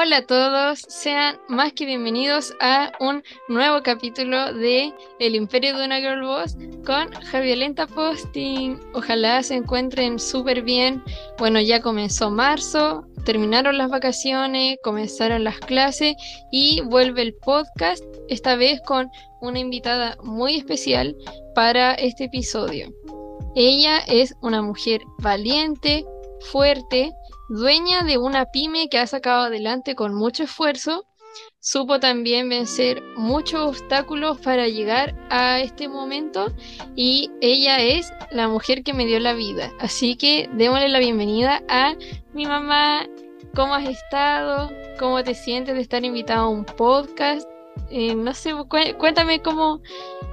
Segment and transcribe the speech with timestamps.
[0.00, 5.86] Hola a todos, sean más que bienvenidos a un nuevo capítulo de El Imperio de
[5.86, 6.56] una Girl Boss
[6.86, 8.78] con Javiolenta Posting.
[8.94, 11.02] Ojalá se encuentren súper bien.
[11.36, 16.14] Bueno, ya comenzó marzo, terminaron las vacaciones, comenzaron las clases
[16.52, 21.16] y vuelve el podcast, esta vez con una invitada muy especial
[21.56, 22.94] para este episodio.
[23.56, 26.04] Ella es una mujer valiente,
[26.52, 27.12] fuerte,
[27.48, 31.06] dueña de una pyme que ha sacado adelante con mucho esfuerzo,
[31.60, 36.52] supo también vencer muchos obstáculos para llegar a este momento
[36.94, 39.72] y ella es la mujer que me dio la vida.
[39.80, 41.94] Así que démosle la bienvenida a
[42.32, 43.06] mi mamá.
[43.54, 44.70] ¿Cómo has estado?
[44.98, 47.48] ¿Cómo te sientes de estar invitado a un podcast?
[47.90, 48.52] Eh, no sé,
[48.98, 49.80] cuéntame cómo,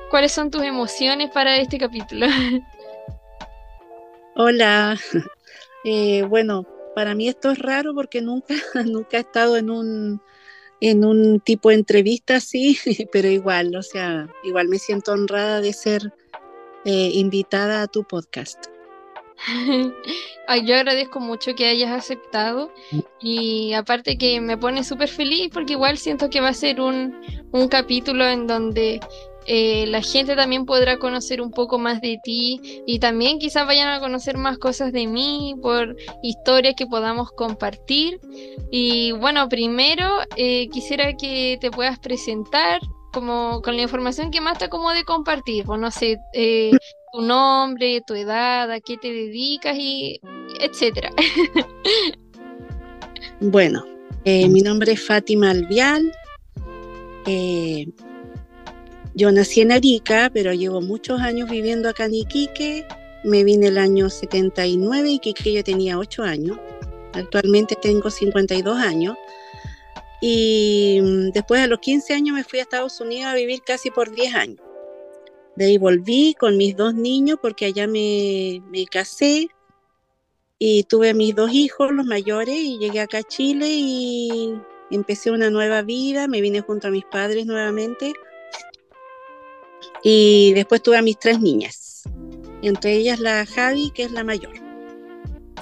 [0.10, 2.28] cuáles son tus emociones para este capítulo.
[4.36, 4.98] Hola,
[5.86, 10.22] eh, bueno, para mí esto es raro porque nunca, nunca he estado en un,
[10.82, 12.78] en un tipo de entrevista así,
[13.12, 16.14] pero igual, o sea, igual me siento honrada de ser
[16.86, 18.66] eh, invitada a tu podcast.
[20.66, 22.72] yo agradezco mucho que hayas aceptado
[23.20, 27.20] y aparte que me pone súper feliz porque igual siento que va a ser un,
[27.52, 29.02] un capítulo en donde
[29.48, 33.90] eh, la gente también podrá conocer un poco más de ti y también quizás vayan
[33.90, 38.20] a conocer más cosas de mí por historias que podamos compartir.
[38.72, 42.82] Y bueno, primero eh, quisiera que te puedas presentar
[43.14, 46.02] como con la información que más te acomode compartir, pues
[46.34, 46.72] eh,
[47.14, 50.20] tu nombre, tu edad, a qué te dedicas y
[50.60, 51.12] etcétera.
[53.40, 53.86] bueno,
[54.26, 56.12] mi nombre es Fátima Alvial.
[59.16, 62.86] Yo nací en Arica, pero llevo muchos años viviendo acá en Iquique.
[63.24, 66.60] Me vine el año 79, Iquique yo tenía 8 años.
[67.14, 69.16] Actualmente tengo 52 años.
[70.22, 73.90] Y mm, después a los 15 años me fui a Estados Unidos a vivir casi
[73.90, 74.60] por 10 años.
[75.56, 79.48] De ahí volví con mis dos niños porque allá me, me casé
[80.60, 84.54] y tuve mis dos hijos, los mayores, y llegué acá a Chile y
[84.92, 86.28] empecé una nueva vida.
[86.28, 88.14] Me vine junto a mis padres nuevamente
[90.08, 92.04] y después tuve a mis tres niñas,
[92.62, 94.54] entre ellas la Javi, que es la mayor.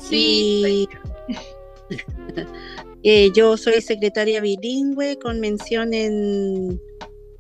[0.01, 0.87] Sí.
[3.05, 6.79] Eh, yo soy secretaria bilingüe con mención en,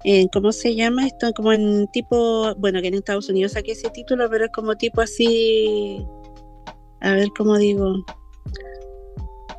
[0.03, 1.31] en, ¿cómo se llama esto?
[1.31, 4.99] Como en tipo, bueno, que en Estados Unidos saqué ese título, pero es como tipo
[4.99, 6.05] así,
[6.99, 7.95] a ver cómo digo,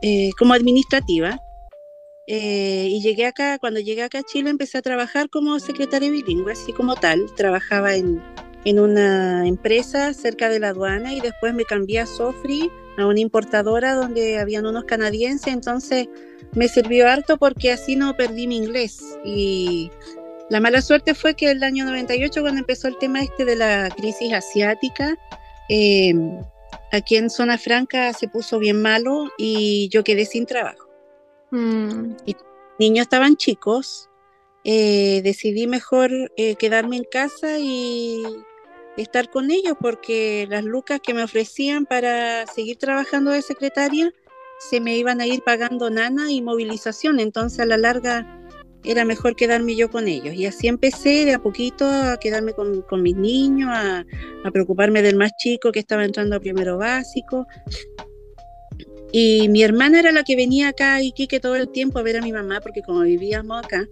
[0.02, 1.40] eh, como administrativa.
[2.26, 6.52] Eh, y llegué acá, cuando llegué acá a Chile empecé a trabajar como secretaria bilingüe,
[6.52, 7.26] así como tal.
[7.36, 8.22] Trabajaba en,
[8.64, 13.20] en una empresa cerca de la aduana y después me cambié a Sofri, a una
[13.20, 16.08] importadora donde habían unos canadienses, entonces
[16.52, 19.02] me sirvió harto porque así no perdí mi inglés.
[19.24, 19.90] Y
[20.50, 23.90] la mala suerte fue que el año 98, cuando empezó el tema este de la
[23.90, 25.16] crisis asiática,
[25.68, 26.14] eh,
[26.92, 30.83] aquí en Zona Franca se puso bien malo y yo quedé sin trabajo.
[31.54, 32.16] Mm.
[32.26, 32.36] Y
[32.80, 34.10] niños estaban chicos,
[34.64, 38.24] eh, decidí mejor eh, quedarme en casa y
[38.96, 44.12] estar con ellos porque las lucas que me ofrecían para seguir trabajando de secretaria
[44.58, 48.40] se me iban a ir pagando nana y movilización, entonces a la larga
[48.82, 50.34] era mejor quedarme yo con ellos.
[50.34, 54.04] Y así empecé de a poquito a quedarme con, mis niños, a,
[54.44, 57.46] a, preocuparme del más chico que estaba entrando a primero básico.
[59.16, 62.16] Y mi hermana era la que venía acá a Iquique todo el tiempo a ver
[62.16, 63.86] a mi mamá, porque como vivíamos acá,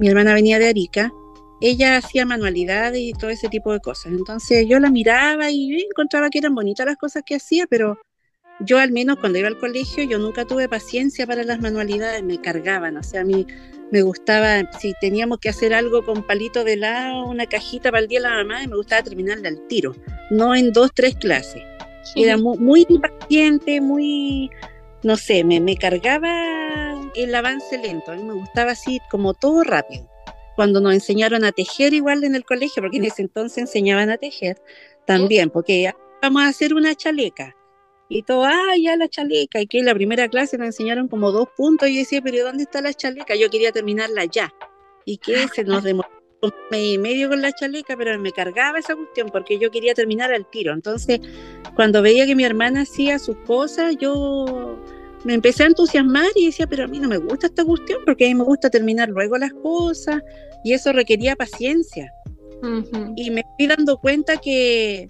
[0.00, 1.12] mi hermana venía de Arica,
[1.60, 4.14] ella hacía manualidades y todo ese tipo de cosas.
[4.14, 7.98] Entonces yo la miraba y encontraba que eran bonitas las cosas que hacía, pero
[8.60, 12.40] yo al menos cuando iba al colegio yo nunca tuve paciencia para las manualidades, me
[12.40, 13.46] cargaban, o sea, a mí
[13.90, 18.08] me gustaba, si teníamos que hacer algo con palito de lado, una cajita para el
[18.08, 19.94] día de la mamá, me gustaba terminarla al tiro,
[20.30, 21.62] no en dos, tres clases.
[22.16, 24.50] Era muy, impaciente, muy,
[25.02, 28.12] no sé, me, me cargaba el avance lento.
[28.12, 30.08] A mí me gustaba así como todo rápido.
[30.56, 34.18] Cuando nos enseñaron a tejer igual en el colegio, porque en ese entonces enseñaban a
[34.18, 34.60] tejer
[35.06, 37.56] también, porque vamos a hacer una chaleca.
[38.08, 39.60] Y todo, ah, ya la chaleca.
[39.60, 41.88] Y que en la primera clase nos enseñaron como dos puntos.
[41.88, 43.34] Y yo decía, pero ¿dónde está la chaleca?
[43.34, 44.52] Yo quería terminarla ya.
[45.06, 46.10] Y que se nos demoró
[46.72, 50.48] y medio con la chaleca, pero me cargaba esa cuestión porque yo quería terminar al
[50.50, 50.72] tiro.
[50.72, 51.20] Entonces,
[51.76, 54.76] cuando veía que mi hermana hacía sus cosas, yo
[55.24, 58.24] me empecé a entusiasmar y decía, pero a mí no me gusta esta cuestión porque
[58.24, 60.22] a mí me gusta terminar luego las cosas
[60.64, 62.12] y eso requería paciencia.
[63.16, 65.08] Y me fui dando cuenta que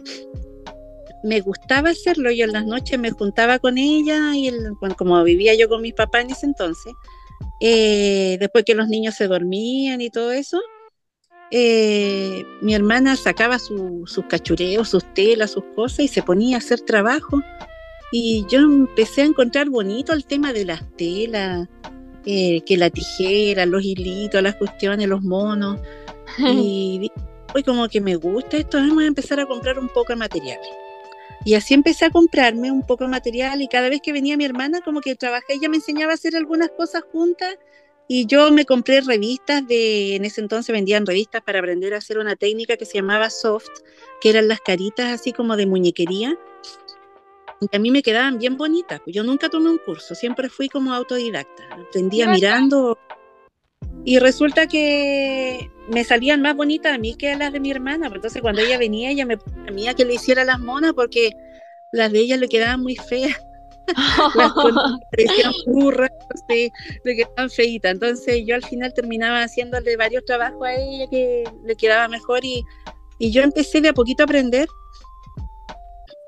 [1.22, 2.30] me gustaba hacerlo.
[2.30, 4.50] Yo en las noches me juntaba con ella y
[4.96, 6.92] como vivía yo con mis papás en ese entonces,
[7.60, 10.60] eh, después que los niños se dormían y todo eso,
[11.54, 16.80] eh, mi hermana sacaba sus cachureos, sus telas, sus cosas y se ponía a hacer
[16.80, 17.42] trabajo.
[18.10, 21.68] Y yo empecé a encontrar bonito el tema de las telas,
[22.24, 25.78] eh, que la tijera, los hilitos, las cuestiones, los monos.
[26.38, 27.10] y
[27.54, 30.58] hoy como que me gusta esto, vamos a empezar a comprar un poco de material.
[31.44, 34.46] Y así empecé a comprarme un poco de material y cada vez que venía mi
[34.46, 37.58] hermana como que trabajé, ella me enseñaba a hacer algunas cosas juntas
[38.14, 42.18] y yo me compré revistas de, en ese entonces vendían revistas para aprender a hacer
[42.18, 43.70] una técnica que se llamaba soft,
[44.20, 46.38] que eran las caritas así como de muñequería.
[47.62, 49.00] Y a mí me quedaban bien bonitas.
[49.06, 51.62] Yo nunca tomé un curso, siempre fui como autodidacta.
[51.70, 52.98] Aprendía mirando
[54.04, 58.10] y resulta que me salían más bonitas a mí que a las de mi hermana.
[58.14, 61.30] Entonces cuando ella venía, ella me ponía que le hiciera las monas porque
[61.92, 63.40] las de ella le quedaban muy feas.
[64.34, 64.52] las
[65.10, 66.10] parecían burras,
[66.48, 67.92] le quedaban feitas.
[67.92, 72.64] Entonces yo al final terminaba haciéndole varios trabajos a ella que le quedaba mejor y,
[73.18, 74.68] y yo empecé de a poquito a aprender.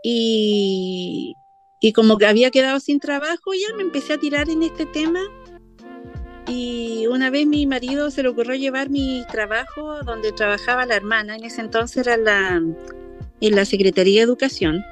[0.02, 1.34] Y,
[1.80, 5.20] y como que había quedado sin trabajo, ya me empecé a tirar en este tema
[6.46, 11.36] y una vez mi marido se le ocurrió llevar mi trabajo donde trabajaba la hermana,
[11.36, 12.62] en ese entonces era la,
[13.40, 14.84] en la Secretaría de Educación.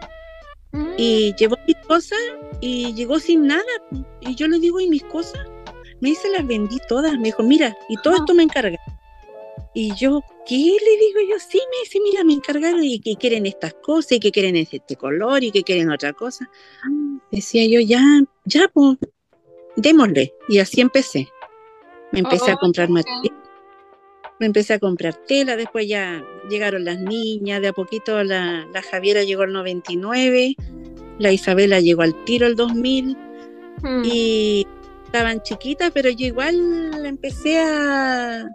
[0.97, 1.37] Y mm.
[1.37, 2.19] llevó mis cosas
[2.61, 3.63] y llegó sin nada.
[4.21, 5.41] Y yo le digo, ¿y mis cosas?
[6.01, 7.15] Me dice, las vendí todas.
[7.15, 8.79] Me dijo, mira, y todo esto me encarga.
[9.75, 11.37] Y yo, ¿qué le digo yo?
[11.39, 14.97] Sí, me dice, mira, me encargaron y que quieren estas cosas y que quieren este
[14.97, 16.51] color y que quieren otra cosa.
[17.31, 18.03] Decía yo, ya,
[18.45, 18.99] ya, pues,
[19.77, 20.35] démosle.
[20.49, 21.29] Y así empecé.
[22.11, 23.42] Me empecé a oh, comprar material,
[24.43, 29.23] me empecé a comprar tela, después ya llegaron las niñas, de a poquito la, Javiera
[29.23, 30.57] llegó al 99,
[31.21, 33.17] la Isabela llegó al tiro al 2000
[33.83, 34.03] hmm.
[34.05, 34.67] y
[35.05, 38.49] estaban chiquitas, pero yo igual empecé a,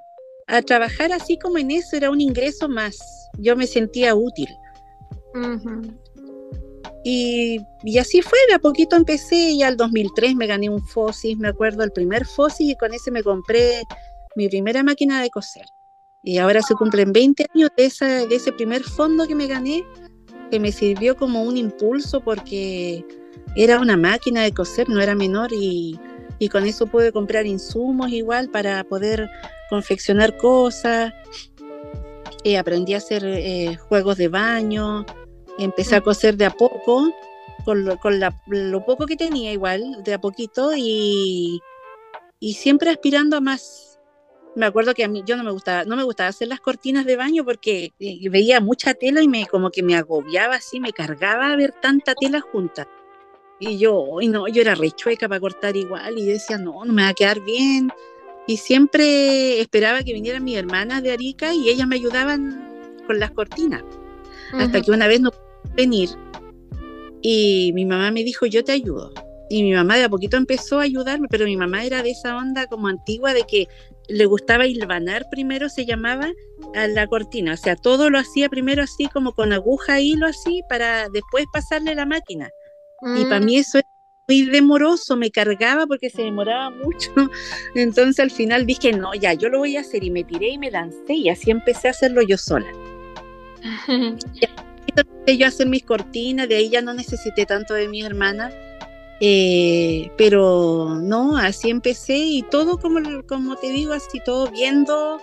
[0.48, 2.98] a, trabajar así como en eso, era un ingreso más,
[3.38, 4.50] yo me sentía útil.
[7.06, 7.60] Y,
[7.98, 11.86] así fue, de a poquito empecé y al 2003 me gané un Fosis, me acuerdo,
[11.86, 13.84] el primer Fosis y con ese me compré
[14.36, 15.63] mi primera máquina de coser.
[16.27, 19.85] Y ahora se cumplen 20 años de, esa, de ese primer fondo que me gané,
[20.51, 23.06] que me sirvió como un impulso porque
[23.56, 25.97] era una máquina de coser, no era menor y,
[26.38, 29.29] y con eso pude comprar insumos igual para poder
[29.69, 31.13] confeccionar cosas.
[32.44, 35.06] Eh, aprendí a hacer eh, juegos de baño,
[35.57, 37.09] Empecé a coser de a poco,
[37.63, 41.62] con, lo, con lo poco que tenía igual, de a poquito, y,
[42.41, 43.87] y siempre aspirando a más.
[44.57, 47.06] Me acuerdo que a mí yo no me gustaba, no me gustaba hacer las cortinas
[47.06, 50.94] de baño porque eh, veía mucha tela y me como que me agobiaba así, me
[50.94, 52.88] cargaba ver tanta tela junta.
[53.59, 57.04] Y yo, y no, yo era rechueca para cortar igual y decía, no, no me
[57.04, 57.92] va a quedar bien.
[58.48, 63.30] Y siempre esperaba que vinieran mis hermanas de Arica y ellas me ayudaban con las
[63.30, 63.83] cortinas.
[64.53, 65.30] Hasta que una vez no
[65.75, 66.10] venir.
[67.21, 69.13] Y mi mamá me dijo, yo te ayudo.
[69.51, 72.36] Y mi mamá de a poquito empezó a ayudarme, pero mi mamá era de esa
[72.38, 73.68] onda como antigua de que
[74.07, 76.31] le gustaba hilvanar primero, se llamaba,
[76.75, 77.54] a la cortina.
[77.54, 81.96] O sea, todo lo hacía primero así como con aguja, hilo así, para después pasarle
[81.96, 82.50] la máquina.
[83.15, 83.60] Y para mí mm.
[83.60, 83.84] eso es
[84.27, 87.12] muy demoroso, me cargaba porque se demoraba mucho.
[87.75, 90.03] Entonces al final dije, no, ya, yo lo voy a hacer.
[90.03, 92.67] Y me tiré y me lancé y así empecé a hacerlo yo sola.
[95.38, 98.51] yo hacer mis cortinas, de ahí ya no necesité tanto de mi hermana,
[99.19, 105.19] eh, pero no, así empecé y todo como, como te digo, así todo viendo,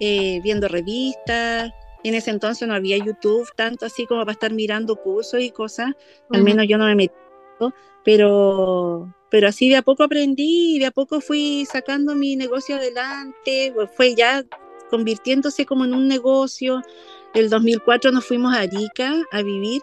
[0.00, 1.70] eh, viendo revistas.
[2.04, 5.92] En ese entonces no había YouTube tanto así como para estar mirando cursos y cosas,
[6.30, 7.14] al menos yo no me metí,
[8.04, 12.76] pero, pero así de a poco aprendí y de a poco fui sacando mi negocio
[12.76, 14.44] adelante, fue ya
[14.90, 16.82] convirtiéndose como en un negocio,
[17.34, 19.82] el 2004 nos fuimos a Arica a vivir.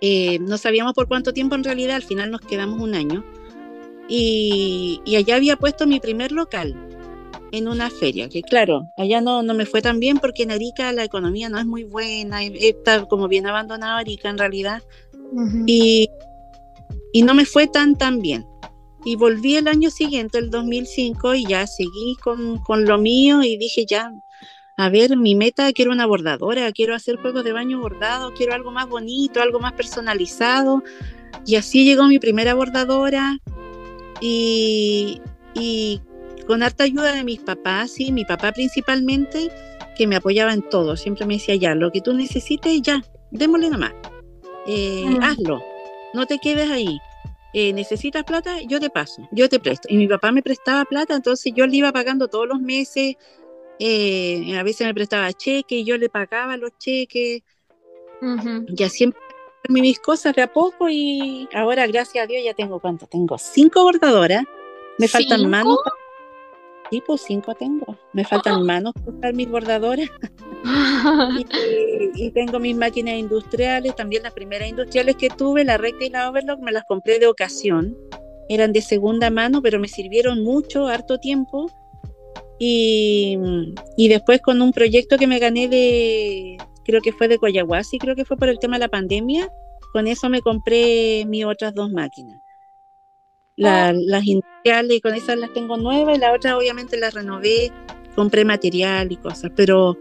[0.00, 3.24] Eh, no sabíamos por cuánto tiempo en realidad, al final nos quedamos un año.
[4.08, 6.74] Y, allá había puesto mi primer local
[7.52, 10.92] en una feria, que claro, allá no, no me fue tan bien porque en Arica
[10.92, 14.82] la economía no es muy buena, está como bien abandonado Arica en realidad.
[15.66, 16.08] y,
[17.12, 18.46] y no me fue tan tan bien.
[19.04, 23.56] Y volví el año siguiente, el 2005, y ya seguí con, con lo mío y
[23.56, 24.12] dije ya,
[24.80, 28.70] a ver, mi meta, quiero una bordadora, quiero hacer juegos de baño bordado, quiero algo
[28.70, 30.82] más bonito, algo más personalizado.
[31.46, 33.38] Y así llegó mi primera bordadora
[34.20, 35.20] y,
[36.46, 39.50] con harta ayuda de mis papás, y mi papá principalmente,
[39.96, 40.96] que me apoyaba en todo.
[40.96, 43.92] Siempre me decía, ya, lo que tú necesites, ya, démosle nomás.
[44.66, 45.62] Eh, Hazlo,
[46.14, 46.98] no te quedes ahí.
[47.52, 49.88] eh, necesitas plata, yo te paso, yo te presto.
[49.90, 53.16] Y mi papá me prestaba plata, entonces yo le iba pagando todos los meses,
[53.80, 57.42] eh, a veces me prestaba cheques y yo le pagaba los cheques.
[58.68, 59.18] Ya siempre
[59.68, 63.82] mis cosas de a poco y ahora, gracias a Dios, ya tengo cuánto, tengo cinco
[63.82, 64.44] bordadoras,
[64.98, 65.78] me faltan manos.
[66.90, 67.96] Tipo pues, cinco tengo.
[68.12, 70.10] Me faltan manos para mis bordadoras.
[72.14, 76.28] y, tengo mis máquinas industriales, también las primeras industriales que tuve, la recta y la
[76.28, 77.96] overlock, me las compré de ocasión.
[78.48, 81.70] Eran de segunda mano, pero me sirvieron mucho, harto tiempo.
[82.62, 83.38] Y,
[83.96, 88.14] y después con un proyecto que me gané de, creo que fue de Coyahuasi, creo
[88.14, 89.50] que fue por el tema de la pandemia,
[89.94, 92.38] con eso me compré mis otras dos máquinas.
[93.62, 93.92] Ah.
[93.94, 97.72] las industriales, y con esas las tengo nuevas, y la otra obviamente las renové,
[98.14, 99.98] compré material y cosas, pero,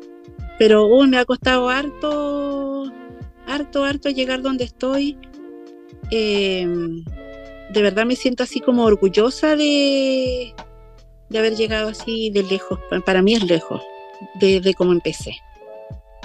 [0.57, 2.91] pero me ha costado harto,
[3.47, 5.17] harto, harto llegar donde estoy.
[6.11, 7.03] Em,
[7.73, 10.53] de verdad me siento así como orgullosa de,
[11.29, 12.79] de haber llegado así de lejos.
[13.05, 13.81] Para mí es lejos
[14.35, 15.35] de, de cómo empecé.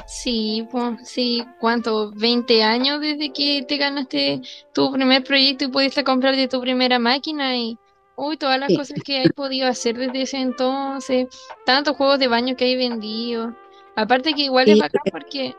[0.06, 2.12] Sí, pues sí, ¿cuánto?
[2.12, 4.42] ¿20 años desde que te ganaste
[4.73, 7.56] tu primer proyecto y pudiste comprarte tu primera máquina?
[7.56, 7.78] Y,
[8.16, 11.28] uy, todas las cosas que hay podido hacer desde ese entonces,
[11.64, 13.54] tantos juegos de baño que hay vendido.
[13.96, 15.54] Aparte que igual es bacán porque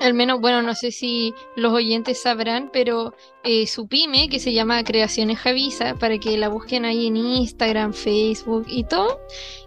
[0.00, 4.52] al menos, bueno, no sé si los oyentes sabrán, pero eh, su pyme, que se
[4.52, 9.20] llama Creaciones Javisa, para que la busquen ahí en Instagram, Facebook y todo,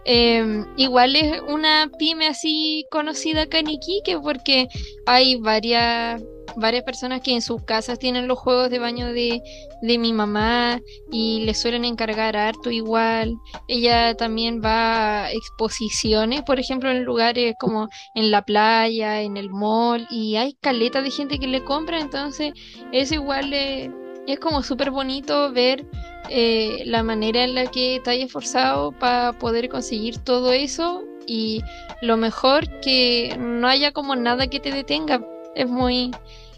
[0.06, 4.68] em, igual es una pyme así conocida acá en Iquique, porque
[5.06, 6.22] hay varias
[6.56, 9.42] varias personas que en sus casas tienen los juegos de baño de,
[9.82, 10.80] de mi mamá
[11.12, 13.36] y le suelen encargar harto igual.
[13.68, 19.50] Ella también va a exposiciones, por ejemplo, en lugares como en la playa, en el
[19.50, 22.54] mall, y hay caleta de gente que le compra, entonces
[22.92, 25.86] es igual es como súper bonito ver
[26.30, 31.62] eh, la manera en la que te hayas esforzado para poder conseguir todo eso y
[32.02, 35.22] lo mejor que no haya como nada que te detenga.
[35.58, 36.12] Es muy,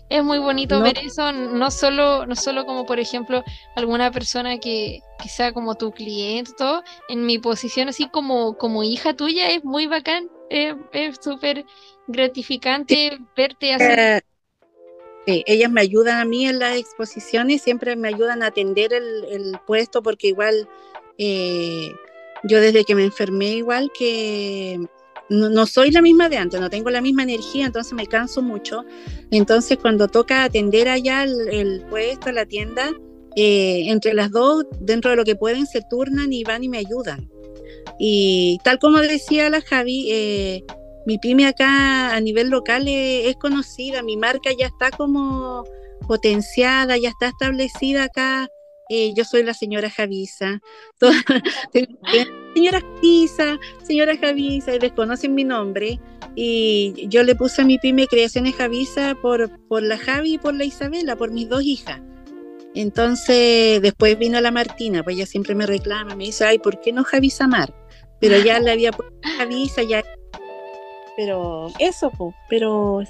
[0.09, 3.43] es muy bonito ver eso, no solo, no solo como por ejemplo
[3.75, 9.15] alguna persona que, sea como tu cliente, todo, en mi posición así como, como hija
[9.15, 11.65] tuya es muy bacán, es súper
[12.07, 13.85] gratificante verte así.
[13.85, 14.21] Eh,
[15.27, 19.57] sí, ellas me ayudan a mí en las exposiciones, siempre me ayudan a atender el,
[19.65, 20.67] puesto porque igual
[21.17, 21.93] eh,
[22.43, 24.79] yo desde que me enfermé igual que
[25.29, 28.83] no, soy la misma de antes, no tengo la misma energía, entonces me canso mucho.
[29.31, 32.91] Entonces cuando toca atender allá el, puesto, la tienda,
[33.35, 36.79] eh, entre las dos, dentro de lo que pueden, se turnan y van y me
[36.79, 37.29] ayudan.
[37.99, 40.63] Y tal como decía la Javi, eh,
[41.05, 45.63] mi pyme acá a nivel local es, conocida, mi marca ya está como
[46.07, 48.49] potenciada, ya está establecida acá.
[48.89, 50.59] Eh, yo soy la señora Javisa.
[52.53, 55.99] señora Javisa, señora Javisa, y desconocen mi nombre.
[56.35, 60.55] Y yo le puse a mi pyme Creaciones Javisa por, por la Javi y por
[60.55, 62.01] la Isabela, por mis dos hijas.
[62.75, 66.91] Entonces, después vino la Martina, pues ella siempre me reclama, me dice, ay, ¿por qué
[66.91, 67.73] no Javisa Mar?
[68.19, 70.03] Pero ya le había puesto Javisa, ya.
[71.17, 73.03] Pero eso, pues, pero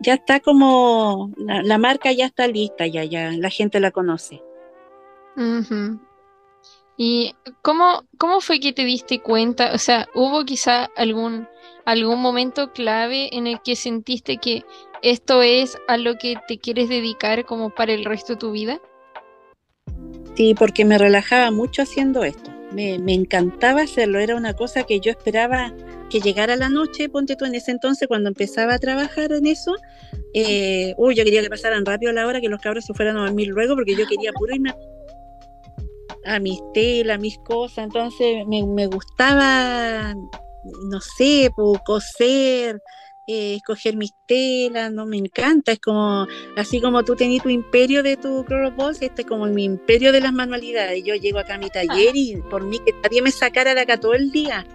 [0.00, 4.42] ya está como, la, marca ya está lista, ya, ya, la gente la conoce.
[6.96, 9.72] ¿Y cómo, cómo fue que te diste cuenta?
[9.74, 11.48] O sea, ¿hubo quizá algún,
[11.84, 14.64] algún momento clave en el que sentiste que
[15.02, 18.80] esto es a lo que te quieres dedicar como para el resto de tu vida?
[20.34, 22.50] Sí, porque me relajaba mucho haciendo esto.
[22.72, 25.74] Me, encantaba hacerlo, era una cosa que yo esperaba
[26.08, 29.76] que llegara la noche, ponte tú en ese entonces cuando empezaba a trabajar en eso,
[30.32, 33.26] eh, uy, yo quería que pasaran rápido la hora, que los cabros se fueran a
[33.26, 34.76] dormir luego, porque yo quería puro irme a
[36.40, 41.50] mis telas, a mis cosas, entonces me, gustaba, no sé,
[41.84, 42.80] coser,
[43.26, 46.26] eh, escoger mis telas, no me encanta, es como,
[46.56, 48.44] así como tú tenías tu imperio de tu
[48.76, 52.14] Boss, este es como mi imperio de las manualidades, yo llego acá a mi taller
[52.14, 54.66] y por mí que nadie me sacara de acá todo el día,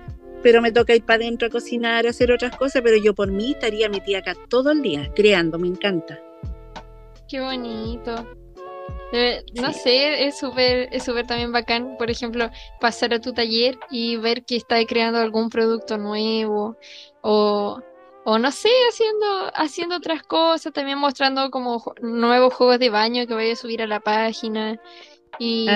[0.43, 3.31] pero me toca ir para adentro a cocinar, a hacer otras cosas, pero yo por
[3.31, 6.19] mí estaría metida acá todo el día, creando, me encanta.
[7.27, 8.25] Qué bonito
[9.53, 12.49] no sé, es súper es súper también bacán, por ejemplo,
[12.81, 16.77] pasar a tu taller y ver que está creando algún producto nuevo
[17.21, 17.79] o,
[18.25, 23.33] o no sé, haciendo, haciendo otras cosas, también mostrando como nuevos juegos de baño que
[23.33, 24.79] vaya a subir a la página.
[25.39, 25.67] Y,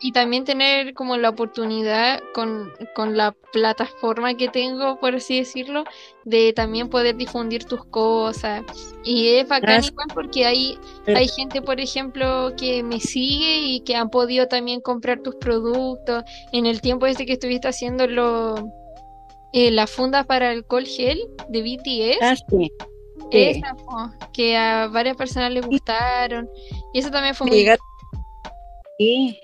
[0.00, 5.84] y también tener como la oportunidad con, con la plataforma que tengo, por así decirlo,
[6.24, 8.62] de también poder difundir tus cosas.
[9.04, 13.80] Y es bacán Ah, igual porque hay, hay gente, por ejemplo, que me sigue y
[13.80, 16.22] que han podido también comprar tus productos.
[16.52, 18.54] En el tiempo este que estuviste haciendo lo,
[19.52, 22.22] eh, la funda para alcohol gel de BTS.
[22.22, 22.44] Ah, sí.
[22.50, 22.70] sí.
[23.32, 26.48] Esa, po, que a varias personas les gustaron.
[26.92, 27.66] Y eso también fue muy...
[28.98, 29.38] Sí.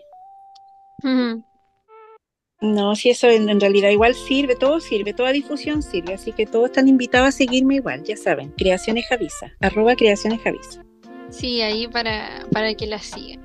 [2.60, 6.46] No, si eso en, en realidad igual sirve, todo sirve, toda difusión sirve, así que
[6.46, 10.84] todos están invitados a seguirme igual, ya saben, Creaciones Javisa, arroba Creaciones Javisa.
[11.30, 13.40] Sí, ahí para, para que la sigan.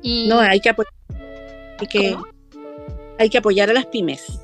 [0.00, 0.92] Y No, hay que apoyar,
[1.80, 2.26] hay que, ¿Cómo?
[3.18, 4.38] hay que apoyar a las pymes.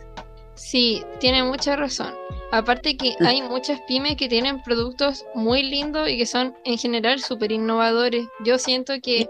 [0.55, 2.13] sí, tiene mucha razón.
[2.51, 3.27] Aparte que Mm.
[3.27, 8.27] hay muchas pymes que tienen productos muy lindos y que son en general súper innovadores.
[8.45, 9.29] Yo siento que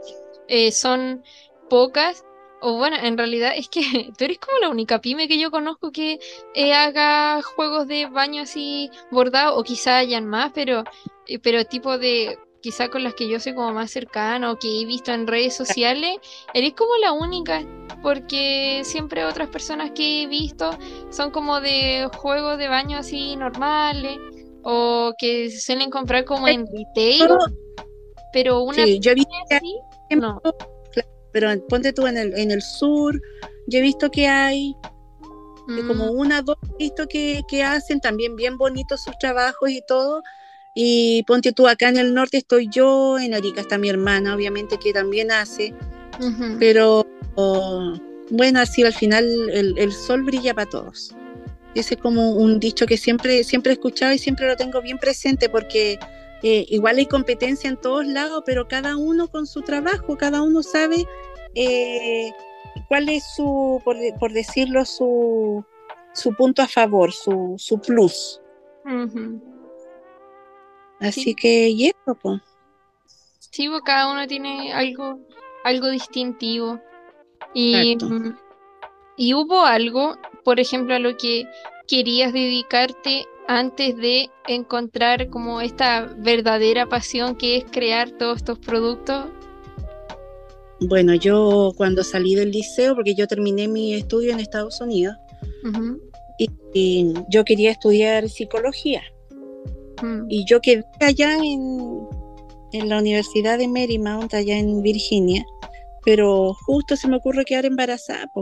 [0.49, 1.23] eh, son
[1.73, 2.26] pocas,
[2.61, 3.81] o bueno, en realidad es que
[4.19, 6.19] tú eres como la única pyme que yo conozco que
[6.55, 10.85] eh, haga juegos de baño así bordados, o quizá hayan más, pero,
[11.26, 14.83] eh, pero tipo de, quizá con las que yo soy como más cercana o que
[14.83, 16.19] he visto en redes sociales,
[16.52, 17.62] eres como la única,
[18.02, 20.76] porque siempre otras personas que he visto
[21.09, 24.19] son como de juegos de baño así normales,
[24.62, 27.31] o que se suelen comprar como en retail,
[28.35, 29.79] pero una Sí, yo así,
[30.11, 30.38] no.
[31.33, 33.21] Pero ponte tú en el, en el sur,
[33.67, 34.77] yo he visto que hay
[35.79, 36.19] eh, como Mm.
[36.19, 40.23] una, dos, he visto que, que hacen también bien bonitos sus trabajos y todo.
[40.75, 44.79] Y ponte tú acá en el norte estoy yo, en Arica está mi hermana, obviamente
[44.79, 45.75] que también hace,
[46.19, 46.57] Ujú.
[46.59, 47.95] pero oh,
[48.31, 51.15] bueno, así al final el, el sol brilla para todos.
[51.75, 54.99] Ese es como un dicho que siempre, siempre he escuchado y siempre lo tengo bien
[54.99, 55.99] presente porque
[56.43, 60.63] eh, igual hay competencia en todos lados, pero cada uno con su trabajo, cada uno
[60.63, 61.07] sabe
[61.55, 62.31] eh,
[62.89, 65.65] cuál es su, por, por decirlo, su,
[66.15, 68.41] su punto a favor, su, su plus.
[71.01, 71.35] Así Sí.
[71.35, 72.41] que, y eso, pues.
[73.39, 75.19] Sí, pues, cada uno tiene algo,
[75.65, 76.81] algo distintivo.
[77.55, 78.15] Y, Exacto.
[78.15, 78.37] mm,
[79.17, 81.45] y hubo algo, por ejemplo, a lo que
[81.93, 89.26] querías dedicarte antes de encontrar como esta verdadera pasión que es crear todos estos productos.
[90.81, 95.15] Bueno, yo cuando salí del liceo, porque yo terminé mi estudio en Estados Unidos,
[96.39, 99.02] y, y yo quería estudiar psicología.
[100.02, 100.31] Mm.
[100.31, 102.09] Y yo quedé allá en,
[102.73, 105.45] en la Universidad de Marymount, allá en Virginia,
[106.07, 108.33] pero justo se me ocurre quedar embarazada.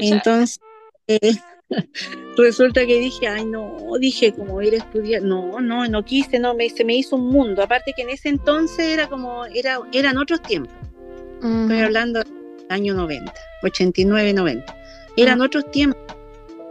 [0.00, 0.60] Entonces,
[1.08, 1.34] eh,
[2.36, 6.54] resulta que dije, ay no, dije como ir a estudiar, no, no, no quise, no,
[6.54, 7.62] me, se me hizo un mundo.
[7.62, 10.74] Aparte que en ese entonces era como, era, eran otros tiempos.
[11.34, 11.84] Estoy Ujú.
[11.84, 12.32] hablando del
[12.68, 13.32] año 90,
[13.62, 14.76] 89, 90.
[15.16, 16.00] Eran otros tiempos.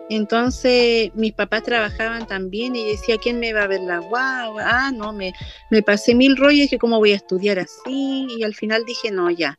[0.09, 4.63] Entonces mis papás trabajaban también y decía, ¿quién me va a ver la guagua?
[4.65, 5.31] Ah, no, me,
[5.69, 8.27] me pasé mil rollos y dije, ¿cómo voy a estudiar así?
[8.37, 9.57] Y al final dije, no, ya.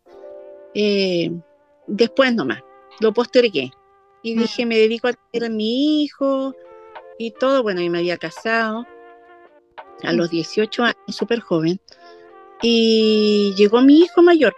[0.75, 1.31] Eh,
[1.87, 2.61] después nomás,
[3.01, 3.71] lo postergué.
[4.23, 4.39] Y Mm.
[4.41, 6.55] dije, me dedico a tener a mi hijo
[7.19, 7.63] y todo.
[7.63, 8.87] Bueno, y me había casado
[10.03, 11.81] a los 18 años, súper joven.
[12.63, 14.55] Y llegó mi hijo mayor.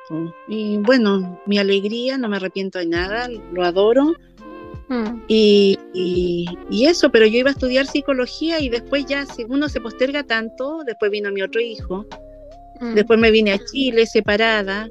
[0.48, 4.12] Y bueno, mi alegría, no me arrepiento de nada, lo adoro.
[4.88, 5.22] Mm.
[5.28, 9.70] Y, y- y eso, pero yo iba a estudiar psicología y después ya, si uno
[9.70, 12.04] se posterga tanto, después vino mi otro hijo,
[12.80, 12.94] Mm.
[12.94, 14.90] después me vine a Chile separada,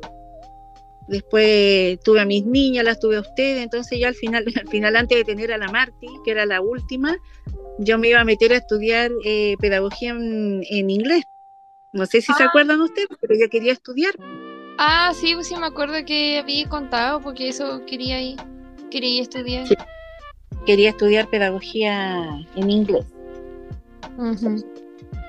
[1.07, 4.95] después tuve a mis niñas, las tuve a ustedes, entonces ya al final, al final
[4.95, 7.15] antes de tener a la Marti, que era la última,
[7.79, 11.23] yo me iba a meter a estudiar eh, pedagogía en, en inglés.
[11.91, 12.47] No sé si se Ah.
[12.47, 14.13] acuerdan ustedes, pero yo quería estudiar.
[14.79, 18.37] Ah, sí, pues sí me acuerdo que había contado porque eso quería ir,
[18.89, 19.67] quería estudiar.
[19.67, 19.75] Sí.
[20.65, 23.05] Quería estudiar pedagogía en inglés.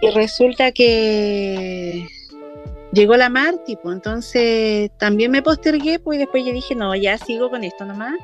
[0.02, 2.06] Y resulta que
[2.94, 7.18] llegó la Marti, pues entonces también me postergué, pues y después yo dije, no, ya
[7.18, 8.14] sigo con esto nomás.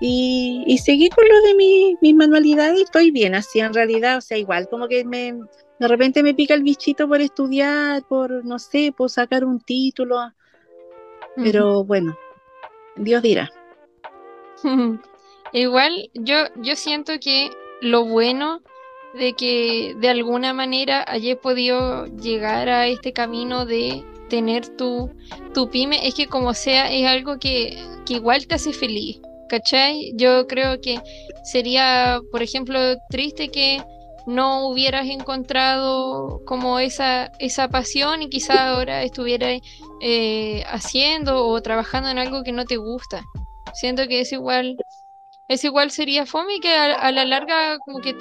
[0.00, 4.18] Y, y seguí con lo de mi, mis manualidades y estoy bien, así en realidad,
[4.18, 5.34] o sea, igual como que me,
[5.78, 10.32] de repente me pica el bichito por estudiar, por, no sé, por sacar un título,
[11.36, 12.16] pero bueno,
[12.96, 13.50] Dios dirá.
[15.52, 18.62] Igual yo, yo siento que lo bueno
[19.14, 25.10] de que de alguna manera hayas podido llegar a este camino de tener tu,
[25.52, 30.12] tu pyme es que como sea es algo que, que igual te hace feliz, ¿cachai?
[30.16, 31.00] Yo creo que
[31.44, 32.78] sería, por ejemplo,
[33.10, 33.82] triste que
[34.26, 39.60] no hubieras encontrado como esa, esa pasión y quizá ahora estuvieras
[40.00, 43.22] eh, haciendo o trabajando en algo que no te gusta.
[43.74, 44.76] Siento que es igual,
[45.48, 48.14] es igual sería fome que a, la larga como que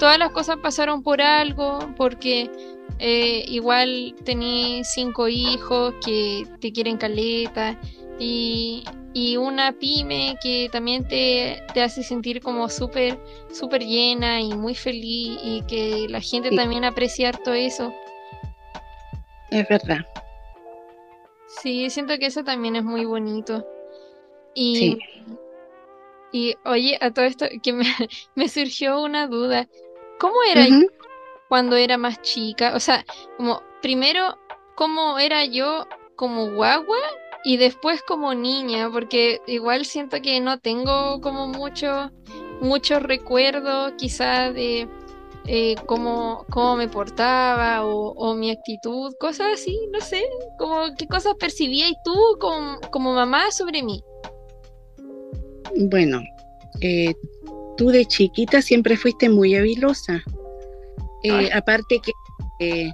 [0.00, 2.50] todas las cosas pasaron por algo, porque
[2.98, 7.78] eh, igual tenés cinco hijos que te quieren caleta
[8.18, 8.82] y,
[9.12, 13.18] y una pyme que también te, hace sentir como súper,
[13.52, 17.92] súper llena y muy feliz y que la gente también aprecia todo eso.
[19.50, 19.98] Es verdad.
[21.60, 23.66] Sí, siento que eso también es muy bonito.
[24.54, 24.98] Y,
[26.32, 27.84] y oye, a todo esto que me,
[28.48, 29.68] surgió una duda.
[30.20, 30.66] ¿Cómo era
[31.48, 32.74] cuando era más chica?
[32.76, 33.04] O sea,
[33.38, 34.38] como primero,
[34.76, 36.98] ¿cómo era yo como guagua
[37.42, 42.10] y después como niña, porque igual siento que no tengo como mucho,
[42.60, 44.86] mucho recuerdo quizá de
[45.46, 50.22] eh, cómo, cómo, me portaba o, mi actitud, cosas así, no sé,
[50.58, 54.04] como qué cosas percibías tú como, como mamá sobre mí.
[55.76, 56.20] Bueno,
[56.82, 57.14] eh,
[57.80, 60.22] tú de chiquita siempre fuiste muy habilosa.
[61.22, 61.98] Eh, aparte
[62.58, 62.90] que,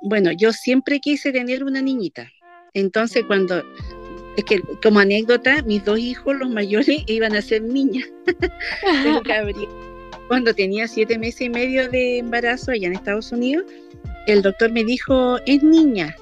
[0.00, 2.32] bueno, yo siempre quise tener una niñita.
[2.72, 3.62] Entonces, cuando,
[4.38, 8.08] es que como anécdota, mis dos hijos, los mayores, iban a ser niñas.
[10.28, 13.66] cuando tenía siete meses y medio de embarazo allá en Estados Unidos,
[14.26, 16.16] el doctor me dijo, es niña.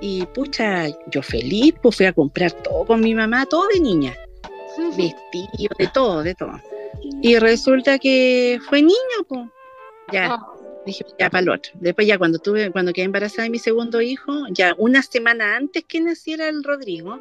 [0.00, 4.14] Y pucha, yo feliz, pues fui a comprar todo con mi mamá, todo de niña.
[4.96, 6.60] Vestido, de todo, de todo.
[7.22, 9.42] Y resulta que fue niño, pues.
[10.12, 10.34] Ya.
[10.34, 10.82] Oh.
[10.86, 11.72] Dije, ya para el otro.
[11.80, 15.84] Después ya cuando tuve, cuando quedé embarazada de mi segundo hijo, ya una semana antes
[15.88, 17.18] que naciera el Rodrigo,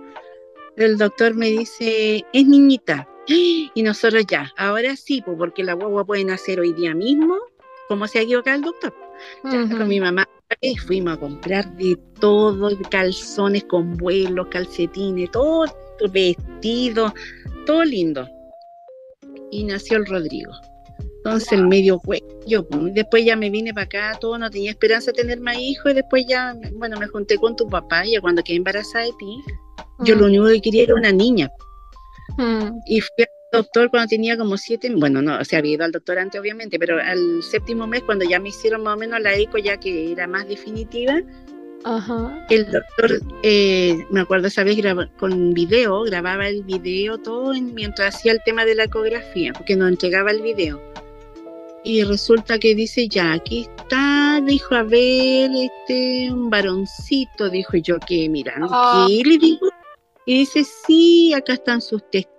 [0.75, 3.07] el doctor me dice, es niñita.
[3.25, 7.37] Y nosotros ya, ahora sí, pues porque la guagua puede nacer hoy día mismo,
[7.87, 8.93] como se ha equivocado el doctor.
[9.41, 10.27] con mi mamá
[10.85, 15.65] fuimos a comprar de todo, calzones con vuelos, calcetines, todo
[16.11, 17.13] vestido,
[17.65, 18.27] todo lindo.
[19.53, 20.51] Y nació el Rodrigo.
[21.17, 22.01] Entonces el medio
[22.45, 25.57] yo pues, después ya me vine para acá, todo, no tenía esperanza de tener más
[25.57, 29.11] hijos y después ya, bueno, me junté con tu papá y cuando quedé embarazada de
[29.17, 29.41] ti,
[29.99, 30.25] yo lo mm.
[30.25, 31.49] único que quería era una niña.
[32.37, 32.77] Mm.
[32.87, 35.93] Y fui al doctor cuando tenía como siete, bueno, no, o sea, había ido al
[35.93, 39.33] doctor antes obviamente, pero al séptimo mes cuando ya me hicieron más o menos la
[39.35, 41.21] eco ya que era más definitiva,
[42.49, 44.77] el doctor, eh, me acuerdo esa vez
[45.17, 49.89] con video, grababa el video todo mientras hacía el tema de la ecografía, porque nos
[49.89, 50.81] entregaba el video
[51.83, 57.99] y resulta que dice, ya, aquí está, dijo, a ver, este, un varoncito, dijo yo,
[57.99, 59.05] que mira, ah.
[59.07, 59.67] ¿qué le digo?
[60.25, 62.32] Y dice, sí, acá están sus testículos,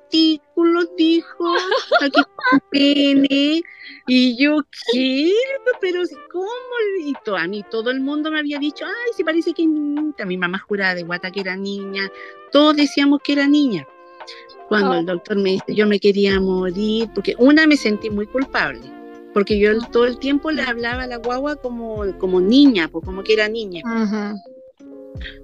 [0.97, 1.55] dijo,
[2.01, 2.23] aquí
[2.71, 3.63] pene.
[4.07, 4.59] Y yo,
[4.93, 5.33] ¿qué?
[5.81, 6.49] Pero, ¿cómo?
[7.01, 10.25] Y a mí todo el mundo me había dicho, ay, sí parece que es niñita.
[10.25, 12.11] Mi mamá juraba de guata que era niña.
[12.53, 13.87] Todos decíamos que era niña.
[14.69, 14.99] Cuando ah.
[15.01, 18.81] el doctor me dice, yo me quería morir, porque una me sentí muy culpable
[19.35, 23.25] porque yo todo el tiempo le hablaba a la guagua como, como niña, pues como
[23.25, 23.83] que era niña.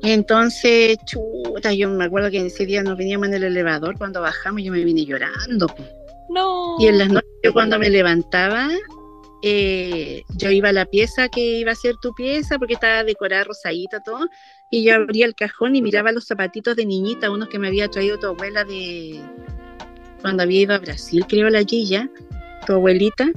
[0.02, 4.62] Entonces, chuta, yo me acuerdo que ese día nos veníamos en el elevador, cuando bajamos
[4.62, 5.66] yo me vine llorando.
[6.28, 6.76] No.
[6.78, 8.68] Y en las noches yo cuando me levantaba,
[9.42, 13.44] eh, yo iba a la pieza que iba a ser tu pieza, porque estaba decorada
[13.44, 14.28] rosadita todo,
[14.70, 17.88] y yo abría el cajón y miraba los zapatitos de niñita, unos que me había
[17.88, 19.20] traído tu abuela de
[20.20, 22.09] cuando había ido a Brasil, creo la Gilla,
[22.66, 23.30] tu abuelita,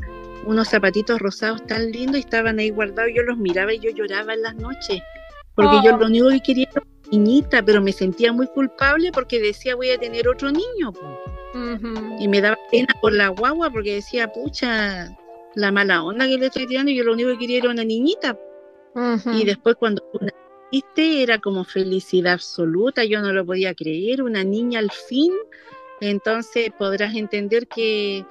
[0.46, 3.12] unos zapatitos rosados tan lindos y estaban ahí guardados.
[3.16, 5.02] Yo los miraba y yo lloraba en las noches,
[5.56, 9.40] porque yo lo único que quería era una niñita, pero me sentía muy culpable porque
[9.40, 10.92] decía voy a tener otro niño.
[12.20, 15.16] Y me daba pena por la guagua porque decía, pucha,
[15.56, 17.84] la mala onda que le estoy tirando, y yo lo único que quería era una
[17.84, 18.38] niñita.
[19.34, 24.80] Y después cuando naciste era como felicidad absoluta, yo no lo podía creer, una niña
[24.80, 25.32] al fin.
[26.02, 28.26] Entonces podrás entender que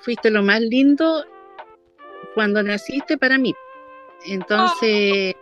[0.00, 1.24] fuiste lo más lindo
[2.34, 3.54] cuando naciste para mí.
[4.26, 5.34] Entonces,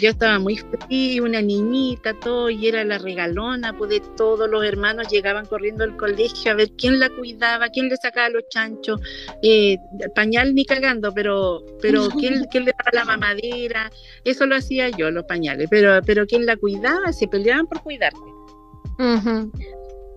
[0.00, 4.64] yo estaba muy feliz, una niñita, todo, y era la regalona, pues de todos los
[4.64, 9.00] hermanos llegaban corriendo al colegio a ver quién la cuidaba, quién le sacaba los chanchos,
[9.42, 9.78] eh,
[10.14, 13.90] pañal ni cagando, pero, pero ¿quién, quién, le daba la mamadera,
[14.24, 18.18] eso lo hacía yo, los pañales, pero, pero quién la cuidaba, se peleaban por cuidarte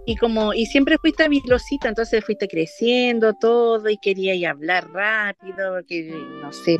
[0.05, 6.11] y como y siempre fuiste vilosita, entonces fuiste creciendo todo y querías hablar rápido, porque
[6.41, 6.79] no sé,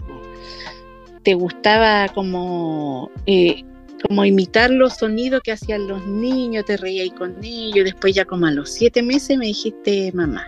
[1.24, 3.64] te gustaba como eh,
[4.08, 8.48] como imitar los sonidos que hacían los niños, te reías con ellos, después ya como
[8.48, 10.46] a los siete meses me dijiste mamá.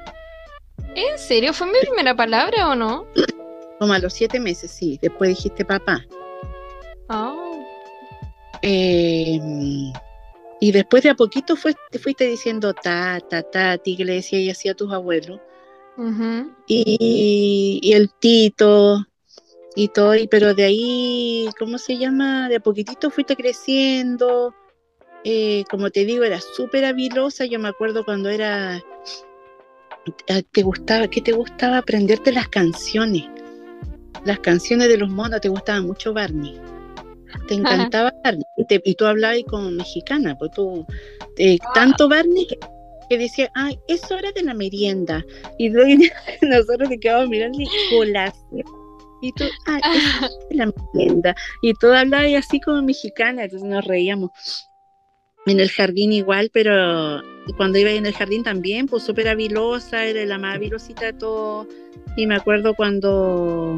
[0.96, 1.54] ¿En serio?
[1.54, 3.06] ¿Fue mi primera palabra o no?
[3.80, 5.00] Como a los siete meses, sí.
[5.02, 6.06] Después dijiste papá.
[7.10, 7.64] Oh.
[8.62, 9.40] Eh,
[10.60, 11.56] y después de a poquito
[11.92, 15.40] te fuiste diciendo ta, ta, ta, ti que le decía y hacía a tus abuelos.
[16.68, 19.06] y, y, el Tito
[19.76, 22.48] y todo, y, pero de ahí, ¿cómo se llama?
[22.50, 24.54] De a poquitito fuiste creciendo.
[25.24, 27.46] Eh, como te digo, era súper habilosa.
[27.46, 28.84] Yo me acuerdo cuando era.
[30.30, 31.08] Ah, ¿Te gustaba?
[31.08, 31.80] ¿Qué te gustaba?
[31.80, 33.26] Aprenderte las canciones.
[34.26, 36.60] Las canciones de los monos, te gustaba mucho Barney.
[37.48, 38.44] Te encantaba Barney.
[38.58, 40.86] Y, tú hablabas con mexicana, pues tú.
[41.38, 41.72] Eh, ah.
[41.74, 42.48] tanto Barney
[43.10, 45.26] que, decía, ay, es hora de la merienda.
[45.58, 45.70] Y
[46.42, 48.83] nosotros te quedábamos mirando y colación
[49.24, 49.80] y tú, ah,
[50.50, 51.36] es la.
[51.62, 54.32] Y todo hablaba así como mexicana, entonces nos reíamos.
[55.46, 57.22] En el jardín igual, pero
[57.58, 61.68] cuando iba en el jardín también, pues súper habilosa, era la más habilosita de todo.
[62.16, 63.78] Y me acuerdo cuando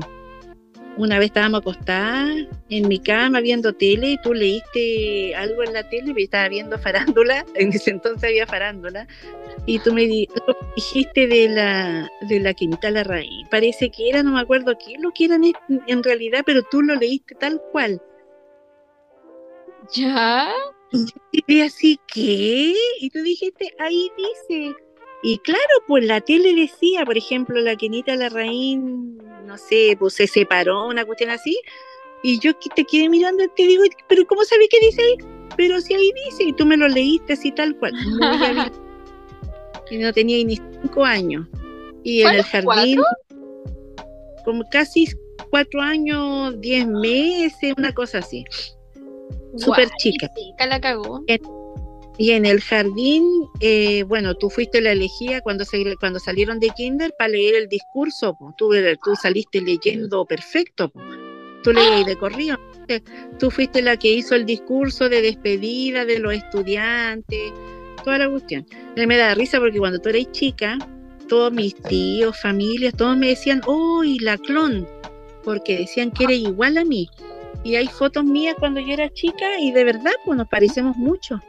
[0.97, 5.87] una vez estábamos acostadas en mi cama viendo tele y tú leíste algo en la
[5.89, 9.07] tele y estaba viendo farándula, en ese entonces había farándula,
[9.65, 10.07] y tú me
[10.75, 13.47] dijiste de la de la Quinta la Raíz.
[13.49, 15.43] Parece que era, no me acuerdo qué lo que eran
[15.87, 18.01] en realidad, pero tú lo leíste tal cual.
[19.93, 20.51] ¿Ya?
[21.47, 22.73] Y así, ¿qué?
[22.99, 24.75] Y tú dijiste, ahí dice.
[25.23, 30.27] Y claro, pues la tele decía, por ejemplo, la Quinita Larraín, no sé, pues se
[30.27, 31.59] separó, una cuestión así.
[32.23, 35.17] Y yo te quedé mirando y te digo, pero ¿cómo sabes qué dice ahí?
[35.57, 37.93] Pero si ahí dice, y tú me lo leíste así tal cual.
[39.91, 41.47] y no tenía ni cinco años.
[42.03, 42.99] Y en el jardín,
[44.43, 45.07] como casi
[45.49, 48.43] cuatro años, diez meses, una cosa así.
[49.57, 50.29] Súper chica.
[50.67, 51.23] la cagó.
[52.17, 56.69] Y en el jardín, eh, bueno, tú fuiste la elegía cuando, se, cuando salieron de
[56.69, 58.37] kinder para leer el discurso.
[58.57, 58.71] Tú,
[59.03, 60.91] tú saliste leyendo perfecto.
[61.63, 62.57] Tú leías de corrido.
[63.39, 67.51] Tú fuiste la que hizo el discurso de despedida de los estudiantes
[68.05, 68.65] toda la cuestión.
[68.95, 70.77] me da risa porque cuando tú eres chica,
[71.27, 74.87] todos mis tíos, familias, todos me decían, ¡Uy, la clon!
[75.43, 77.09] Porque decían que eres igual a mí.
[77.63, 81.41] Y hay fotos mías cuando yo era chica y de verdad, pues nos parecemos mucho.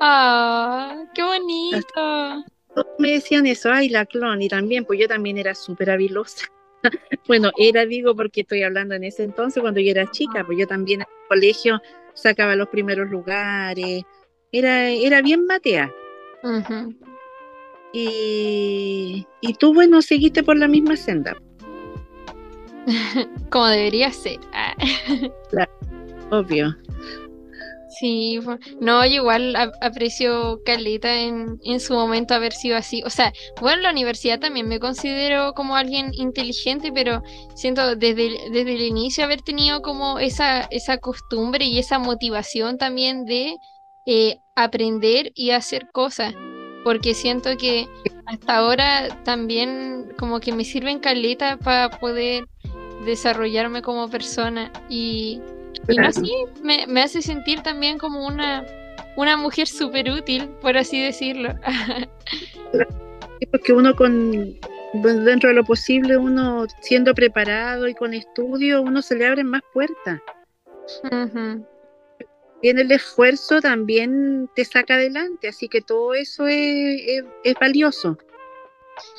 [0.00, 1.04] ¡Ah!
[1.14, 2.44] ¡Qué bonito!
[2.74, 4.42] Todos me decían eso, ¡ay, la clon!
[4.42, 6.46] Y también, pues yo también era súper habilosa.
[7.28, 10.66] bueno, era, digo, porque estoy hablando en ese entonces, cuando yo era chica, pues yo
[10.66, 11.80] también en el colegio
[12.14, 14.02] sacaba los primeros lugares,
[14.52, 15.92] era, era bien matea.
[17.92, 21.36] y, y tú, bueno, seguiste por la misma senda.
[23.50, 24.38] Como debería ser.
[24.52, 24.74] Ah.
[25.50, 25.72] claro,
[26.30, 26.76] obvio.
[27.98, 28.40] Sí,
[28.80, 33.02] no, igual aprecio Carlita en, en, su momento haber sido así.
[33.04, 37.22] O sea, bueno, en la universidad también me considero como alguien inteligente, pero
[37.54, 43.26] siento desde, desde el inicio haber tenido como esa, esa costumbre y esa motivación también
[43.26, 43.56] de
[44.06, 46.34] eh, aprender y hacer cosas,
[46.82, 47.88] porque siento que
[48.26, 52.46] hasta ahora también como que me sirven caleta para poder
[53.04, 55.40] desarrollarme como persona y,
[55.88, 56.22] y no sé,
[56.62, 58.64] me, me, hace sentir también como una,
[59.16, 61.54] una mujer súper útil, por así decirlo.
[63.50, 64.58] porque uno con
[64.92, 69.62] dentro de lo posible, uno siendo preparado y con estudio, uno se le abren más
[69.72, 70.20] puertas
[72.64, 77.22] bien el esfuerzo también te saca adelante, así que todo eso es,
[77.60, 78.16] valioso.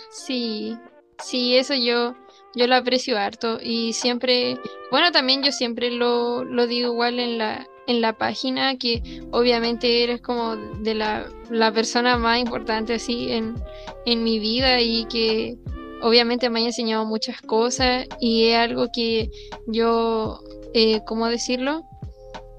[0.09, 0.75] Sí,
[1.23, 2.15] sí, eso yo,
[2.55, 4.57] yo lo aprecio harto y siempre,
[4.91, 10.03] bueno, también yo siempre lo, lo digo igual en la, en la página, que obviamente
[10.03, 13.55] eres como de la, la persona más importante así en,
[14.05, 15.57] en mi vida y que
[16.01, 19.29] obviamente me ha enseñado muchas cosas y es algo que
[19.67, 20.39] yo,
[20.73, 21.83] eh, ¿cómo decirlo?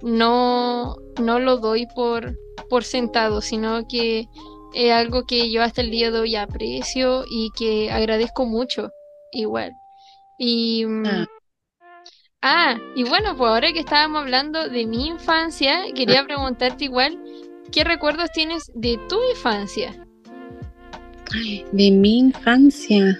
[0.02, 4.28] no, no lo doy por, por sentado, sino que
[4.74, 8.90] es algo que yo hasta el día de hoy aprecio y que agradezco mucho,
[9.32, 9.72] igual.
[10.38, 10.84] Y.
[10.86, 11.26] Mm, ah.
[12.42, 17.18] ah, y bueno, pues ahora que estábamos hablando de mi infancia, quería preguntarte igual,
[17.72, 19.94] ¿qué recuerdos tienes de tu infancia?
[21.72, 23.18] De mi infancia.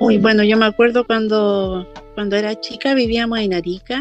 [0.00, 4.00] Muy bueno, yo me acuerdo cuando, cuando era chica vivíamos en Arica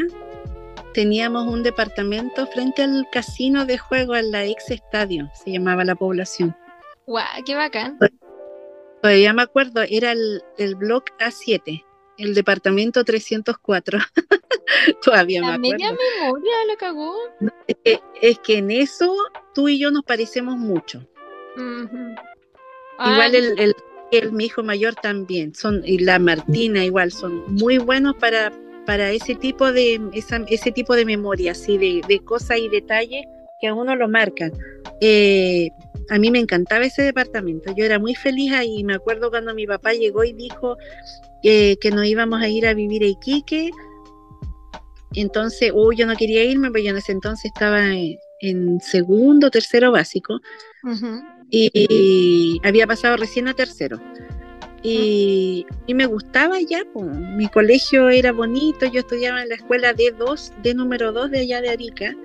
[0.93, 5.95] teníamos un departamento frente al casino de juego, en la ex estadio, se llamaba la
[5.95, 6.55] población.
[7.05, 7.43] ¡Guau!
[7.45, 7.97] ¡Qué bacán!
[9.03, 11.83] Todavía me acuerdo, era el, el block A7,
[12.17, 13.99] el departamento 304.
[15.03, 15.71] Todavía me acuerdo.
[15.71, 17.13] media memoria la cagó.
[18.21, 19.13] Es que, en eso
[19.53, 21.05] tú y yo nos parecemos mucho.
[21.57, 23.75] Igual el,
[24.13, 28.53] el, mi hijo mayor también, son, y la Martina igual, son muy buenos para,
[28.85, 33.25] para ese tipo de, ese tipo de memoria, así de, de cosas y detalles
[33.59, 34.53] que a uno lo marcan.
[35.01, 35.71] Eh,
[36.09, 39.65] a mí me encantaba ese departamento, yo era muy feliz ahí, me acuerdo cuando mi
[39.65, 40.77] papá llegó y dijo
[41.41, 43.71] que nos íbamos a ir a vivir a Iquique,
[45.15, 47.91] entonces, uy, yo no quería irme, porque yo en ese entonces estaba
[48.39, 50.39] en, segundo, tercero básico,
[51.49, 53.99] y, había pasado recién a tercero.
[54.81, 56.83] Y, me gustaba ya,
[57.37, 61.61] mi colegio era bonito, yo estudiaba en la escuela D2, D número 2 de allá
[61.61, 62.15] de Arica.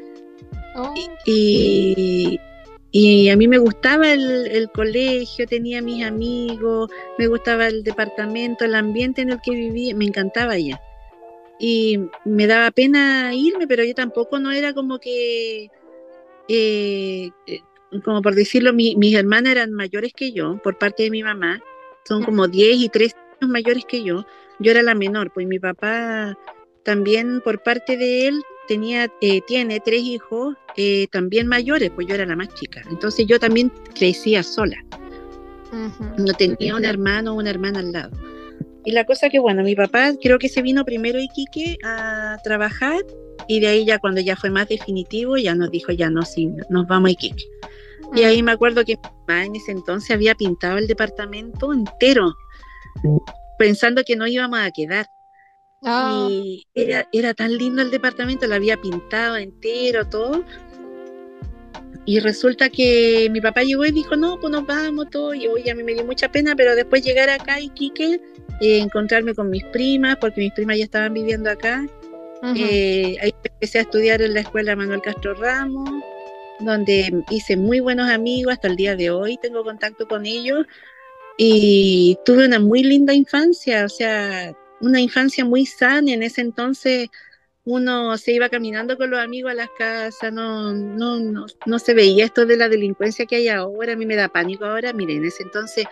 [0.75, 0.95] Oh.
[1.27, 2.41] Y,
[2.91, 8.75] y, a mí me gustaba el, colegio, tenía mis amigos, me gustaba el departamento, el
[8.75, 10.81] ambiente en el que vivía, me encantaba allá.
[11.61, 15.71] Y me daba pena irme, pero yo tampoco no era como que,
[16.49, 17.61] eh, eh,
[18.05, 21.61] como por decirlo, mis hermanas eran mayores que yo, por parte de mi mamá,
[22.05, 24.25] son como 10 y 13 años mayores que yo,
[24.59, 26.37] yo era la menor, pues mi papá
[26.85, 30.57] también por parte de él tenía, eh, tiene tres hijos
[31.11, 32.83] también mayores, pues yo era la más chica.
[32.91, 34.77] Entonces yo también crecía sola.
[36.17, 38.17] No tenía un hermano o una hermana al lado.
[38.85, 42.39] Y la cosa que, bueno, mi papá creo que se vino primero a Iquique a
[42.43, 43.05] trabajar
[43.47, 46.51] y de ahí ya cuando ya fue más definitivo ya nos dijo, ya no, sí,
[46.71, 47.45] nos vamos a Iquique.
[48.15, 52.33] Y ahí me acuerdo que mi mamá en ese entonces había pintado el departamento entero,
[53.59, 55.07] pensando que no íbamos a quedar.
[55.85, 56.27] Ah.
[56.31, 60.45] Y era, era tan lindo el departamento, lo había pintado entero, todo.
[62.09, 65.35] Y resulta que mi papá llegó y dijo, no, pues nos vamos, todo.
[65.35, 68.19] Y hoy a mí me dio mucha pena, pero después llegar acá a Iquique
[68.63, 71.87] eh, encontrarme con mis primas, porque mis primas ya estaban viviendo acá.
[72.57, 75.91] Eh, ahí empecé a estudiar en la escuela Manuel Castro Ramos,
[76.61, 80.65] donde hice muy buenos amigos, hasta el día de hoy tengo contacto con ellos
[81.37, 86.11] y tuve una muy linda infancia, o sea, una infancia muy sana.
[86.11, 87.11] En ese entonces
[87.69, 91.93] uno se iba caminando con los amigos a las casas, no, no, no, no se
[91.93, 95.19] veía esto de la delincuencia que hay ahora, a mí me da pánico ahora, miren,
[95.19, 95.85] en ese entonces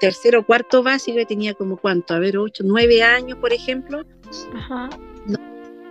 [0.00, 4.06] tercero, cuarto básico, tenía como cuánto, a ver, ocho, nueve años, por ejemplo,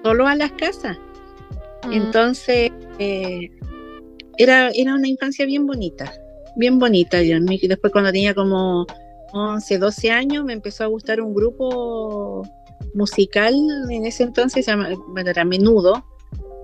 [0.04, 0.98] solo a las casas.
[1.88, 1.94] Mm.
[1.94, 3.52] Entonces, eh,
[4.38, 6.12] era, era una infancia bien bonita,
[6.56, 7.22] bien bonita.
[7.22, 8.88] Y después cuando tenía como
[9.34, 12.44] 11, 12 años, me empezó a gustar un grupo
[12.94, 13.54] musical,
[13.90, 14.66] en ese entonces,
[15.08, 16.06] bueno, era menudo,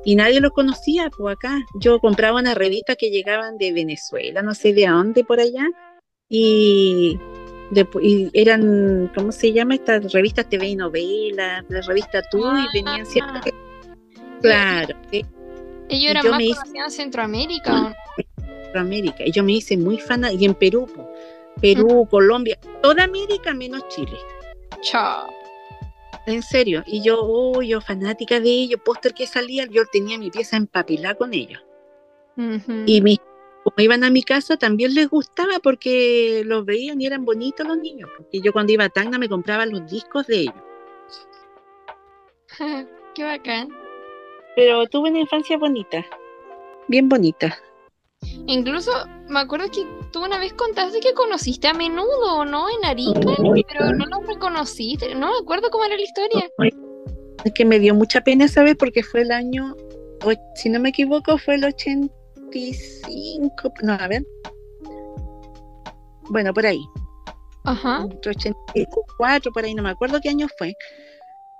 [0.05, 1.59] y nadie lo conocía, pues acá.
[1.75, 5.67] Yo compraba una revista que llegaban de Venezuela, no sé de dónde por allá,
[6.29, 7.19] y,
[8.33, 9.75] eran, ¿cómo se llama?
[9.75, 13.53] Estas revistas TV y novelas, la revista Tú, y ah, venían siempre.
[14.41, 14.95] Claro.
[15.11, 17.95] Ellos eran más conocidos en Centroamérica.
[18.63, 19.25] Centroamérica.
[19.25, 20.87] Y yo me hice muy fan, y en Perú,
[21.59, 24.17] Perú, Colombia, toda América menos Chile.
[24.81, 25.27] Chao.
[26.27, 26.83] En serio.
[26.85, 31.15] Y yo, oh, yo fanática de ellos, póster que salía, yo tenía mi pieza empapilada
[31.15, 31.63] con ellos.
[32.85, 33.19] Y mis
[33.63, 37.77] como iban a mi casa, también les gustaba porque los veían y eran bonitos los
[37.77, 38.09] niños.
[38.15, 40.55] Porque yo cuando iba a Tacna me compraba los discos de ellos.
[43.15, 43.69] Qué bacán.
[44.55, 46.05] Pero tuve una infancia bonita,
[46.87, 47.57] bien bonita.
[48.47, 48.91] Incluso
[49.27, 52.67] me acuerdo que tú una vez contaste que conociste a menudo, ¿no?
[52.69, 53.19] En Arica,
[53.67, 55.13] pero no lo reconociste.
[55.15, 56.49] No me acuerdo cómo era la historia.
[57.43, 59.75] Es que me dio mucha pena saber porque fue el año,
[60.55, 62.13] si no me equivoco, fue el 80
[63.83, 64.25] no, a ver.
[66.29, 66.81] Bueno, por ahí.
[67.65, 68.05] Ajá.
[68.25, 70.73] 84, por ahí, no me acuerdo qué año fue.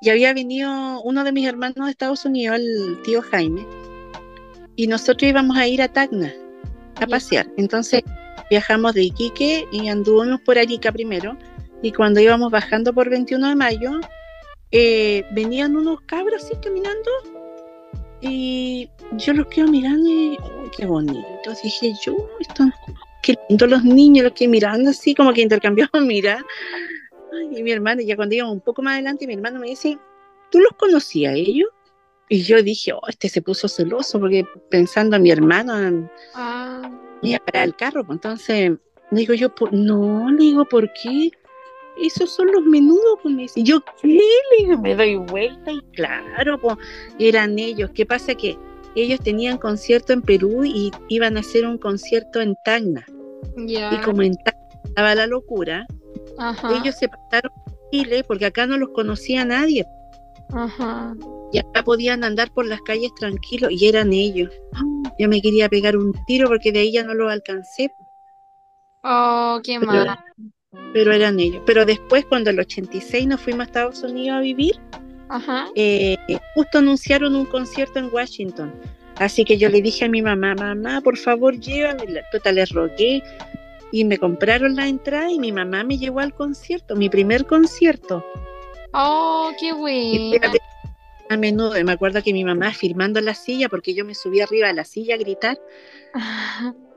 [0.02, 3.68] Y había venido uno de mis hermanos de Estados Unidos, el tío Jaime,
[4.76, 6.34] y nosotros íbamos a ir a Tacna
[7.00, 7.48] a pasear.
[7.58, 8.04] Entonces
[8.50, 11.38] viajamos de Iquique y anduvimos por Arica primero.
[11.82, 13.92] Y cuando íbamos bajando por 21 de mayo,
[14.72, 17.10] eh, venían unos cabros así caminando
[18.22, 21.54] y yo los quedo mirando y, uy, qué bonito.
[21.64, 22.66] Dije yo, esto,
[23.22, 26.44] qué lindo los niños, los que mirando así, como que intercambiaban mirar.
[27.52, 29.98] y mi hermano, ya cuando íbamos un poco más adelante, mi hermano me dice,
[30.52, 31.70] ¿tú los conocías ellos?
[32.30, 36.82] Y yo dije, oh, este se puso celoso, porque pensando a mi hermano, ah.
[37.24, 38.06] a para el carro.
[38.06, 38.74] Pues entonces,
[39.12, 41.32] digo yo, no, le digo, ¿por qué?
[42.02, 46.60] esos son los menudos, pues me dice, yo qué, le me doy vuelta y claro,
[46.60, 46.78] pues
[47.20, 47.90] eran ellos.
[47.94, 48.36] ¿Qué pasa?
[48.36, 48.58] Que
[48.96, 53.06] ellos tenían concierto en Perú y iban a hacer un concierto en Tacna.
[53.58, 55.88] Y como en Tacna estaba la locura,
[56.82, 59.86] ellos se pasaron a Chile porque acá no los conocía nadie.
[61.52, 64.52] Y acá podían andar por las calles tranquilos y eran ellos.
[65.18, 67.92] Yo me quería pegar un tiro porque de ahí ya no los alcancé.
[69.04, 70.18] Oh, qué mal.
[70.94, 71.62] Pero eran ellos.
[71.66, 74.80] Pero después, cuando el 86 nos fuimos a Estados Unidos a vivir,
[75.76, 76.18] eh,
[76.56, 78.74] justo anunciaron un concierto en Washington.
[79.18, 82.22] Así que yo le dije a mi mamá, mamá, por favor, llévame.
[82.32, 83.24] Total, le rogué
[83.92, 88.24] y me compraron la entrada y mi mamá me llevó al concierto, mi primer concierto.
[89.00, 90.38] Oh, qué bueno.
[91.30, 94.70] A menudo, me acuerdo que mi mamá firmando la silla, porque yo me subí arriba
[94.70, 95.60] a la silla a gritar.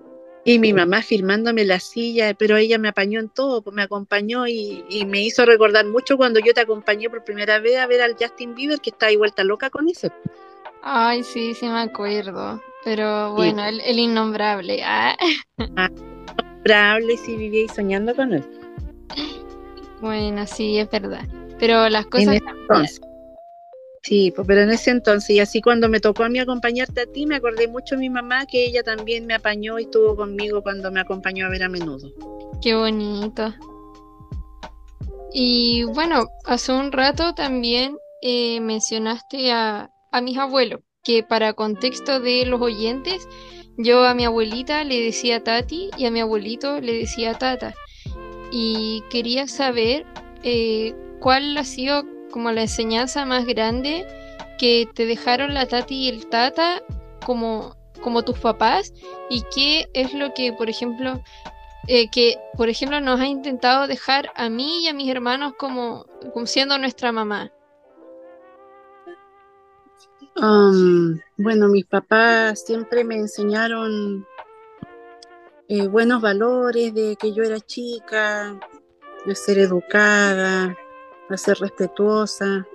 [0.42, 4.46] Y mi mamá firmándome la silla, pero ella me apañó en todo, pues me acompañó
[4.46, 8.16] y, me hizo recordar mucho cuando yo te acompañé por primera vez a ver al
[8.18, 10.10] Justin Bieber, que está ahí vuelta loca con ese.
[10.82, 12.58] Ay, sí, sí me acuerdo.
[12.84, 14.82] Pero bueno, el, innombrable.
[14.82, 15.14] Ah.
[15.76, 18.44] ah innombrable si vivía soñando con él.
[20.00, 21.28] Bueno, sí, es verdad.
[21.60, 22.40] Pero las cosas
[24.02, 27.06] Sí, pues, pero en ese entonces, y así cuando me tocó a mí acompañarte a
[27.06, 30.62] ti, me acordé mucho de mi mamá, que ella también me apañó y estuvo conmigo
[30.62, 32.10] cuando me acompañó a ver a menudo.
[32.62, 33.54] Qué bonito.
[35.32, 42.20] Y bueno, hace un rato también eh, mencionaste a, a mis abuelos, que para contexto
[42.20, 43.28] de los oyentes,
[43.76, 47.74] yo a mi abuelita le decía Tati y a mi abuelito le decía Tata.
[48.50, 50.06] Y quería saber
[50.42, 54.06] eh, cuál ha sido como la enseñanza más grande
[54.58, 56.82] que te dejaron la tati y el tata
[57.24, 58.92] como, como tus papás
[59.28, 61.22] y qué es lo que, por ejemplo,
[61.86, 66.06] eh, que, por ejemplo, nos ha intentado dejar a mí y a mis hermanos como,
[66.44, 67.52] siendo nuestra mamá?
[70.36, 74.26] Um, bueno, mis papás siempre me enseñaron
[75.68, 78.58] eh, buenos valores de que yo era chica,
[79.26, 80.76] de ser educada,
[81.34, 82.66] a ser respetuosa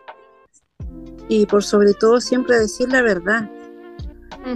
[1.28, 3.50] y por sobre todo siempre decir la verdad.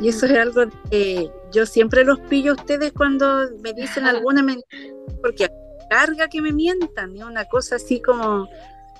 [0.02, 4.43] Y eso es algo que yo siempre los pillo a ustedes cuando me dicen alguna
[4.43, 5.50] mentira, porque
[5.89, 8.47] carga que me mientan, y una cosa así como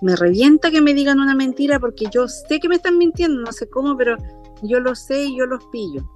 [0.02, 3.52] me revienta que me digan una mentira porque yo sé que me están mintiendo, no
[3.52, 4.16] sé cómo, pero
[4.64, 6.10] yo lo sé y yo los pillo.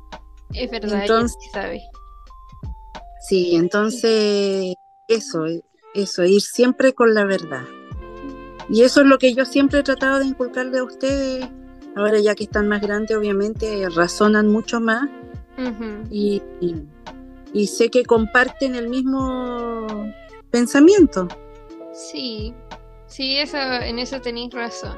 [0.53, 1.81] Es verdad, entonces, sabe.
[3.27, 4.73] Sí, entonces
[5.07, 5.45] eso,
[5.93, 7.63] eso, ir siempre con la verdad.
[8.69, 11.47] Y eso es lo que yo siempre he tratado de inculcarle a ustedes.
[11.95, 15.09] Ahora ya que están más grandes, obviamente razonan mucho más.
[16.09, 16.41] y,
[17.53, 19.85] y, sé que comparten el mismo
[20.49, 21.27] pensamiento.
[21.93, 22.53] Sí,
[23.05, 24.97] sí, eso, en eso tenéis razón.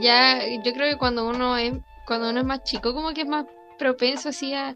[0.00, 1.74] Ya, yo creo que cuando uno es,
[2.06, 3.44] cuando uno es más chico, como que es más
[3.78, 4.74] propenso así a,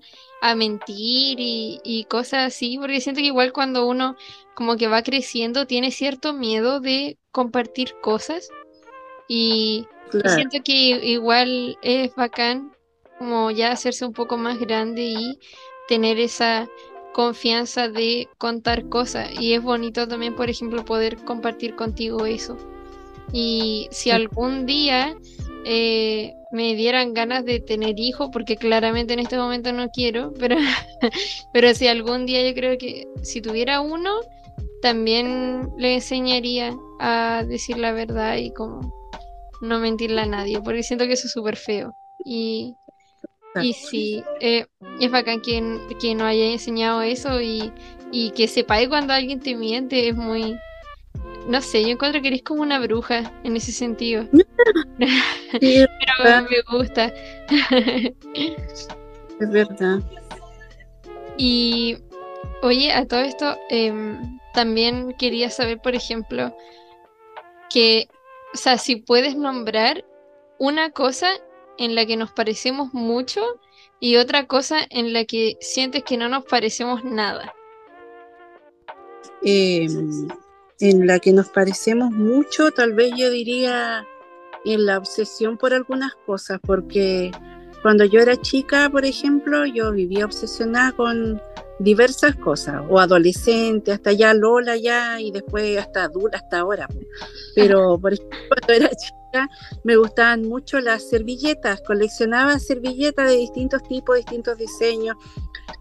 [0.55, 4.16] mentir y, y, cosas así, porque siento que igual cuando uno
[4.57, 8.48] como que va creciendo tiene cierto miedo de compartir cosas
[9.28, 9.86] y,
[10.24, 12.72] siento que igual es bacán
[13.18, 15.38] como ya hacerse un poco más grande y
[15.88, 16.68] tener esa
[17.12, 19.30] confianza de contar cosas.
[19.38, 22.57] Y es bonito también por ejemplo poder compartir contigo eso.
[23.32, 25.16] Y si algún día
[25.66, 30.57] eh, me dieran ganas de tener hijos, porque claramente en este momento no quiero, pero,
[31.52, 34.20] pero si algún día yo creo que si tuviera uno,
[34.83, 38.93] también le enseñaría a decir la verdad y como
[39.61, 41.95] no mentirle a nadie, porque siento que eso es súper feo.
[42.24, 42.74] Y,
[43.62, 44.66] y sí, eh,
[45.01, 47.72] es bacán quien, quien no haya enseñado eso y,
[48.12, 50.57] y que sepáis cuando alguien te miente, es muy...
[51.49, 54.27] No sé, yo encuentro que eres como una bruja en ese sentido.
[55.61, 55.89] Pero
[56.51, 57.12] me gusta.
[58.35, 58.89] es
[59.39, 60.01] verdad.
[61.37, 61.99] Y
[62.62, 63.92] oye, a todo esto, eh,
[64.54, 66.57] también quería saber, por ejemplo,
[67.70, 68.09] que,
[68.54, 70.04] o sea, si puedes nombrar
[70.59, 71.28] una cosa
[71.78, 73.42] en la que nos parecemos mucho
[74.00, 77.52] y otra cosa en la que sientes que no nos parecemos nada.
[79.42, 80.28] Em,
[80.80, 84.07] en la que nos parecemos mucho, tal vez yo diría
[84.64, 87.30] en la obsesión por algunas cosas, porque
[87.82, 91.40] cuando yo era chica, por ejemplo, yo vivía obsesionada con
[91.79, 96.89] diversas cosas, o adolescente, hasta ya Lola ya, y después hasta adulta, hasta ahora.
[97.55, 99.49] Pero, por ejemplo, cuando era chica,
[99.85, 105.16] me gustaban mucho las servilletas, coleccionaba servilletas de distintos tipos, distintos diseños.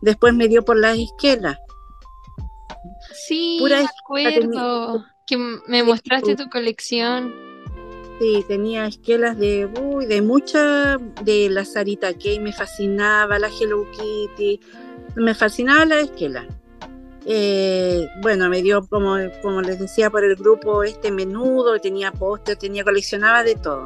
[0.01, 1.57] Después me dio por las esquelas.
[3.13, 5.37] Sí, Pura me acuerdo que
[5.67, 7.33] me mostraste tu colección.
[8.19, 13.85] Sí, tenía esquelas de, uy, de mucha, de la Sarita Kay, me fascinaba, la Hello
[13.91, 14.61] Kitty,
[15.15, 16.45] me fascinaba la esquela.
[17.27, 22.55] Eh, bueno, me dio, como, como les decía, por el grupo este menudo, tenía póster,
[22.55, 23.85] tenía, coleccionaba de todo.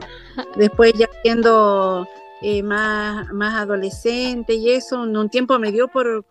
[0.57, 2.05] Después ya siendo
[2.41, 6.25] eh, más, más adolescente y eso, un tiempo me dio por,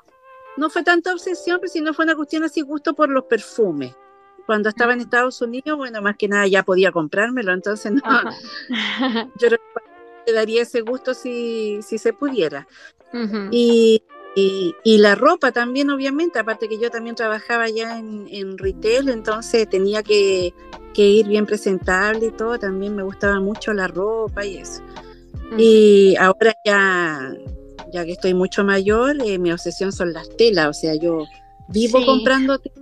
[0.59, 3.95] no fue tanta obsesión, pero sino fue una cuestión así gusto por los perfumes.
[4.45, 8.03] Cuando estaba en Estados Unidos, bueno, más que nada ya podía comprármelo, entonces no,
[9.41, 9.49] yo
[10.27, 12.67] le daría ese gusto si, si se pudiera.
[13.51, 14.03] y,
[14.85, 19.69] y, la ropa también, obviamente, aparte que yo también trabajaba ya en, en retail, entonces
[19.69, 20.55] tenía que,
[20.95, 24.83] que, ir bien presentable y todo, también me gustaba mucho la ropa y eso.
[25.57, 27.33] Y ahora ya,
[27.93, 31.25] ya que estoy mucho mayor, eh, mi obsesión son las telas, o sea, yo
[31.69, 32.79] vivo comprando telas.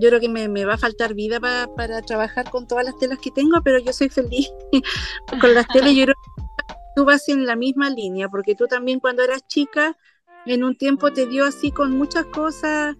[0.00, 3.18] Yo creo que me, me va a faltar vida para trabajar con todas las telas
[3.18, 4.48] que tengo, pero yo soy feliz
[5.40, 5.92] con las telas.
[5.92, 9.96] Yo creo que tú vas en la misma línea, porque tú también cuando eras chica,
[10.46, 12.96] en un tiempo te dio así con muchas cosas.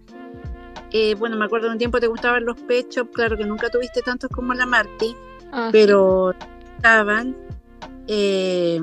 [0.91, 4.01] Eh, bueno, me acuerdo de un tiempo te gustaban los pechos, claro que nunca tuviste
[4.01, 5.15] tantos como la Marti,
[5.51, 6.33] ah, pero
[6.77, 7.35] estaban.
[8.07, 8.79] Eh,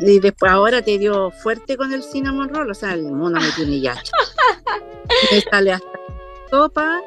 [0.00, 3.50] y después ahora te dio fuerte con el cinnamon roll, o sea, el mono me
[3.52, 3.94] tiene ya.
[5.32, 5.98] me sale hasta
[6.50, 7.00] sopa.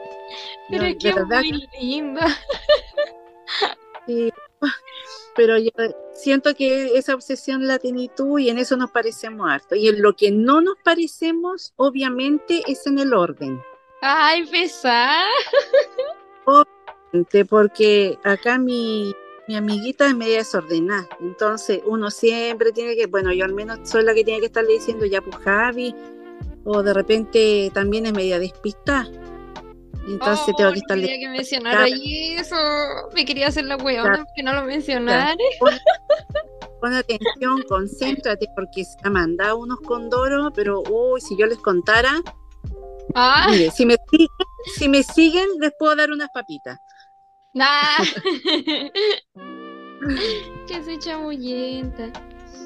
[0.70, 2.26] Pero es que muy linda.
[5.36, 5.72] pero yo
[6.14, 9.76] siento que esa obsesión la tenías tú y en eso nos parecemos harto.
[9.76, 13.62] Y en lo que no nos parecemos, obviamente, es en el orden.
[14.02, 15.26] Ay, pesar.
[16.46, 19.14] Obviamente, porque acá mi,
[19.48, 21.08] mi amiguita es media desordenada.
[21.20, 24.74] Entonces uno siempre tiene que, bueno, yo al menos soy la que tiene que estarle
[24.74, 25.96] diciendo ya pues Javi,
[26.64, 29.10] o de repente también es media despistada.
[30.08, 31.08] Entonces tengo que oh, estarle.
[31.08, 32.56] Quería que mencionara eso.
[33.14, 35.36] Me quería hacer la hueona que no lo mencionara.
[36.82, 42.22] Pon, atención, concéntrate, porque se ha mandado unos condoros, pero uy, si yo les contara.
[43.14, 43.48] Ah.
[43.52, 44.28] Mire, si me siguen,
[44.78, 46.80] si me siguen, les puedo dar unas papitas.
[47.54, 47.98] Nah.
[50.68, 52.12] que se chamullenta.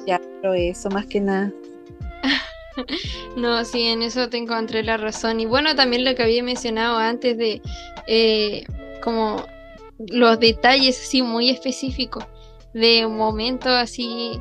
[0.06, 1.52] Ya, pero eso más que nada.
[3.36, 5.40] no, sí, en eso te encontré la razón.
[5.40, 7.62] Y bueno, también lo que había mencionado antes de
[8.06, 8.64] eh,
[9.02, 9.44] como
[9.98, 12.24] los detalles así muy específicos
[12.74, 14.40] de un momento así,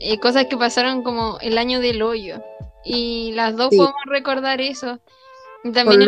[0.00, 2.42] eh, cosas que pasaron como el año del hoyo.
[2.84, 5.00] Y las dos podemos recordar eso.
[5.72, 6.02] También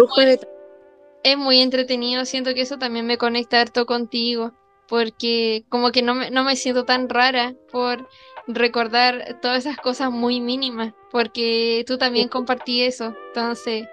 [1.22, 4.52] es muy entretenido, siento que eso también me conecta harto contigo,
[4.86, 8.08] porque como que no me, no me siento tan rara por
[8.46, 13.86] recordar todas esas cosas muy mínimas, porque tú también compartí eso, entonces...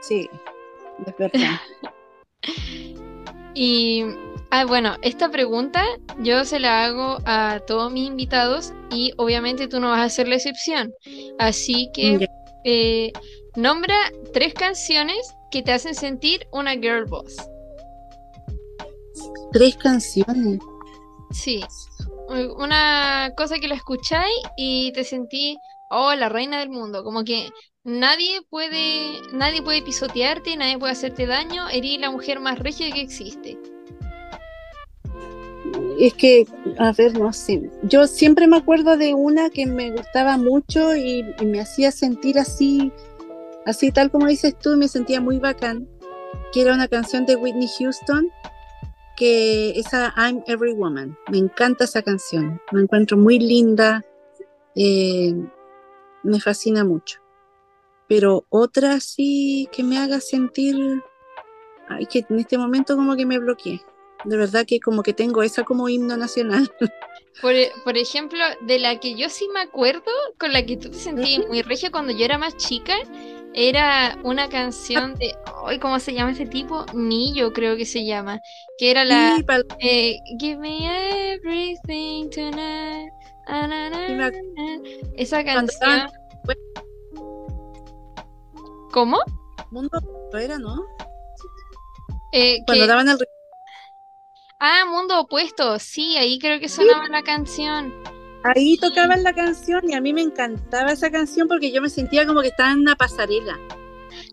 [0.00, 0.28] Sí,
[1.06, 1.60] es verdad.
[3.54, 4.04] y,
[4.50, 5.84] ah, bueno, esta pregunta
[6.18, 10.28] yo se la hago a todos mis invitados y obviamente tú no vas a ser
[10.28, 10.92] la excepción,
[11.38, 12.28] así que
[12.64, 13.12] eh,
[13.56, 13.96] nombra
[14.32, 17.36] tres canciones que te hacen sentir una girl boss.
[19.52, 20.60] Tres canciones.
[21.32, 21.64] Sí.
[22.30, 25.56] Una cosa que la escucháis y te sentí,
[25.90, 27.02] oh, la reina del mundo.
[27.02, 27.48] Como que
[27.84, 31.68] nadie puede, nadie puede pisotearte, nadie puede hacerte daño.
[31.68, 33.58] Eres la mujer más regia que existe.
[35.98, 36.46] Es que,
[36.78, 37.70] a ver, no sé.
[37.82, 42.90] Yo siempre me acuerdo de una que me gustaba mucho y me hacía sentir así
[43.66, 45.86] Así tal como dices tú, me sentía muy bacán,
[46.52, 48.28] que era una canción de Whitney Houston,
[49.20, 51.14] que esa I'm Every Woman.
[51.30, 54.02] Me encanta esa canción, me encuentro muy linda,
[54.74, 55.34] eh,
[56.22, 57.20] me fascina mucho.
[58.08, 60.74] Pero otra sí que me haga sentir,
[61.86, 63.82] ay, que en este momento como que me bloqueé.
[64.24, 66.72] De verdad que como que tengo esa como himno nacional.
[67.40, 67.54] Por,
[67.84, 71.46] por, ejemplo, de la que yo sí me acuerdo, con la que tú te sentías
[71.46, 72.96] muy regia cuando yo era más chica,
[73.54, 75.34] era una canción de.
[75.80, 76.86] ¿Cómo se llama ese tipo?
[76.94, 78.40] Nillo, creo que se llama.
[78.78, 79.36] Que era la.
[79.80, 83.12] Eh, Give me everything tonight.
[85.16, 86.08] Esa canción.
[88.92, 89.18] ¿Cómo?
[89.70, 90.00] Mundo
[90.32, 90.76] era, ¿no?
[92.32, 93.18] Eh, Cuando daban el.
[94.58, 95.78] Ah, Mundo Opuesto.
[95.78, 97.94] Sí, ahí creo que sonaba la canción.
[98.42, 102.26] Ahí tocaban la canción y a mí me encantaba esa canción porque yo me sentía
[102.26, 103.58] como que estaba en una pasarela.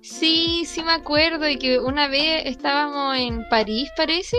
[0.02, 4.38] Sí, sí me acuerdo y que una vez estábamos en París, parece,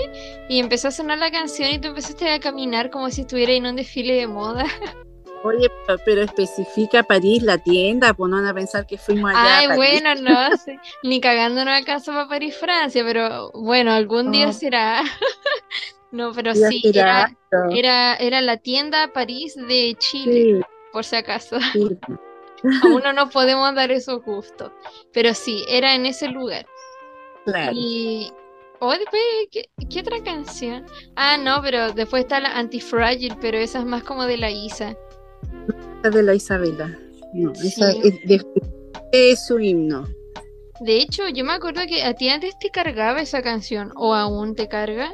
[0.49, 3.67] y empezó a sonar la canción y tú empezaste a caminar como si estuviera en
[3.67, 4.65] un desfile de moda.
[5.45, 5.69] Oye,
[6.05, 9.59] pero, especifica París, la tienda, pues no van a pensar que fuimos allá.
[9.59, 10.49] Ay, bueno, no,
[11.05, 15.03] ni cagando no alcanzó para París, Francia, pero bueno, algún día será.
[16.11, 17.31] No, pero sí, era,
[18.15, 21.59] era, la tienda París de Chile, por si acaso.
[22.83, 24.73] Aún no nos podemos dar eso justo.
[25.13, 26.67] Pero sí, era en ese lugar.
[27.45, 27.73] Claro.
[27.75, 28.33] Y.
[28.81, 30.87] Oh, después, ¿qué, otra canción?
[31.17, 34.97] Ah, no, pero después está la Antifragile, pero esa es más como de la Isa.
[36.03, 36.97] de la Isabela.
[37.35, 38.41] No, esa es de
[39.13, 40.07] es su himno.
[40.81, 44.55] De hecho, yo me acuerdo que a ti antes te cargaba esa canción, o aún
[44.55, 45.13] te carga.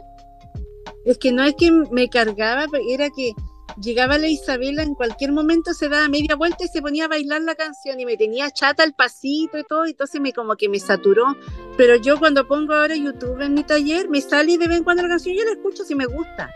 [1.05, 3.33] Es que no es que me cargaba, era que
[3.81, 7.43] llegaba la Isabela en cualquier momento, se daba media vuelta y se ponía a bailar
[7.43, 10.79] la canción y me tenía chata el pasito y todo, entonces me como que me
[10.79, 11.37] saturó.
[11.77, 15.03] Pero yo cuando pongo ahora YouTube en mi taller, me sale de vez en cuando
[15.03, 16.51] la canción yo la escucho si me gusta.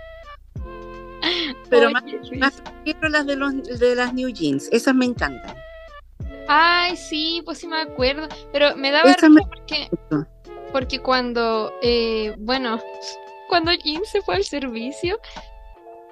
[1.69, 2.05] Pero más,
[2.39, 5.57] más quiero las de, los, de las New Jeans, esas me encantan.
[6.47, 9.91] Ay, sí, pues sí me acuerdo, pero me daba me- porque,
[10.73, 12.81] porque cuando, eh, bueno,
[13.49, 15.19] cuando Jin se fue al servicio,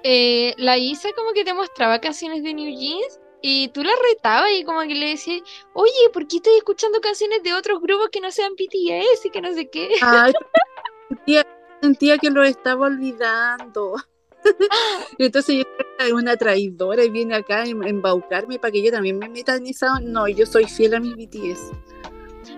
[0.03, 4.51] eh, la Isa como que te mostraba canciones de New Jeans y tú la retabas
[4.53, 5.41] y como que le decías,
[5.73, 9.41] oye, ¿por qué estás escuchando canciones de otros grupos que no sean BTS y que
[9.41, 9.89] no sé qué?
[10.01, 10.33] Ay,
[11.09, 11.47] sentía,
[11.81, 13.95] sentía que lo estaba olvidando.
[15.19, 15.63] Entonces yo
[15.99, 19.55] era una traidora y viene acá a em- embaucarme para que yo también me meta
[19.55, 19.99] en esa.
[19.99, 21.71] No, yo soy fiel a mis BTS.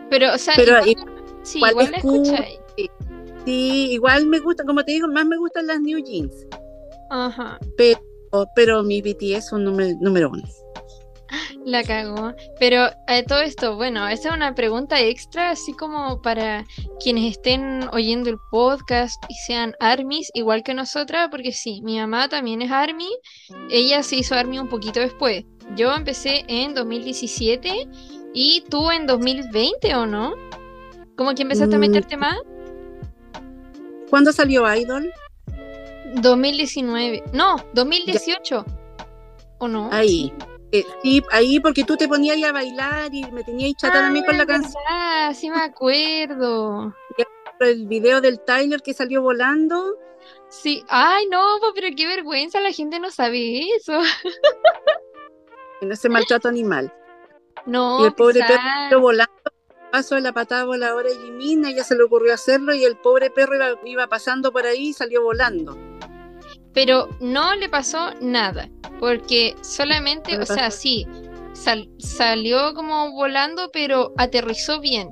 [0.10, 2.60] Pero, o sea, Pero igual, sí, igual la escucháis.
[3.46, 6.34] Sí, igual me gusta, como te digo, más me gustan las New Jeans.
[7.10, 7.58] Ajá.
[8.32, 10.44] O- pero mis BTS son número, número uno.
[11.66, 12.34] La cagó.
[12.60, 16.66] Pero eh, todo esto, bueno, esa es una pregunta extra, así como para
[17.00, 22.30] quienes estén oyendo el podcast y sean ARMYs, igual que nosotras, porque sí, mi mamá
[22.30, 23.10] también es ARMY.
[23.70, 25.44] Ella se hizo ARMY un poquito después.
[25.76, 27.88] Yo empecé en 2017
[28.34, 30.34] y tú en 2020, ¿o no?
[31.16, 31.82] ¿Cómo que empezaste a Mm.
[31.82, 32.38] meterte más?
[34.10, 35.12] ¿Cuándo salió Idol?
[36.16, 37.24] 2019.
[37.34, 38.66] No, 2018.
[39.60, 39.90] ¿O no?
[39.92, 40.34] Ahí.
[40.72, 44.24] Eh, sí, ahí porque tú te ponías ahí a bailar y me tenías chata también
[44.26, 44.84] con la Ah, canción.
[44.88, 46.94] verdad, sí me acuerdo.
[47.60, 49.96] El video del Tyler que salió volando.
[50.50, 51.44] Sí, ay no,
[51.76, 54.00] pero qué vergüenza, la gente no sabe eso.
[55.82, 56.94] en ese maltrato animal.
[57.66, 59.34] No, y el pobre salió volando,
[59.92, 63.30] paso de la patada voladora de Jimina, ella se le ocurrió hacerlo y el pobre
[63.30, 65.78] perro iba, iba pasando por ahí y salió volando.
[66.74, 68.70] pero no le pasó nada,
[69.00, 71.06] porque solamente, No o sea, sí,
[71.54, 75.10] sal- salió como volando, pero aterrizó bien.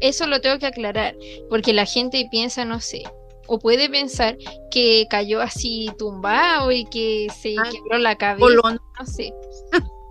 [0.00, 1.14] Eso lo tengo que aclarar,
[1.50, 3.02] porque la gente piensa, no sé,
[3.46, 4.36] o puede pensar
[4.70, 8.46] que cayó así tumbado y que se Ay, quebró la cabeza.
[9.00, 9.32] No sé.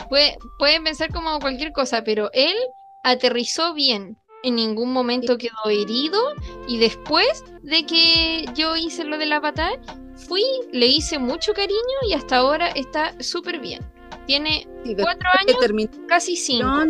[0.10, 2.56] Puede, pueden pensar como cualquier cosa, pero él
[3.04, 4.18] aterrizó bien.
[4.44, 6.20] En ningún momento quedó herido.
[6.68, 9.72] Y después de que yo hice lo de la patada,
[10.28, 11.78] fui, le hice mucho cariño
[12.08, 13.80] y hasta ahora está súper bien.
[14.28, 14.68] Tiene
[15.02, 16.84] cuatro años, casi cinco.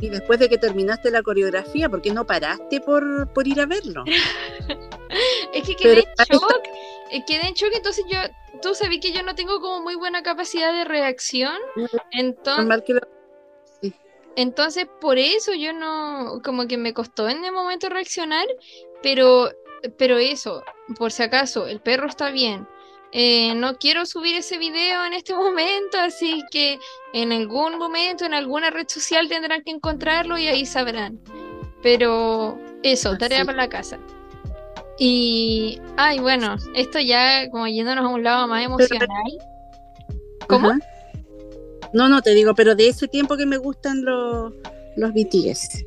[0.00, 3.66] y después de que terminaste la coreografía, ¿por qué no paraste por, por ir a
[3.66, 4.04] verlo?
[5.52, 6.62] Es que quedé en shock.
[7.10, 8.18] eh, Quedé en shock, entonces yo,
[8.60, 11.56] tú sabes que yo no tengo como muy buena capacidad de reacción.
[12.10, 13.00] Entonces, Normal que lo-
[14.36, 18.46] Entonces, por eso yo no, como que me costó en el momento reaccionar,
[19.02, 19.50] pero,
[19.96, 20.62] pero eso,
[20.98, 22.66] por si acaso, el perro está bien.
[23.12, 26.78] Eh, no quiero subir ese video en este momento, así que
[27.12, 31.20] en algún momento, en alguna red social tendrán que encontrarlo y ahí sabrán.
[31.82, 33.46] Pero eso, tarea Así.
[33.46, 33.98] para la casa.
[34.98, 39.08] Y, ay, bueno, esto ya como yéndonos a un lado más emocional.
[40.48, 40.72] ¿Cómo?
[41.94, 44.52] No, no, te digo, pero de ese tiempo que me gustan los,
[44.96, 45.84] los BTS.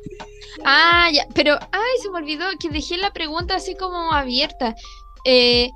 [0.64, 4.74] Ah, ya, pero, ay, se me olvidó que dejé la pregunta así como abierta.
[5.26, 5.68] Eh,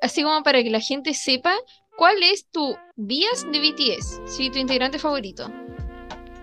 [0.00, 1.52] así como para que la gente sepa,
[1.98, 4.22] ¿cuál es tu bias de BTS?
[4.24, 5.52] Sí, tu integrante favorito.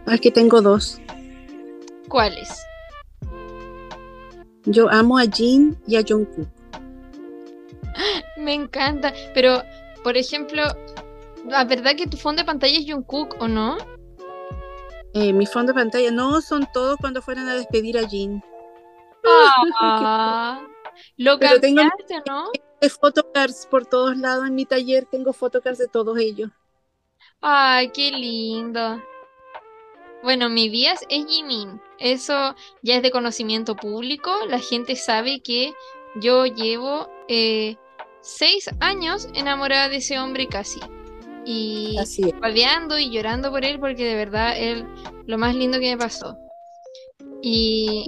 [0.05, 1.01] Es que tengo dos.
[2.07, 2.61] ¿Cuál es?
[4.65, 6.47] Yo amo a Jin y a Jungkook.
[8.37, 9.63] Me encanta, pero,
[10.03, 10.63] por ejemplo,
[11.47, 13.77] la verdad que tu fondo de pantalla es Jungkook, ¿o no?
[15.13, 18.43] Eh, mi fondo de pantalla, no, son todos cuando fueron a despedir a Jin.
[19.81, 20.61] Ah,
[21.17, 22.51] ¿lo Pero tengo- cambiaste, o no?
[23.01, 26.51] Photocards por todos lados en mi taller, tengo photocards de todos ellos.
[27.41, 29.01] Ay, qué lindo.
[30.21, 31.81] Bueno, mi bias es Jimin.
[31.99, 34.31] Eso ya es de conocimiento público.
[34.47, 35.73] La gente sabe que
[36.15, 37.77] yo llevo eh,
[38.21, 40.79] seis años enamorada de ese hombre casi.
[41.45, 41.95] Y
[42.41, 44.85] babeando y llorando por él porque de verdad él
[45.27, 46.37] lo más lindo que me pasó.
[47.41, 48.05] Y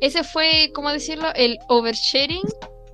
[0.00, 1.32] ese fue, ¿cómo decirlo?
[1.34, 2.46] El oversharing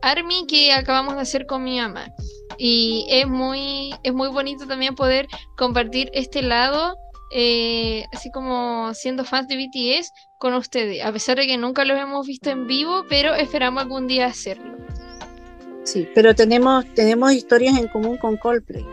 [0.02, 2.12] army que acabamos de hacer con mi mamá.
[2.58, 5.26] Y es muy, es muy bonito también poder
[5.56, 6.96] compartir este lado,
[7.34, 11.04] eh, así como siendo fans de BTS, con ustedes.
[11.04, 14.81] A pesar de que nunca los hemos visto en vivo, pero esperamos algún día hacerlo.
[15.84, 18.86] Sí, pero tenemos, tenemos historias en común con Coldplay.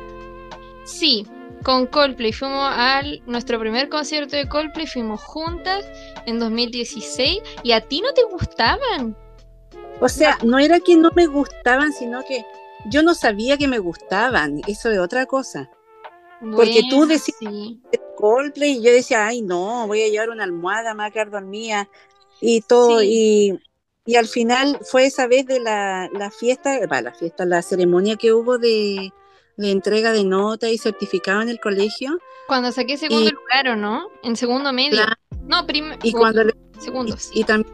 [0.86, 1.26] Sí,
[1.64, 2.34] con Coldplay.
[2.34, 5.86] Fuimos al nuestro primer concierto de Coldplay, fuimos juntas
[6.26, 9.16] en 2016 y a ti no te gustaban.
[10.02, 12.46] O sea, no era que no me gustaban, sino que
[12.90, 14.62] yo no sabía que me gustaban.
[14.68, 15.70] Eso es otra cosa.
[16.56, 17.36] Porque tú decías
[18.16, 21.90] Coldplay y yo decía, ay no, voy a llevar una almohada más que dormía
[22.40, 23.04] y todo.
[23.04, 23.60] Y,
[24.10, 28.34] y, al final fue esa vez de la, la fiesta, la fiesta, la ceremonia que
[28.34, 29.12] hubo de,
[29.58, 32.18] de entrega de nota y certificado en el colegio.
[32.48, 34.08] Cuando saqué segundo lugar, ¿o no?
[34.24, 35.02] En segundo medio.
[35.46, 36.00] no, primero.
[36.02, 36.44] Y cuando
[36.80, 37.30] segundos.
[37.34, 37.72] Y, también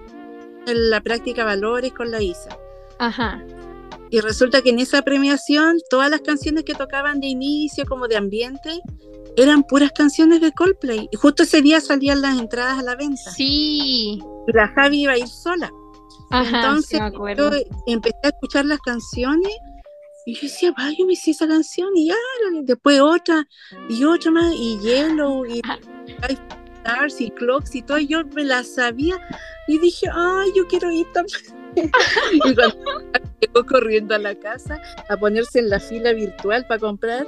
[0.65, 2.57] la práctica valores con la ISA.
[2.97, 3.43] Ajá.
[4.09, 8.17] Y resulta que en esa premiación todas las canciones que tocaban de inicio como de
[8.17, 8.81] ambiente
[9.37, 11.07] eran puras canciones de Coldplay.
[11.11, 13.31] Y justo ese día salían las entradas a la venta.
[13.31, 14.19] Sí.
[14.47, 15.71] Y la Javi iba a ir sola.
[16.39, 16.99] Ajá, Entonces
[17.37, 17.49] yo
[17.87, 19.53] empecé a escuchar las canciones
[20.25, 22.15] y yo decía, vaya, yo me hice esa canción y ya,
[22.63, 23.47] después otra
[23.89, 25.61] y otra más, y Yellow, y
[26.77, 29.15] Stars y Clocks y todo, y yo me la sabía
[29.67, 31.39] y dije, ay, yo quiero ir también.
[32.33, 33.01] y cuando
[33.39, 37.27] llegó corriendo a la casa a ponerse en la fila virtual para comprar,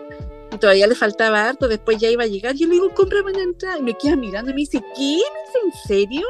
[0.52, 3.44] y todavía le faltaba harto, después ya iba a llegar, yo le digo, cómprame una
[3.44, 5.20] entrada, y me queda mirando y me dice, ¿qué?
[5.64, 6.26] ¿En serio?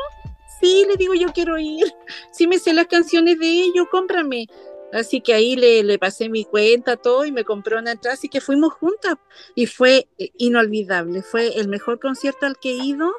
[0.60, 1.86] Sí, le digo, yo quiero ir.
[2.32, 4.48] Sí me sé las canciones de ellos, cómprame.
[4.94, 8.30] Así que ahí le, le, pasé mi cuenta, todo, y me compró una entrada, así
[8.30, 9.16] que fuimos juntas.
[9.54, 13.14] Y fue eh, inolvidable, fue el mejor concierto al que he ido.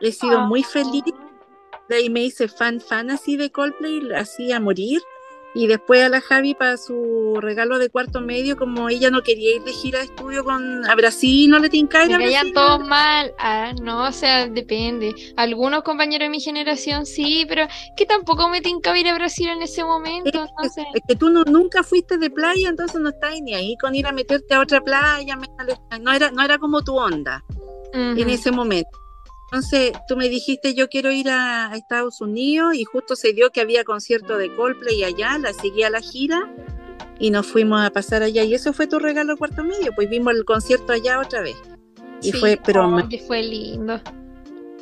[0.00, 1.04] He sido muy feliz.
[1.88, 5.00] De ahí me hice fan, fan así de Coldplay, así a morir.
[5.54, 9.56] Y después a la Javi para su regalo de cuarto medio, como ella no quería
[9.56, 12.52] ir de gira de estudio con a Brasil, no le tinca ir a Brasil.
[12.54, 13.32] todo mal.
[13.38, 15.14] Ah, no, o sea, depende.
[15.36, 19.62] Algunos compañeros de mi generación sí, pero que tampoco me tinca ir a Brasil en
[19.62, 20.46] ese momento.
[20.62, 24.06] Es, que tú no, nunca fuiste de playa, entonces no estás ni ahí con ir
[24.06, 25.38] a meterte a otra playa.
[26.00, 27.42] No era, no era como tu onda
[27.94, 29.07] en ese momento.
[29.50, 33.62] Entonces tú me dijiste yo quiero ir a, Estados Unidos y justo se dio que
[33.62, 36.52] había concierto de Coldplay allá, la seguí a la gira
[37.18, 40.34] y nos fuimos a pasar allá y eso fue tu regalo cuarto medio, pues vimos
[40.34, 41.56] el concierto allá otra vez.
[42.20, 44.00] Y fue, pero oh, que fue lindo.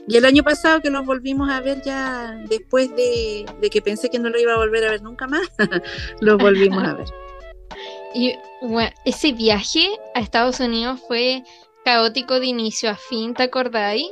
[0.08, 4.18] Y el año pasado que nos volvimos a ver ya después de, que pensé que
[4.18, 5.48] no lo iba a volver a ver nunca más,
[6.20, 7.06] lo volvimos a ver.
[8.14, 11.42] Y bueno, ese viaje a Estados Unidos fue
[11.84, 14.06] caótico de inicio a fin, ¿te acordáis?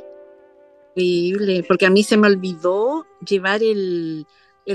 [0.95, 4.25] Increíble, porque a mí se me olvidó llevar el,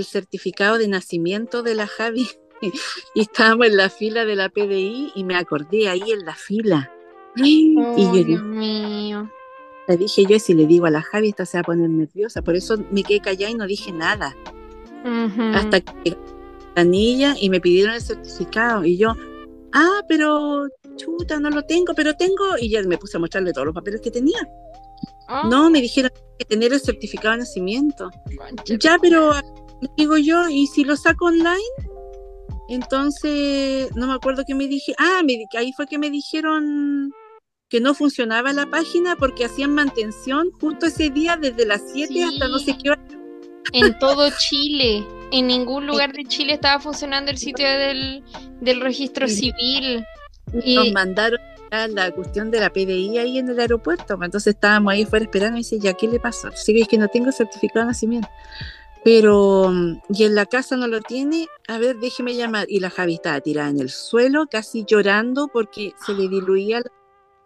[0.05, 2.29] certificado de nacimiento de la Javi
[3.15, 6.93] y estábamos en la fila de la PDI y me acordé ahí en la fila.
[7.37, 9.31] y yo Dios mío.
[9.89, 12.43] Le dije yo, si le digo a la Javi, esta se va a poner nerviosa.
[12.43, 14.37] Por eso me quedé callada y no dije nada.
[15.55, 16.17] Hasta que
[16.77, 18.85] la niña y me pidieron el certificado.
[18.85, 19.17] Y yo,
[19.73, 22.57] ah, pero chuta, no lo tengo, pero tengo.
[22.61, 24.49] Y ya me puse a mostrarle todos los papeles que tenía.
[25.49, 25.71] No, ah.
[25.71, 28.11] me dijeron que tener el certificado de nacimiento.
[28.81, 29.33] Ya, pero
[29.97, 31.61] digo yo, ¿y si lo saco online?
[32.69, 34.95] Entonces, no me acuerdo qué me dije.
[34.99, 35.21] Ah,
[35.57, 37.13] ahí fue que me dijeron
[37.69, 42.49] que no funcionaba la página porque hacían mantención justo ese día desde las 7 hasta
[42.49, 43.03] no sé qué hora.
[43.73, 45.07] En todo Chile.
[45.33, 48.25] En ningún lugar de Chile estaba funcionando el sitio del,
[48.61, 50.05] del registro civil.
[50.65, 51.39] Y nos mandaron
[51.71, 54.15] la cuestión de la PDI ahí en el aeropuerto.
[54.15, 56.51] Entonces estábamos ahí fuera esperando y dice, ya, ¿qué le pasó?
[56.55, 58.29] Sí, es que no tengo certificado de nacimiento.
[59.05, 62.67] Pero, mm, y en la casa no lo tiene, a ver, déjeme llamar.
[62.69, 66.93] Y la Javi estaba tirada en el suelo, casi llorando porque se le diluía la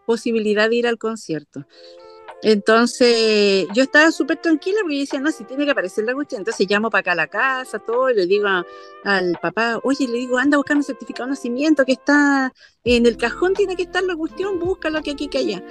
[0.06, 1.66] posibilidad de ir al concierto.
[2.46, 6.42] Entonces, yo estaba súper tranquila porque decía, no, si tiene que aparecer la cuestión.
[6.42, 8.46] Entonces llamo para acá a la casa, todo, y le digo
[9.02, 12.52] al papá, oye, le digo, anda a buscar mi certificado de nacimiento que está
[12.84, 15.64] en el cajón, tiene que estar la cuestión, búscalo que aquí, que allá.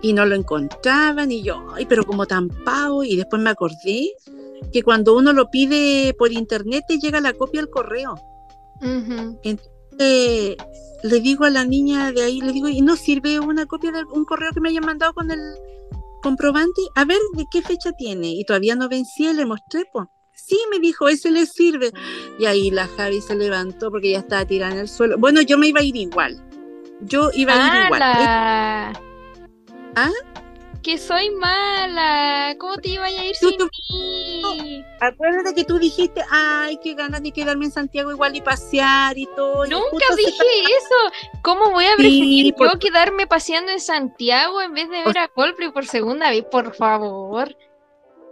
[0.00, 4.14] Y no lo encontraban, y yo, ay, pero como tan pavo, y después me acordé
[4.72, 8.14] que cuando uno lo pide por internet te llega la copia al correo.
[8.80, 13.92] Entonces, le digo a la niña de ahí, le digo, ¿y no sirve una copia
[13.92, 15.40] de un correo que me hayan mandado con el
[16.22, 16.82] comprobante?
[16.94, 18.28] A ver, ¿de qué fecha tiene?
[18.28, 20.08] Y todavía no vencía, le mostré, pues.
[20.34, 21.92] Sí, me dijo, ese le sirve.
[22.38, 25.16] Y ahí la Javi se levantó porque ya estaba tirada en el suelo.
[25.18, 26.42] Bueno, yo me iba a ir igual.
[27.00, 28.02] Yo iba a ir igual.
[29.96, 30.12] ¿Ah?
[30.86, 32.54] Que soy mala.
[32.60, 33.58] ¿Cómo te iba a ir sin
[33.90, 34.84] mí?
[35.00, 39.26] Acuérdate que tú dijiste, ay, qué ganas de quedarme en Santiago igual y pasear y
[39.34, 39.66] todo.
[39.66, 40.30] Nunca dije
[40.62, 41.40] eso.
[41.42, 45.72] ¿Cómo voy a preferir yo quedarme paseando en Santiago en vez de ver a Coldplay
[45.72, 47.56] por segunda vez, por favor?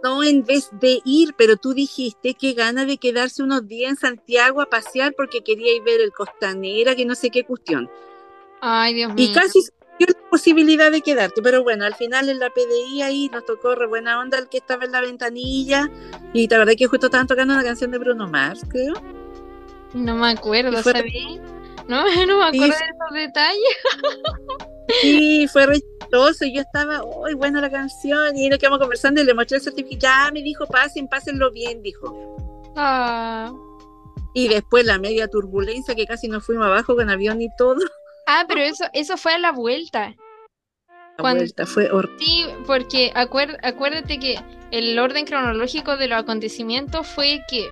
[0.01, 3.97] No, en vez de ir, pero tú dijiste que ganas de quedarse unos días en
[3.97, 7.89] Santiago a pasear porque quería ir ver el Costanera, que no sé qué cuestión.
[8.61, 9.25] Ay, Dios mío.
[9.25, 9.59] Y casi
[9.99, 13.87] la posibilidad de quedarte, pero bueno, al final en la PDI ahí nos tocó re
[13.87, 15.89] buena onda el que estaba en la ventanilla
[16.33, 18.93] y la verdad que justo estaban tocando una canción de Bruno Mars, creo.
[19.93, 21.39] No me acuerdo, fue- ¿sabí?
[21.87, 22.83] No, no me acuerdo sí.
[22.83, 23.77] de esos detalles.
[25.01, 29.21] Sí, fue re chistoso y yo estaba, uy, buena la canción y nos quedamos conversando
[29.21, 32.35] y le mostré el certificado, ya me dijo, pasen, pásenlo bien, dijo.
[32.75, 33.51] Ah.
[34.33, 37.79] Y después la media turbulencia que casi nos fuimos abajo con avión y todo.
[38.27, 40.15] Ah, pero eso, eso fue a la vuelta.
[40.87, 42.17] La Cuando- vuelta fue horrible.
[42.19, 44.39] Sí, porque acuer- acuérdate que
[44.71, 47.69] el orden cronológico de los acontecimientos fue que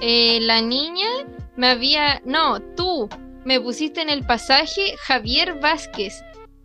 [0.00, 1.08] eh, la niña
[1.56, 2.20] me había...
[2.24, 3.08] No, tú
[3.44, 6.22] me pusiste en el pasaje Javier Vázquez.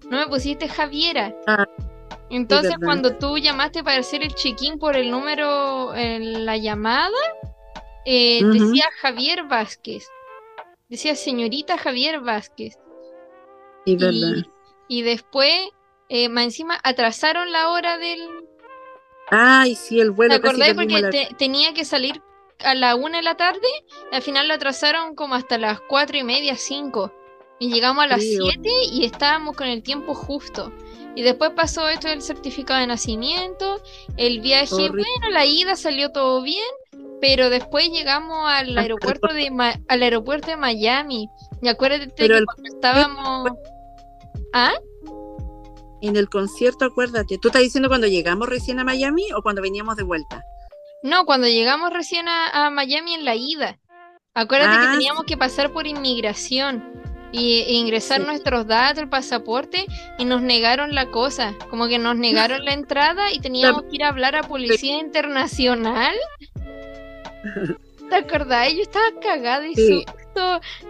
[0.09, 1.33] No me pusiste Javiera.
[1.47, 1.65] Ah,
[2.31, 7.15] Entonces cuando tú llamaste para hacer el check-in por el número la llamada,
[8.05, 10.05] eh, decía Javier Vázquez.
[10.89, 12.77] Decía señorita Javier Vázquez.
[13.85, 14.45] Sí, Y, verdad.
[14.87, 15.51] y después,
[16.09, 18.19] eh, más encima, atrasaron la hora del,
[19.31, 20.73] Ay, sí, el ¿Te vuelo casi acordás?
[20.75, 22.21] Porque la- te- tenía que salir
[22.59, 23.67] a la una de la tarde,
[24.11, 27.13] al final lo atrasaron como hasta las cuatro y media, cinco.
[27.59, 30.71] Y llegamos a las Sí, siete y estábamos con el tiempo justo.
[31.15, 33.81] Y después pasó esto del certificado de nacimiento,
[34.17, 35.03] el viaje, Horrible.
[35.19, 36.63] bueno, la ida salió todo bien,
[37.21, 41.27] pero después llegamos al aeropuerto de Ma- al aeropuerto de Miami.
[41.61, 43.49] Y acuérdate Pero que el- cuando estábamos
[44.53, 44.73] ¿Ah?
[46.01, 47.37] En el concierto, acuérdate.
[47.37, 50.41] ¿Tú estás diciendo cuando llegamos recién a Miami o cuando veníamos de vuelta?
[51.03, 53.77] No, cuando llegamos recién a, a Miami en la ida.
[54.33, 56.83] Acuérdate Ah, que teníamos que pasar por inmigración
[57.33, 58.25] y, e ingresar Sí.
[58.27, 59.85] nuestros datos, el pasaporte,
[60.17, 61.53] y nos negaron la cosa.
[61.69, 66.15] Como que nos negaron la entrada y teníamos que ir a hablar a Policía Internacional.
[68.09, 68.73] ¿Te acordás?
[68.73, 70.05] Yo estaba cagada y Sí.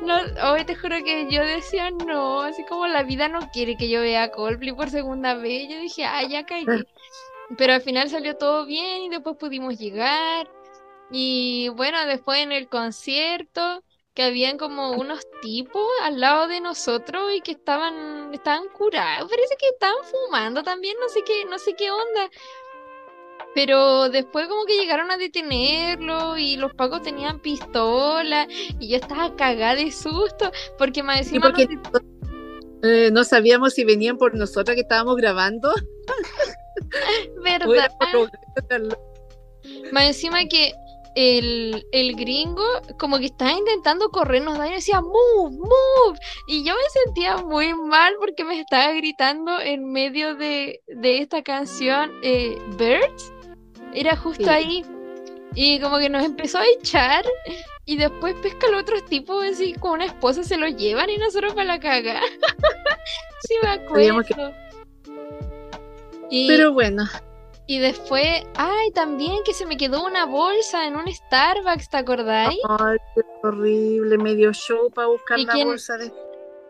[0.01, 3.89] No, hoy te juro que yo decía no, así como la vida no quiere que
[3.89, 5.69] yo vea a Coldplay por segunda vez.
[5.69, 6.65] Yo dije, ah, ya caí.
[7.57, 10.49] Pero al final salió todo bien y después pudimos llegar.
[11.11, 13.83] Y bueno, después en el concierto,
[14.13, 19.29] que habían como unos tipos al lado de nosotros y que estaban, estaban curados.
[19.29, 22.29] Parece que estaban fumando también, no sé qué, no sé qué onda.
[23.61, 28.47] Pero después como que llegaron a detenerlo y los pacos tenían pistola
[28.79, 32.01] y yo estaba cagada de susto porque más Sí, encima porque nos-
[32.83, 35.73] eh, no sabíamos si venían por nosotras que estábamos grabando.
[37.43, 37.89] ¿verdad?
[39.91, 40.71] Más encima que
[41.15, 42.63] el, el gringo
[42.97, 46.17] como que estaba intentando corrernos daño y decía move, move.
[46.47, 51.43] Y yo me sentía muy mal porque me estaba gritando en medio de, de esta
[51.43, 53.33] canción eh, Birds.
[53.93, 54.49] Era justo Sí.
[54.49, 54.85] ahí.
[55.55, 57.25] Y como que nos empezó a echar
[57.85, 61.53] y después pesca al otro tipo así con una esposa se lo llevan y nosotros
[61.53, 62.21] para la caga.
[63.47, 63.83] sí me que-
[64.13, 64.53] acuerdo.
[66.29, 67.05] Y, Pero bueno,
[67.65, 72.59] y después, ay, también que se me quedó una bolsa en un Starbucks, ¿te acordáis?
[72.79, 76.13] ay, qué horrible, medio show para buscar ¿Y la bolsa de...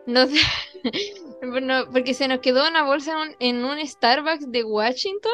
[0.06, 0.38] No sé,
[1.42, 5.32] bueno, porque se nos quedó una bolsa en un, en un Starbucks de Washington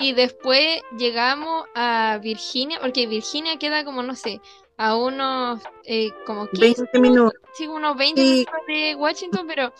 [0.00, 4.40] y después llegamos a Virginia, porque Virginia queda como, no sé,
[4.78, 7.34] a unos eh, como 15 20 minutos.
[7.54, 8.28] sí, unos 20 Sí.
[8.30, 9.72] minutos de Washington, pero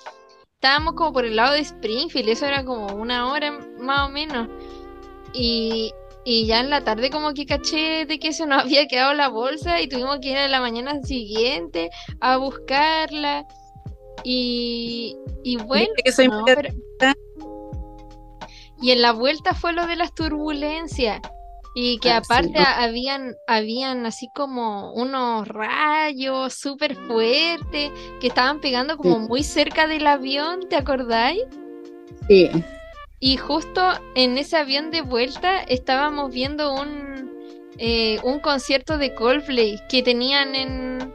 [0.54, 4.48] estábamos como por el lado de Springfield, eso era como una hora más o menos.
[5.32, 5.92] Y,
[6.24, 9.28] y ya en la tarde como que caché de que se nos había quedado la
[9.28, 11.88] bolsa y tuvimos que ir a la mañana siguiente
[12.20, 13.46] a buscarla.
[14.22, 15.88] Y, y bueno,
[16.28, 16.68] no, pero-
[18.80, 21.20] y en la vuelta fue lo de las turbulencias.
[21.74, 28.96] Y que Ah, aparte habían, habían así como unos rayos súper fuertes que estaban pegando
[28.96, 29.28] como Sí.
[29.28, 31.42] muy cerca del avión, ¿te acordáis?
[32.28, 32.50] Sí,
[33.20, 33.82] Y justo
[34.14, 37.30] en ese avión de vuelta estábamos viendo un,
[37.78, 41.14] eh, un concierto de Coldplay que tenían en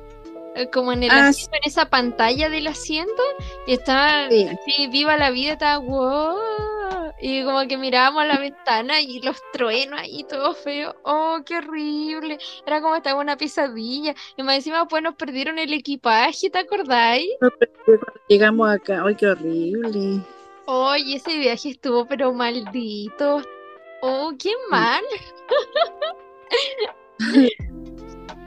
[0.71, 3.21] como en el Ah, asiento, en esa pantalla del asiento
[3.67, 4.47] y estaba sí.
[4.47, 6.37] así, viva la vida, estaba wow.
[7.21, 10.95] Y como que mirábamos a la ventana y los truenos ahí, todo feo.
[11.03, 12.37] Oh, qué horrible.
[12.65, 14.13] Era como estaba una pesadilla.
[14.37, 17.29] Y más encima, pues nos perdieron el equipaje, ¿te acordáis?
[17.41, 17.49] No,
[18.27, 20.19] llegamos acá, ay, qué horrible.
[20.67, 23.41] Oye, ese viaje estuvo pero maldito.
[24.01, 25.01] Oh, qué mal.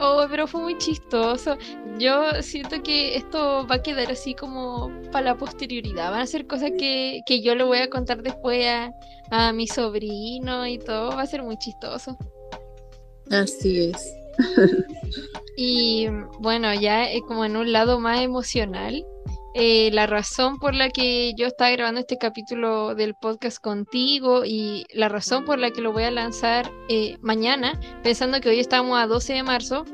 [0.00, 1.56] Oh, pero fue muy chistoso.
[1.98, 6.10] Yo siento que esto va a quedar así como para la posterioridad.
[6.10, 8.92] Van a ser cosas que, que yo le voy a contar después a,
[9.30, 11.10] a mi sobrino y todo.
[11.10, 12.16] Va a ser muy chistoso.
[13.30, 14.14] Así es.
[15.60, 16.06] Y
[16.38, 19.04] bueno, ya como en un lado más emocional,
[19.60, 24.86] eh, la razón por la que yo estaba grabando este capítulo del podcast contigo y
[24.94, 27.72] la razón por la que lo voy a lanzar eh, mañana,
[28.04, 29.84] pensando que hoy estamos a 12 de marzo,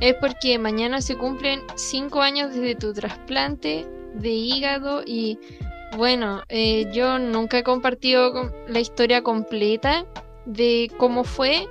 [0.00, 5.38] es porque mañana se cumplen 5 años desde tu trasplante de hígado y
[5.96, 10.06] bueno, eh, yo nunca he compartido la historia completa
[10.44, 11.68] de cómo fue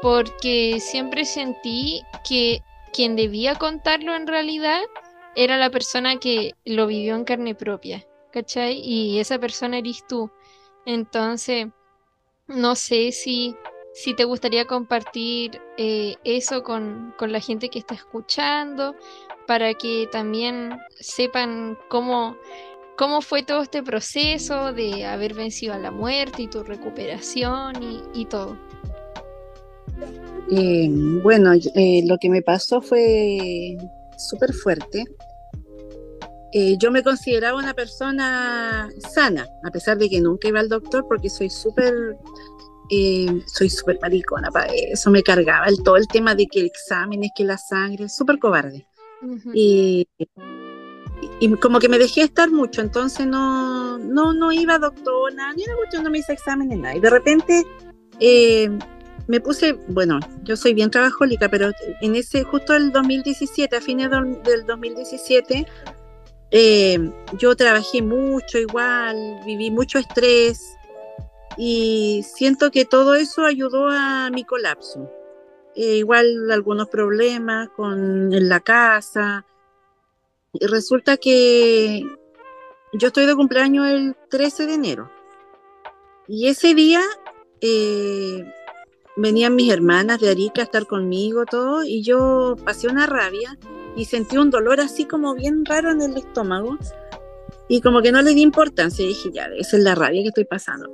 [0.00, 2.62] porque siempre sentí que
[2.94, 4.80] quien debía contarlo en realidad
[5.34, 8.80] era la persona que lo vivió en carne propia, ¿cachai?
[8.80, 10.30] Y esa persona eres tú.
[10.84, 11.68] Entonces,
[12.48, 13.56] no sé si,
[13.94, 18.94] si te gustaría compartir eh, eso con, con la gente que está escuchando,
[19.46, 22.36] para que también sepan cómo,
[22.96, 28.02] cómo fue todo este proceso de haber vencido a la muerte y tu recuperación y,
[28.14, 28.56] y todo.
[30.50, 30.88] Eh,
[31.22, 33.76] bueno, eh, lo que me pasó fue
[34.28, 35.04] súper fuerte.
[36.52, 41.06] Eh, yo me consideraba una persona sana, a pesar de que nunca iba al doctor
[41.08, 41.94] porque soy súper,
[43.46, 47.24] soy súper maricona para eso, me cargaba el, todo el tema de que el examen
[47.24, 48.86] es que la sangre, súper cobarde.
[49.54, 50.06] y,
[51.40, 55.54] y, como que me dejé estar mucho, entonces no, no, no iba a doctor, nada,
[55.54, 56.96] ni una cuestión, no me hice exámenes, nada.
[56.96, 57.64] Y de repente
[59.32, 61.70] me puse, bueno, yo soy bien trabajólica, pero
[62.02, 65.66] en ese, justo el 2017, a fines del 2017,
[66.50, 70.76] eh, yo trabajé mucho igual, viví mucho estrés
[71.56, 75.10] y siento que todo eso ayudó a mi colapso.
[75.76, 79.46] Eh, igual algunos problemas con en la casa.
[80.52, 82.02] Y resulta que
[82.92, 85.10] yo estoy de cumpleaños el 13 de enero.
[86.28, 87.00] Y ese día
[87.62, 88.44] eh,
[89.16, 93.58] venían mis hermanas de Arica a estar conmigo, todo, y yo pasé una rabia
[93.96, 96.78] y sentí un dolor así como bien raro en el estómago.
[97.68, 100.44] Y como que no le di importancia, dije, ya, esa es la rabia que estoy
[100.44, 100.90] pasando.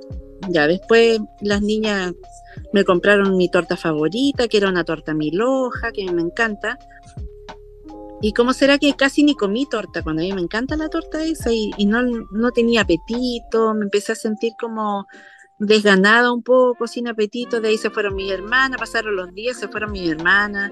[0.49, 2.13] Ya después las niñas
[2.73, 6.77] me compraron mi torta favorita, que era una torta miloja, que me encanta.
[8.21, 11.23] Y cómo será que casi ni comí torta, cuando a mí me encanta la torta
[11.23, 12.01] esa, y, y no,
[12.31, 15.05] no tenía apetito, me empecé a sentir como
[15.59, 19.67] desganada un poco, sin apetito, de ahí se fueron mis hermanas, pasaron los días, se
[19.67, 20.71] fueron mis hermanas.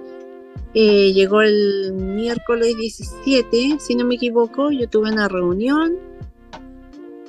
[0.73, 5.97] Eh, llegó el miércoles 17, si no me equivoco, yo tuve una reunión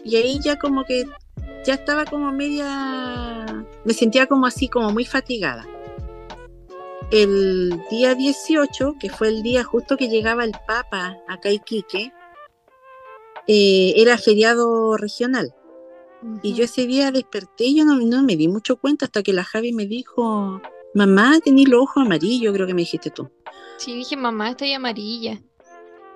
[0.04, 1.04] y ahí ya como que
[1.64, 5.66] ya estaba como media, me sentía como así, como muy fatigada.
[7.10, 12.12] El día 18, que fue el día justo que llegaba el Papa acá a Iquique,
[13.46, 15.54] eh, era feriado regional.
[16.42, 19.44] Y yo ese día desperté y yo no, me di mucho cuenta hasta que la
[19.44, 20.60] Javi me dijo,
[20.94, 23.30] mamá, tenés los ojos amarillos, creo que me dijiste tú.
[23.76, 25.40] Sí, dije, mamá, estoy amarilla.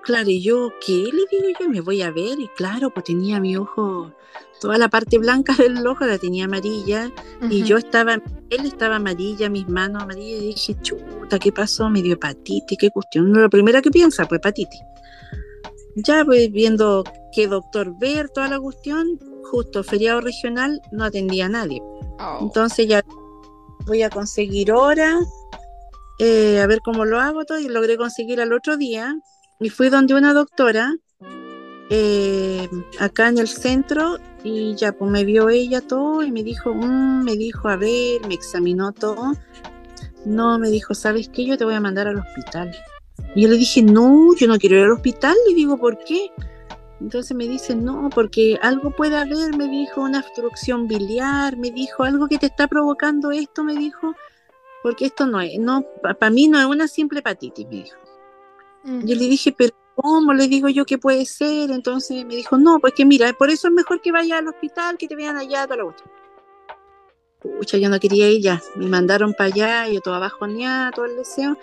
[0.03, 1.69] Claro, y yo, ¿qué le digo yo?
[1.69, 2.37] Me voy a ver.
[2.37, 4.13] Y claro, pues tenía mi ojo,
[4.59, 7.09] toda la parte blanca del ojo la tenía amarilla.
[7.49, 8.15] Y yo estaba,
[8.49, 10.41] él estaba amarilla, mis manos amarillas.
[10.41, 11.89] Y dije, chuta, ¿qué pasó?
[11.89, 13.31] Me dio hepatitis, qué cuestión.
[13.31, 14.81] No, lo primero que piensa, pues hepatitis.
[15.95, 21.49] Ya, pues viendo qué doctor ver, toda la cuestión, justo feriado regional no atendía a
[21.49, 21.81] nadie.
[22.19, 22.39] Oh.
[22.41, 23.03] Entonces ya
[23.85, 25.19] voy a conseguir hora,
[26.19, 29.15] eh, a ver cómo lo hago todo, y logré conseguir al otro día.
[29.59, 30.95] Y fui donde una doctora,
[31.89, 32.67] eh,
[32.99, 37.23] acá en el centro, y ya pues me vio ella todo y me dijo, mm",
[37.23, 39.33] me dijo, a ver, me examinó todo.
[40.25, 41.45] No, me dijo, ¿sabes qué?
[41.45, 42.71] Yo te voy a mandar al hospital.
[43.35, 45.35] Y yo le dije, no, yo no quiero ir al hospital.
[45.47, 46.31] Le digo, ¿por qué?
[47.03, 52.03] Entonces me dice, no, porque algo puede haber, me dijo, una obstrucción biliar, me dijo,
[52.03, 54.15] algo que te está provocando esto, me dijo,
[54.81, 57.97] porque esto no es, no, para mí no es una simple hepatitis, me dijo.
[58.85, 60.33] Yo le dije, pero ¿cómo?
[60.33, 61.71] Le digo yo que puede ser.
[61.71, 64.97] Entonces me dijo, no, pues que mira, por eso es mejor que vaya al hospital,
[64.97, 66.05] que te vean allá, toda la otra.
[67.39, 68.61] Pucha, yo no quería ir ya.
[68.75, 71.57] Me mandaron para allá, yo toda bajoneada, todo el deseo.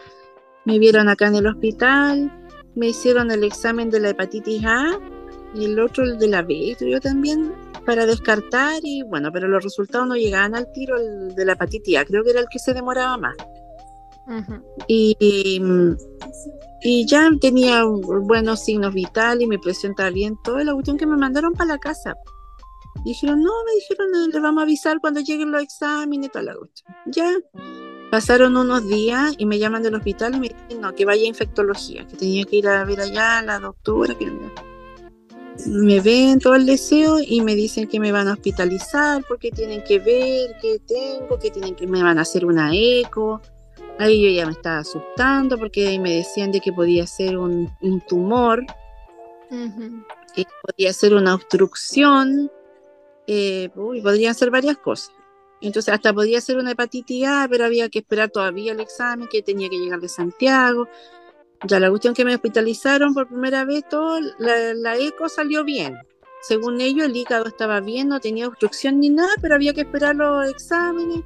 [0.65, 2.31] Me vieron acá en el hospital,
[2.75, 4.99] me hicieron el examen de la hepatitis A
[5.55, 7.53] y el otro el de la B, yo también,
[7.85, 12.05] para descartar y bueno, pero los resultados no llegaban al tiro, el de la hepatitis
[12.07, 13.37] creo que era el que se demoraba más.
[14.87, 15.17] y,
[16.83, 21.07] y, ya tenía buenos signos vitales y mi presión estaba bien, toda la cuestión que
[21.07, 22.15] me mandaron para la casa.
[23.05, 26.95] dijeron, no, me dijeron, le vamos a avisar cuando lleguen los exámenes, toda la cuestión.
[27.07, 27.33] Ya,
[28.11, 31.29] pasaron unos días y me llaman del hospital y me dicen, no, que vaya a
[31.29, 34.31] infectología, que tenía que ir a ver allá a la doctora, que
[35.67, 39.83] me ven todo el deseo y me dicen que me van a hospitalizar porque tienen
[39.85, 43.41] que ver qué tengo, que tienen que me van a hacer una eco.
[43.99, 47.71] Ahí yo ya me estaba asustando porque me decían de que podía ser un,
[48.09, 48.65] tumor.
[50.37, 52.51] y podía ser una obstrucción,
[53.27, 55.13] eh, uy, podrían ser varias cosas.
[55.61, 59.43] Entonces hasta podía ser una hepatitis A, pero había que esperar todavía el examen que
[59.43, 60.89] tenía que llegar de Santiago.
[61.67, 65.99] Ya la cuestión que me hospitalizaron por primera vez, todo, la, eco salió bien.
[66.43, 70.17] Según ellos, el hígado estaba bien, no tenía obstrucción ni nada, pero había que esperar
[70.17, 71.23] los exámenes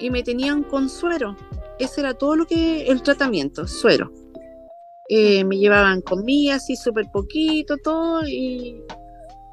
[0.00, 1.36] y me tenían con suero.
[1.78, 4.10] Ese era todo lo que el tratamiento, suero.
[5.08, 8.82] Eh, me llevaban comida así súper poquito, todo, y,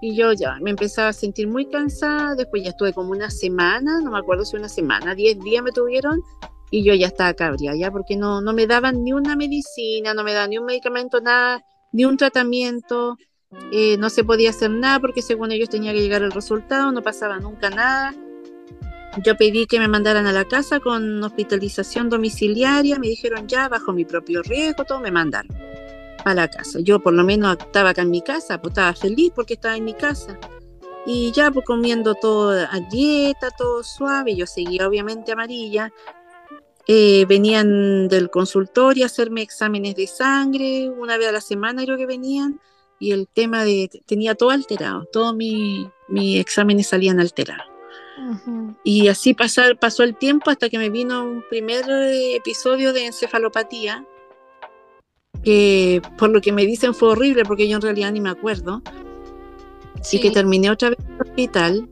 [0.02, 2.34] y, yo ya me empezaba a sentir muy cansada.
[2.34, 5.72] Después ya estuve como una semana, no me acuerdo si una semana, diez días me
[5.72, 6.22] tuvieron,
[6.72, 10.24] y yo ya estaba cabria, ya, porque no, no me daban ni una medicina, no
[10.24, 13.18] me daban ni un medicamento, nada, ni un tratamiento.
[13.74, 17.04] Eh, no se podía hacer nada porque según ellos tenía que llegar el resultado, no
[17.04, 18.16] pasaba nunca nada.
[19.26, 23.92] Yo pedí que me mandaran a la casa con hospitalización domiciliaria, me dijeron ya, bajo
[23.92, 25.54] mi propio riesgo, todo me mandaron
[26.24, 26.80] a la casa.
[26.80, 29.84] Yo por lo menos estaba acá en mi casa, pues estaba feliz porque estaba en
[29.84, 30.40] mi casa.
[31.06, 35.92] Y ya pues comiendo todo a dieta, todo suave, yo seguía obviamente amarilla.
[36.94, 41.96] Eh, venían del consultorio a hacerme exámenes de sangre, una vez a la semana creo
[41.96, 42.60] que venían,
[43.00, 45.88] y el tema de, tenía todo alterado, todos mis
[46.38, 47.66] exámenes salían alterados.
[48.84, 53.06] Y así pasar, pasó el tiempo hasta que me vino un primer eh, episodio de
[53.06, 54.06] encefalopatía,
[55.46, 58.82] que por lo que me dicen fue horrible porque yo en realidad ni me acuerdo.
[60.12, 61.90] Y que terminé otra vez en el hospital.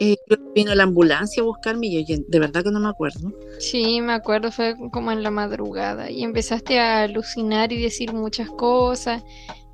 [0.00, 0.16] Eh,
[0.54, 3.32] vino la ambulancia a buscarme y yo de verdad que no me acuerdo.
[3.58, 8.48] Sí, me acuerdo, fue como en la madrugada y empezaste a alucinar y decir muchas
[8.48, 9.22] cosas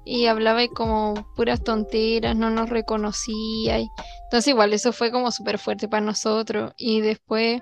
[0.09, 3.79] y hablaba como puras tonteras, no nos reconocía.
[3.79, 3.89] Y...
[4.25, 6.73] Entonces igual eso fue como súper fuerte para nosotros.
[6.79, 7.61] Y después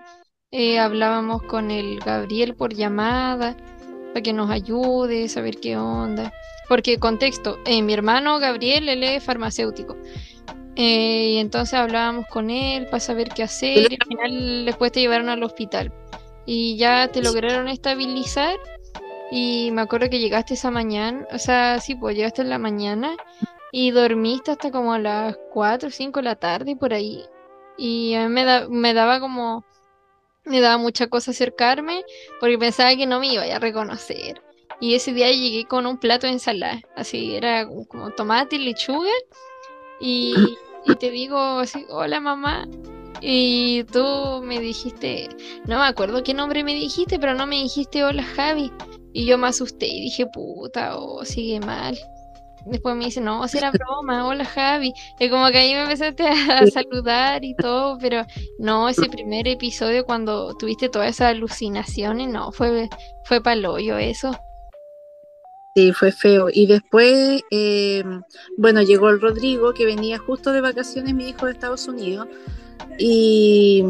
[0.52, 3.56] eh, hablábamos con el Gabriel por llamada
[4.12, 6.32] para que nos ayude, saber qué onda.
[6.68, 9.96] Porque contexto, eh, mi hermano Gabriel, él es farmacéutico.
[10.76, 13.92] Eh, y entonces hablábamos con él para saber qué hacer.
[13.92, 15.92] Y al final después te llevaron al hospital.
[16.44, 18.56] Y ya te lograron estabilizar
[19.30, 23.16] y me acuerdo que llegaste esa mañana, o sea, sí, pues llegaste en la mañana
[23.72, 27.24] y dormiste hasta como a las 4 o 5 de la tarde por ahí.
[27.76, 29.64] Y a mí me, me daba como,
[30.44, 32.04] me daba mucha cosa acercarme
[32.40, 34.42] porque pensaba que no me iba a reconocer.
[34.80, 39.10] Y ese día llegué con un plato de ensalada, así era como tomate y lechuga.
[40.00, 40.34] Y,
[40.86, 42.68] y te digo así, hola mamá.
[43.20, 45.28] Y tú me dijiste,
[45.66, 48.70] no me acuerdo qué nombre me dijiste, pero no me dijiste hola Javi.
[49.12, 51.96] Y yo me asusté y dije, puta, oh, sigue mal.
[52.66, 54.92] Después me dice, no, si era broma, hola Javi.
[55.18, 58.26] Y como que ahí me empezaste a saludar y todo, pero
[58.58, 62.88] no, ese primer episodio cuando tuviste todas esas alucinaciones, no, fue,
[63.24, 64.38] fue paloyo eso.
[65.76, 66.48] Sí, fue feo.
[66.50, 68.02] Y después, eh,
[68.56, 72.28] bueno, llegó el Rodrigo, que venía justo de vacaciones, mi hijo de Estados Unidos,
[72.98, 73.84] y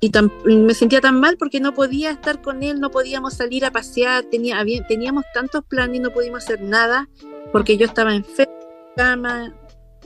[0.00, 0.10] y
[0.56, 4.24] me sentía tan mal porque no podía estar con él, no podíamos salir a pasear,
[4.24, 7.08] tenía, teníamos tantos planes y no pudimos hacer nada
[7.52, 9.54] porque yo estaba enferma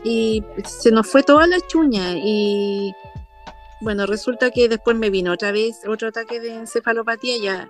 [0.04, 2.92] y se nos fue toda la chuña y
[3.80, 7.68] bueno, resulta que después me vino otra vez otro ataque de encefalopatía ya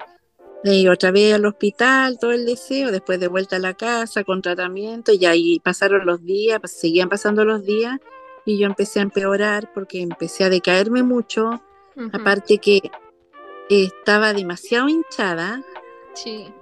[0.64, 4.42] y otra vez al hospital, todo el deseo, después de vuelta a la casa con
[4.42, 7.98] tratamiento, y ahí pasaron los días, seguían pasando los días,
[8.44, 11.62] y yo empecé a empeorar porque empecé a decaerme mucho,
[12.12, 12.90] Aparte que
[13.68, 15.62] estaba demasiado hinchada.
[16.14, 16.52] Sí.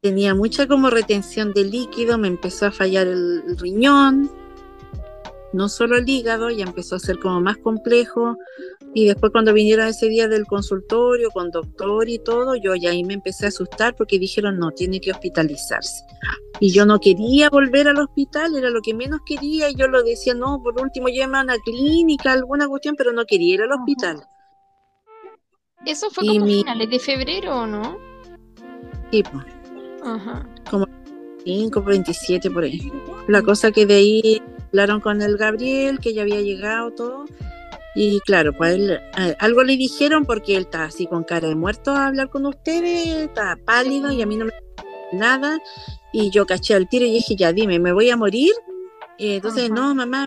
[0.00, 4.30] Tenía mucha como retención de líquido, me empezó a fallar el, riñón,
[5.52, 8.36] no solo el hígado, ya empezó a ser como más complejo.
[8.98, 13.04] Y después cuando vinieron ese día del consultorio con doctor y todo, yo ya ahí
[13.04, 16.02] me empecé a asustar porque dijeron, no, tiene que hospitalizarse.
[16.60, 19.68] Y yo no quería volver al hospital, era lo que menos quería.
[19.68, 23.26] Y yo lo decía, no, por último llévame a una clínica, alguna cuestión, pero no
[23.26, 24.22] quería ir al hospital.
[25.84, 27.98] ¿Eso fue como finales de febrero o no?
[29.10, 29.22] Sí,
[30.02, 30.48] Ajá.
[30.70, 30.86] Como
[31.44, 32.90] 5, 27 por ahí.
[33.28, 37.26] La cosa que de ahí hablaron con el Gabriel, que ya había llegado todo.
[37.98, 41.54] Y claro, pues él, eh, algo le dijeron porque él está así con cara de
[41.54, 44.52] muerto a hablar con ustedes, está pálido y a mí no me
[45.12, 45.58] nada.
[46.12, 48.52] Y yo caché al tiro y dije, ya dime, ¿me voy a morir?
[49.18, 50.26] Eh, entonces, no, mamá,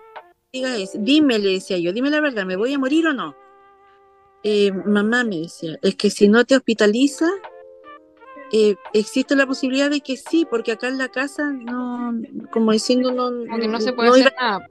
[0.51, 0.97] diga eso.
[0.99, 3.35] Dime, le decía yo, dime la verdad, ¿me voy a morir o no?
[4.43, 7.27] Eh, mamá me decía, es que si no te hospitaliza,
[8.51, 12.19] eh, existe la posibilidad de que sí, porque acá en la casa no,
[12.51, 14.67] como diciendo, no, no se puede hacer nada.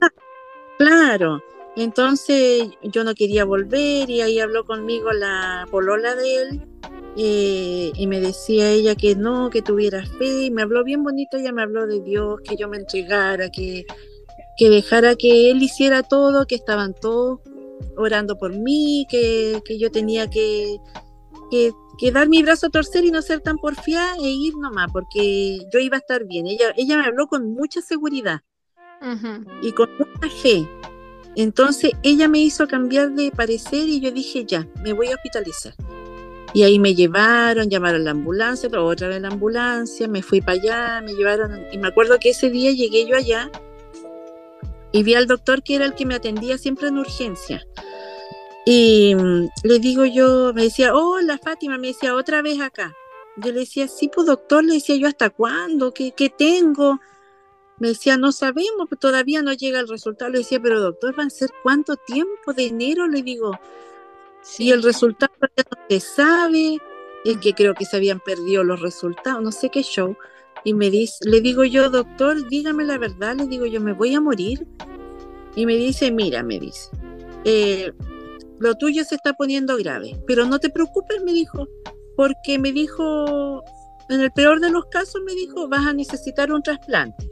[0.77, 1.41] Claro.
[1.79, 6.61] Entonces yo no quería volver y ahí habló conmigo la polola de él
[7.15, 11.37] eh, y me decía ella que no, que tuviera fe y me habló bien bonito,
[11.37, 13.85] ella me habló de Dios, que yo me entregara, que,
[14.57, 17.39] que dejara que él hiciera todo, que estaban todos
[17.95, 20.79] orando por mí, que, que yo tenía que,
[21.49, 24.91] que, que, dar mi brazo a torcer y no ser tan porfiada e ir nomás,
[24.91, 26.45] porque yo iba a estar bien.
[26.45, 28.41] Ella, ella me habló con mucha seguridad
[29.61, 30.67] y con mucha fe.
[31.41, 35.73] Entonces ella me hizo cambiar de parecer y yo dije, ya, me voy a hospitalizar.
[36.53, 40.59] Y ahí me llevaron, llamaron a la ambulancia, otra vez la ambulancia, me fui para
[40.59, 43.49] allá, me llevaron, y me acuerdo que ese día llegué yo allá
[44.91, 47.65] y vi al doctor que era el que me atendía siempre en urgencia.
[48.65, 52.93] Y mm, le digo yo, me decía, hola Fátima, me decía, otra vez acá.
[53.37, 55.93] Yo le decía, sí, pues doctor, le decía yo, ¿hasta cuándo?
[55.93, 56.99] ¿Qué, qué tengo?
[57.79, 60.31] Me decía, no sabemos, pues todavía no llega el resultado.
[60.31, 63.07] Le decía, pero doctor, ¿van a ser cuánto tiempo de enero?
[63.07, 63.57] Le digo,
[64.41, 66.77] si el resultado ya no se sabe,
[67.25, 70.15] es que creo que se habían perdido los resultados, no sé qué show.
[70.63, 74.13] Y me dice, le digo yo, doctor, dígame la verdad, le digo yo, me voy
[74.13, 74.67] a morir.
[75.55, 76.89] Y me dice, mira, me dice,
[77.45, 77.91] eh,
[78.59, 81.67] lo tuyo se está poniendo grave, pero no te preocupes, me dijo,
[82.15, 83.63] porque me dijo,
[84.09, 87.29] en el peor de los casos, me dijo, vas a necesitar un trasplante.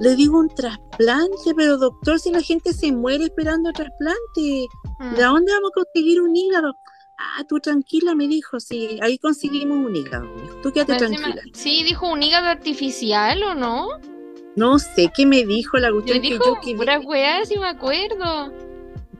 [0.00, 4.66] Le digo un trasplante, pero doctor, si la gente se muere esperando trasplante,
[4.98, 5.14] mm.
[5.14, 6.74] ¿de dónde vamos a conseguir un hígado?
[7.18, 10.26] Ah, tú tranquila, me dijo, sí, ahí conseguimos un hígado.
[10.62, 11.42] Tú quédate tranquila.
[11.52, 13.88] Sí, dijo un hígado artificial o no?
[14.56, 16.98] No sé qué me dijo la cuestión que yo quedé.
[17.04, 18.52] Weá, si me acuerdo.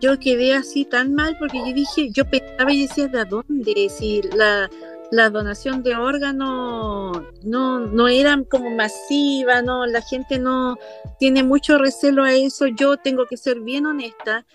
[0.00, 3.88] Yo quedé así tan mal porque yo dije, yo pensaba y decía, ¿de dónde?
[3.90, 4.70] Si la,
[5.10, 10.78] la donación de órganos no, no era como masiva, no, la gente no
[11.18, 12.66] tiene mucho recelo a eso.
[12.66, 14.46] Yo tengo que ser bien honesta.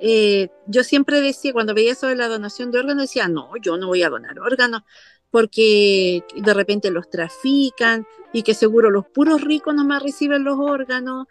[0.00, 3.76] Eh, yo siempre decía, cuando veía eso de la donación de órganos, decía, no, yo
[3.76, 4.82] no voy a donar órganos
[5.30, 11.26] porque de repente los trafican y que seguro los puros ricos nomás reciben los órganos.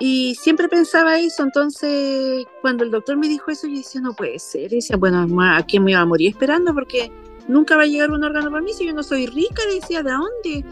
[0.00, 4.40] Y siempre pensaba eso, entonces cuando el doctor me dijo eso, yo decía, no puede
[4.40, 4.72] ser.
[4.72, 6.74] Y decía, bueno, ¿a quién me iba a morir esperando?
[6.74, 7.12] Porque
[7.48, 10.10] nunca va a llegar un órgano para mí si yo no soy rica, decía, ¿de
[10.12, 10.64] dónde?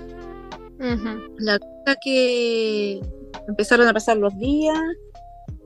[1.39, 3.01] La cosa que
[3.47, 4.79] empezaron a pasar los días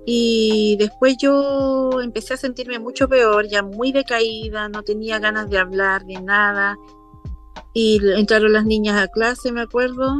[0.08, 5.58] y después yo empecé a sentirme mucho peor, ya muy decaída, no tenía ganas de
[5.58, 6.76] hablar de nada.
[7.74, 10.16] Y entraron las niñas a clase, me acuerdo,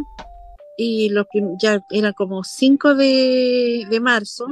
[0.76, 1.26] y los
[1.60, 4.46] ya era como 5 de, de marzo.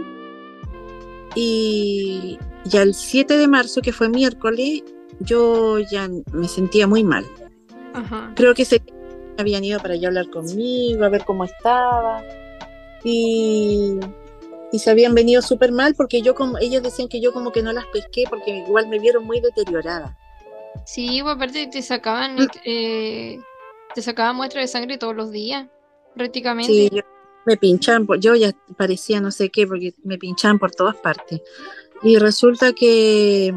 [1.35, 4.85] Y ya el 7 de marzo, que fue miércoles,
[5.20, 7.24] yo ya me sentía muy mal.
[8.35, 8.82] Creo que se
[9.39, 12.23] habían ido para allá a hablar conmigo, a ver cómo estaba.
[13.05, 13.99] Y,
[14.73, 17.62] y se habían venido súper mal porque yo como, ellos decían que yo como que
[17.62, 20.16] no las pesqué porque igual me vieron muy deteriorada.
[20.85, 23.39] Sí, pues, aparte te sacaban, eh,
[23.95, 25.69] te sacaban muestras de sangre todos los días,
[26.15, 26.73] prácticamente.
[26.73, 26.91] Sí,
[27.47, 31.41] me pinchaban, yo ya parecía no sé qué porque me pinchaban por todas partes.
[32.03, 33.55] Y resulta que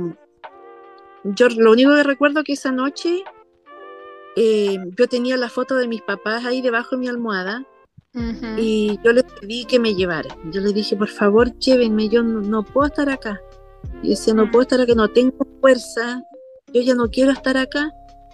[1.24, 3.24] yo lo único que recuerdo que esa noche
[4.36, 7.66] eh, yo tenía la foto de mis papás ahí debajo de mi almohada
[8.58, 10.52] y yo les pedí que me llevaran.
[10.52, 13.40] Yo les dije, por favor, llévenme, yo no, puedo estar acá.
[14.02, 16.24] Y decía, no puedo estar acá, no tengo fuerza,
[16.74, 17.92] yo ya no quiero estar acá,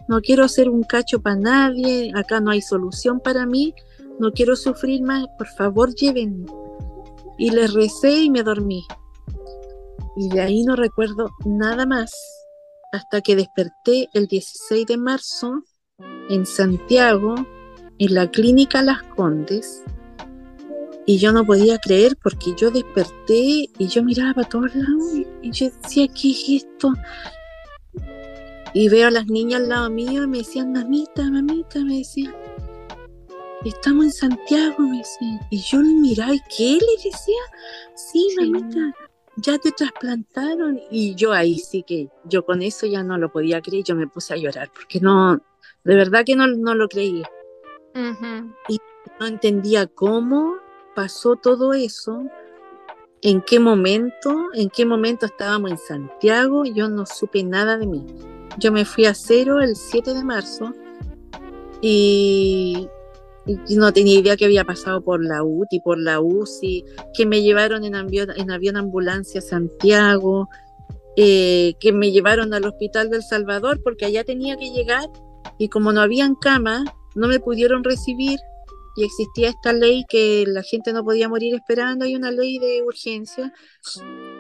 [0.08, 3.74] no quiero ser un cacho para nadie, acá no hay solución para mí,
[4.20, 6.46] no quiero sufrir más, por favor, llévenme.
[7.38, 8.86] Y les recé y me dormí.
[10.16, 12.14] Y de ahí no recuerdo nada más
[12.94, 15.64] hasta que desperté el 16 de marzo
[16.30, 17.36] en Santiago,
[17.98, 19.84] en la clínica Las Condes,
[21.06, 25.04] y yo no podía creer porque yo desperté y yo miraba para todos lados
[25.42, 26.94] y yo decía, ¿qué es esto?
[28.74, 32.34] Y veo a las niñas al lado mío y me decían, mamita, mamita, me decían,
[33.66, 35.40] estamos en Santiago, me decían.
[35.50, 37.42] Y yo miraba, ¿y qué le decía?
[37.96, 38.94] Sí, mamita,
[39.36, 43.62] ya te trasplantaron y yo ahí sí que yo con eso ya no lo podía
[43.62, 45.42] creer, yo me puse a llorar porque no,
[45.84, 47.30] de verdad que no, no lo creía.
[48.70, 48.80] Y
[49.20, 50.56] no entendía cómo
[50.96, 52.24] pasó todo eso,
[53.22, 58.06] en qué momento, en qué momento estábamos en Santiago, yo no supe nada de mí.
[58.58, 60.74] Yo me fui a cero el 7 de marzo
[61.82, 63.03] y y
[63.46, 67.84] no tenía idea que había pasado por la UTI, por la UCI, que me llevaron
[67.84, 70.50] en avión, en avión ambulancia a Santiago,
[71.16, 75.10] eh, que me llevaron al hospital del Salvador porque allá tenía que llegar
[75.58, 76.84] y como no habían cama,
[77.16, 78.40] no me pudieron recibir
[78.96, 82.82] y existía esta ley que la gente no podía morir esperando, hay una ley de
[82.84, 83.52] urgencia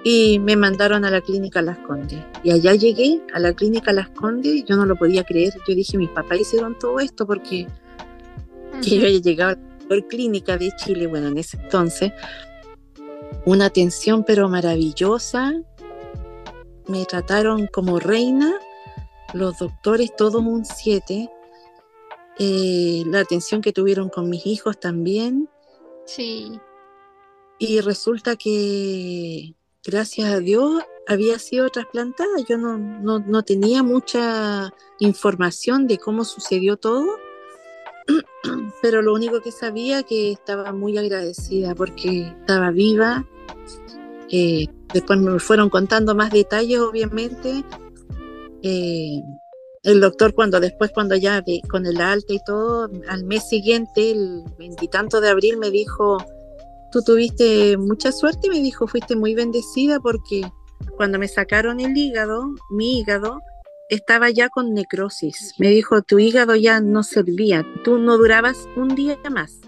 [0.03, 2.23] y me mandaron a la clínica Las Condes.
[2.43, 5.53] Y allá llegué a la clínica Las Condes, yo no lo podía creer.
[5.67, 7.67] Yo dije, mis papás hicieron todo esto porque
[8.83, 12.11] que yo haya llegado a la mejor clínica de Chile, bueno, en ese entonces.
[13.45, 15.53] Una atención pero maravillosa.
[16.87, 18.53] Me trataron como reina,
[19.33, 21.29] los doctores todos un 7.
[22.39, 25.49] Eh, la atención que tuvieron con mis hijos también.
[26.05, 26.59] Sí.
[27.59, 32.29] Y resulta que gracias a Dios, había sido trasplantada.
[32.47, 37.17] Yo no, no, tenía mucha información de cómo sucedió todo,
[38.81, 43.25] pero lo único que sabía que estaba muy agradecida porque estaba viva.
[44.29, 47.63] Eh, después me fueron contando más detalles, obviamente.
[48.61, 49.21] Eh,
[49.83, 54.43] el doctor cuando después, cuando ya con el alta y todo, al mes siguiente, el
[54.57, 56.17] veintitanto de abril, me dijo,
[56.91, 60.41] tú tuviste mucha suerte, me dijo, fuiste muy bendecida porque
[60.95, 63.41] cuando me sacaron el hígado, mi hígado
[63.93, 65.53] estaba ya con necrosis.
[65.57, 69.61] Me dijo, tu hígado ya no servía, tú no durabas un día más.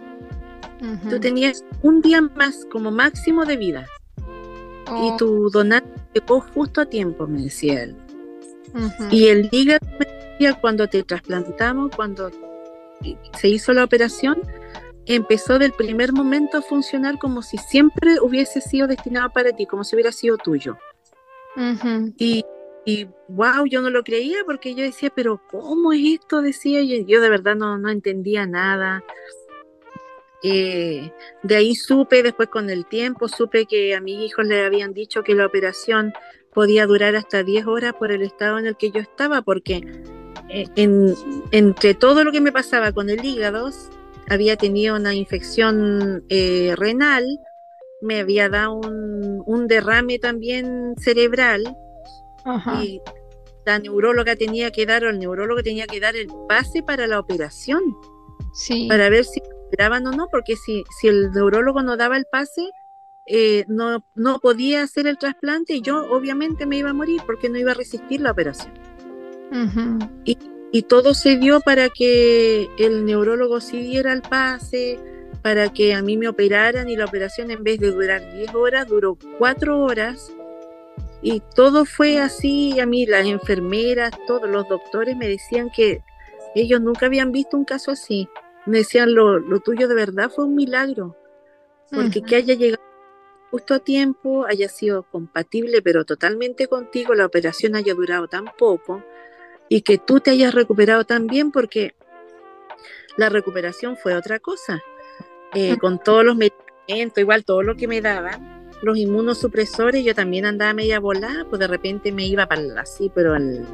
[1.10, 3.88] Tú tenías un día más como máximo de vida.
[4.88, 5.18] Y oh.
[5.18, 7.96] tu donante llegó justo a tiempo, me decía él.
[9.10, 12.30] Y el hígado, me decía, cuando te trasplantamos, cuando
[13.34, 14.38] se hizo la operación,
[15.06, 19.84] empezó del primer momento a funcionar como si siempre hubiese sido destinado para ti, como
[19.84, 20.78] si hubiera sido tuyo.
[22.18, 22.46] y,
[22.86, 26.42] y, wow, yo no lo creía porque yo decía, pero ¿cómo es esto?
[26.42, 29.04] Decía yo, yo de verdad no, no entendía nada.
[30.44, 34.94] Eh, de ahí supe, después con el tiempo, supe que a mis hijos le habían
[34.94, 36.14] dicho que la operación
[36.54, 39.82] podía durar hasta 10 horas por el estado en el que yo estaba, porque
[40.50, 41.16] eh, en,
[41.52, 43.72] entre todo lo que me pasaba con el hígado,
[44.30, 47.26] había tenido una infección eh, renal,
[48.02, 51.76] me había dado un, derrame también cerebral
[52.84, 53.02] y
[53.66, 57.20] la neuróloga tenía que dar, o el neurólogo tenía que dar el pase para la
[57.20, 57.82] operación,
[58.54, 58.88] sí.
[58.88, 62.70] para ver si operaban o no, porque si, si el neurólogo no daba el pase,
[63.28, 67.50] eh, no, no podía hacer el trasplante y yo obviamente me iba a morir porque
[67.50, 68.74] no iba a resistir la operación.
[70.26, 70.38] y,
[70.72, 75.00] y todo se dio para que el neurólogo sí diera el pase,
[75.42, 78.88] para que a mí me operaran y la operación en vez de durar 10 horas,
[78.88, 80.34] duró 4 horas.
[81.28, 86.04] Y todo fue así, a mí las enfermeras, todos los doctores me decían que
[86.54, 88.30] ellos nunca habían visto un caso así.
[88.68, 91.18] Me decían, lo, tuyo de verdad fue un milagro,
[91.90, 92.84] porque que haya llegado
[93.50, 99.04] justo a tiempo, haya sido compatible, pero totalmente contigo, la operación haya durado tan poco
[99.68, 101.96] y que tú te hayas recuperado también porque
[103.18, 104.80] la recuperación fue otra cosa.
[105.56, 110.46] Eh, con todos los medicamentos, igual todo lo que me daban, los inmunosupresores, yo también
[110.46, 113.66] andaba media volada, pues de repente me iba para así, pero en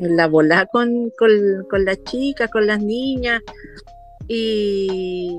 [0.00, 3.42] la volada con, con las chicas, con las niñas,
[4.28, 5.38] y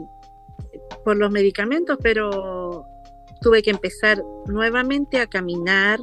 [1.03, 2.85] por los medicamentos, pero
[3.41, 5.99] tuve que empezar nuevamente a caminar,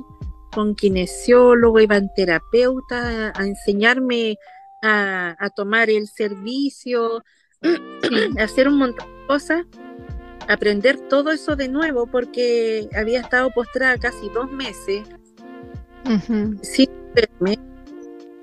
[0.52, 4.36] con kinesiólogo, iban terapeuta a, enseñarme
[4.82, 7.22] a, tomar el servicio,
[8.38, 9.66] a hacer un montón de cosas,
[10.50, 15.02] aprender todo eso de nuevo porque había estado postrada casi dos meses
[16.62, 17.58] sin verme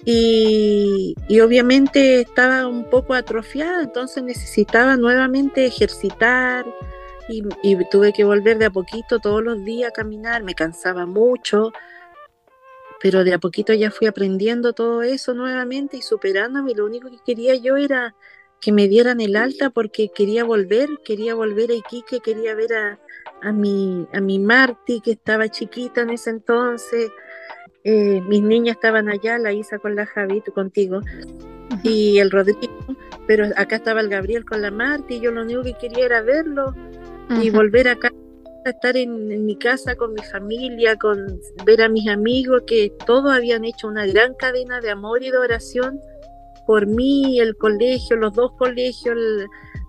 [0.10, 6.66] y, obviamente estaba un poco atrofiada, entonces necesitaba nuevamente ejercitar
[7.28, 11.06] y, y, tuve que volver de a poquito todos los días a caminar, me cansaba
[11.06, 11.74] mucho,
[13.02, 16.74] pero de a poquito ya fui aprendiendo todo eso nuevamente y superándome.
[16.74, 18.16] Lo único que quería yo era
[18.62, 23.00] que me dieran el alta porque quería volver, quería volver a Iquique, quería ver a,
[23.42, 27.12] a, mi, a mi Marti, que estaba chiquita en ese entonces.
[27.84, 31.02] Eh, mis niñas estaban allá, la Isa con la Javi, contigo,
[31.84, 32.74] y el Rodrigo,
[33.28, 36.22] pero acá estaba el Gabriel con la Marti, y yo lo único que quería era
[36.22, 36.74] verlo
[37.42, 38.10] y volver acá
[38.70, 43.66] estar en, mi casa con mi familia, con ver a mis amigos que todos habían
[43.66, 46.02] hecho una gran cadena de amor y de oración
[46.68, 49.18] por mí, el colegio, los dos colegios,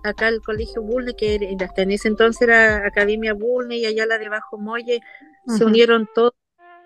[0.03, 4.17] acá el colegio Bulne, que hasta en ese entonces era Academia Bulne y allá la
[4.17, 5.01] de Bajo Molle,
[5.45, 6.33] se unieron todos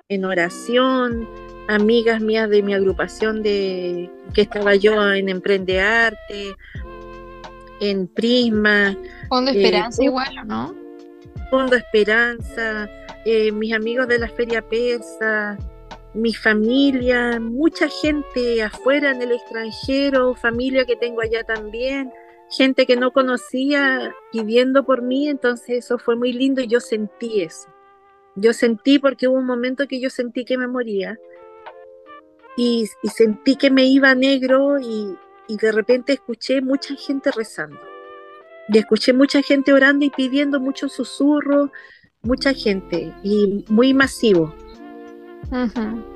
[0.10, 1.30] en oración,
[1.68, 6.56] amigas mías de mi agrupación de que estaba yo en Emprende Arte,
[7.80, 8.98] en Prisma.
[9.30, 10.76] Fondo eh, Esperanza igual, ¿no?
[11.52, 12.90] Fondo Esperanza,
[13.26, 15.57] eh, mis amigos de la Feria Persa,
[16.14, 22.11] mi familia, mucha gente afuera en el extranjero, familia que tengo allá también,
[22.49, 27.41] gente que no conocía pidiendo por mí, entonces eso fue muy lindo y yo sentí
[27.41, 27.68] eso.
[28.35, 31.18] Yo sentí, porque hubo un momento que yo sentí que me moría,
[32.56, 35.18] y, sentí que me iba negro y,
[35.48, 37.80] y de repente escuché mucha gente rezando.
[38.69, 41.72] Y escuché mucha gente orando y pidiendo mucho susurro,
[42.22, 44.53] mucha gente y muy masivo.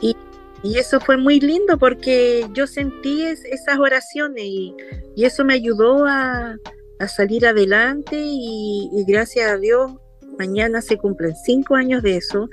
[0.02, 0.16] Y,
[0.64, 4.76] y, eso fue muy lindo porque yo sentí esas oraciones y,
[5.16, 6.56] y, eso me ayudó a,
[7.00, 9.92] a salir adelante y, y, gracias a Dios
[10.38, 12.50] mañana se cumplen cinco años de eso.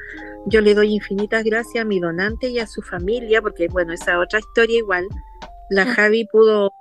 [0.47, 4.19] Yo le doy infinitas gracias a mi donante y a su familia porque bueno, esa
[4.19, 5.07] otra historia igual.
[5.71, 6.75] La Javi pudo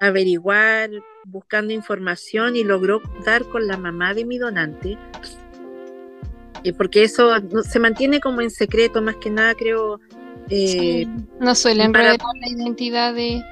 [0.00, 0.90] averiguar
[1.26, 4.96] buscando información y logró dar con la mamá de mi donante.
[6.62, 7.30] Y porque eso
[7.62, 10.00] se mantiene como en secreto, más que nada creo.
[10.48, 11.06] Eh,
[11.38, 13.42] no suelen revelar la identidad de.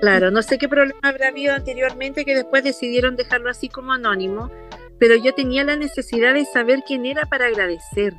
[0.00, 4.50] Claro, no sé qué problema habrá habido anteriormente que después decidieron dejarlo así como anónimo,
[4.98, 8.14] pero yo tenía la necesidad de saber quién era para agradecer.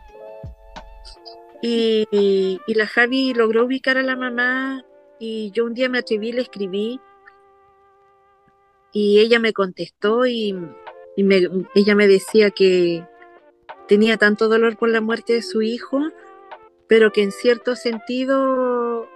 [1.61, 4.83] Y, y la Javi logró ubicar a la mamá
[5.19, 6.99] y yo un día me atreví, le escribí
[8.91, 10.55] y ella me contestó y,
[11.15, 13.03] ella me decía que
[13.87, 15.99] tenía tanto dolor por la muerte de su hijo,
[16.87, 19.07] pero que en cierto sentido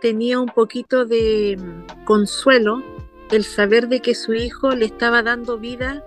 [0.00, 1.56] tenía un poquito de
[2.04, 2.82] consuelo
[3.30, 6.04] el saber de que su hijo le estaba dando vida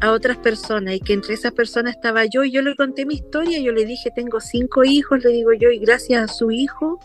[0.00, 2.42] a otras personas y que entre esas personas estaba yo.
[2.42, 5.70] Y yo le conté mi historia, yo le dije, tengo cinco hijos, le digo yo,
[5.70, 6.98] y gracias a su hijo,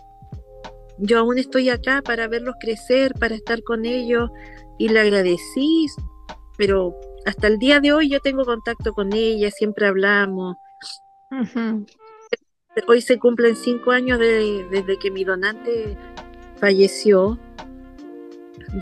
[0.98, 4.32] yo aún estoy acá para verlos crecer, para estar con ellos,
[4.80, 5.86] y le agradecí,
[6.58, 10.56] pero hasta el día de hoy yo tengo contacto con ella, siempre hablamos.
[12.88, 15.98] Hoy se cumplen cinco años desde que mi donante
[16.56, 17.38] falleció.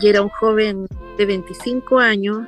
[0.00, 0.86] Y era un joven
[1.18, 2.46] de 25 años,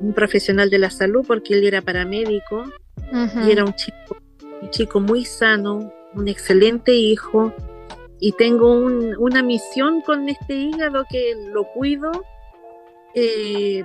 [0.00, 2.64] un profesional de la salud porque él era paramédico.
[3.12, 4.16] Y era un chico,
[4.62, 7.52] un chico muy sano, un excelente hijo.
[8.20, 8.72] Y tengo
[9.18, 12.10] una misión con este hígado que lo cuido
[13.14, 13.84] eh,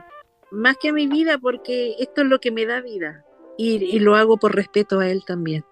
[0.54, 3.26] más que a mi vida porque esto es lo que me da vida.
[3.58, 5.64] Y, lo hago por respeto a él también.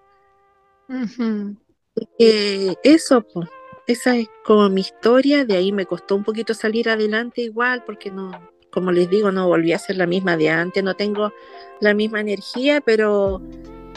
[2.82, 3.48] eso, pues,
[3.86, 8.10] esa es como mi historia, de ahí me costó un poquito salir adelante igual porque
[8.10, 8.30] no,
[8.70, 11.32] como les digo, no volví a ser la misma de antes, no tengo
[11.80, 13.42] la misma energía, pero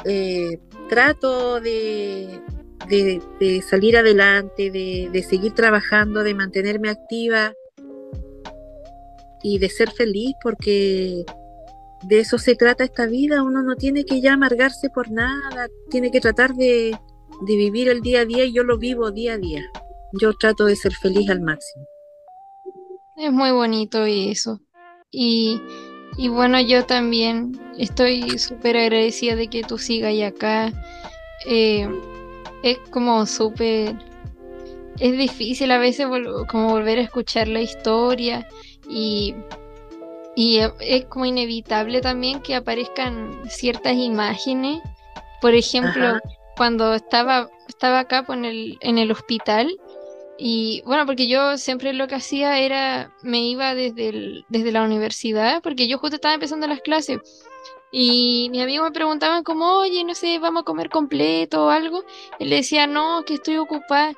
[0.04, 0.60] eh,
[0.90, 2.42] trato de,
[2.90, 7.54] de, salir adelante, de, seguir trabajando, de mantenerme activa
[9.46, 11.24] y de ser feliz porque
[12.02, 13.44] de eso se trata esta vida.
[13.44, 16.98] Uno no tiene que ya amargarse por nada, tiene que tratar de,
[17.46, 19.64] vivir el día a día y yo lo vivo día a día.
[20.20, 21.86] Yo trato de ser feliz al máximo.
[23.18, 24.60] Es muy bonito eso.
[25.12, 25.62] Y,
[26.18, 30.74] y bueno, yo también estoy súper agradecida de que tú sigas acá.
[31.46, 31.88] Eh,
[32.64, 33.96] es como súper...
[34.98, 36.08] Es difícil a veces
[36.50, 38.48] como volver a escuchar la historia
[38.90, 39.36] y,
[40.36, 44.82] y es como inevitable también que aparezcan ciertas imágenes.
[45.42, 46.20] Por ejemplo,
[46.58, 49.78] cuando estaba, estaba acá pues, en, el, en el hospital,
[50.38, 55.62] y bueno, porque yo siempre lo que hacía era, me iba desde, desde la universidad,
[55.62, 57.20] porque yo justo estaba empezando las clases.
[57.92, 62.04] Y mis amigos me preguntaban como, oye, no sé, vamos a comer completo o algo.
[62.40, 64.14] Y le decía, no, que estoy ocupada.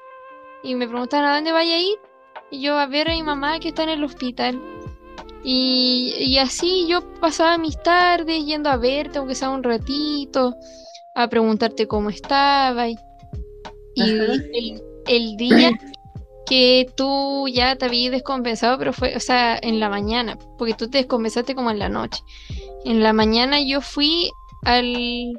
[0.63, 1.99] Y me preguntaban, ¿a dónde vaya a ir?
[2.51, 4.61] Y yo, a ver a mi mamá que está en el hospital.
[5.43, 10.55] Y, y así yo pasaba mis tardes yendo a verte, aunque sea un ratito,
[11.15, 12.89] a preguntarte cómo estaba.
[12.89, 12.97] Y,
[13.95, 15.71] el, el, día
[16.45, 20.89] que tú ya te habías descompensado, pero fue, o sea, en la mañana, porque tú
[20.89, 22.21] te descompensaste como en la noche.
[22.85, 24.29] En la mañana yo fui
[24.63, 25.33] al,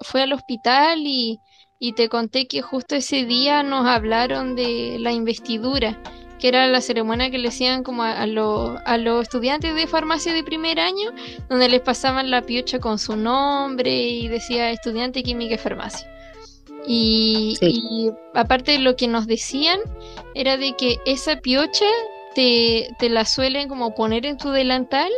[0.00, 1.38] fui al hospital y,
[1.78, 6.00] y te conté que justo ese día nos hablaron de la investidura,
[6.42, 10.34] que era la ceremonia que le hacían como a, a, a los estudiantes de farmacia
[10.34, 11.12] de primer año,
[11.48, 16.04] donde les pasaban la piocha con su nombre y decía estudiante química y farmacia.
[16.84, 19.78] Y, y, aparte de lo que nos decían
[20.34, 21.86] era de que esa piocha
[22.34, 25.12] te, te la suelen como poner en tu delantal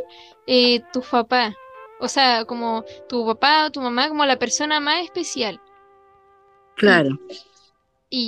[0.46, 1.54] eh, tu papá.
[2.00, 5.58] O sea, como tu papá o tu mamá como la persona más especial.
[6.76, 7.18] Claro.
[7.30, 7.53] Y,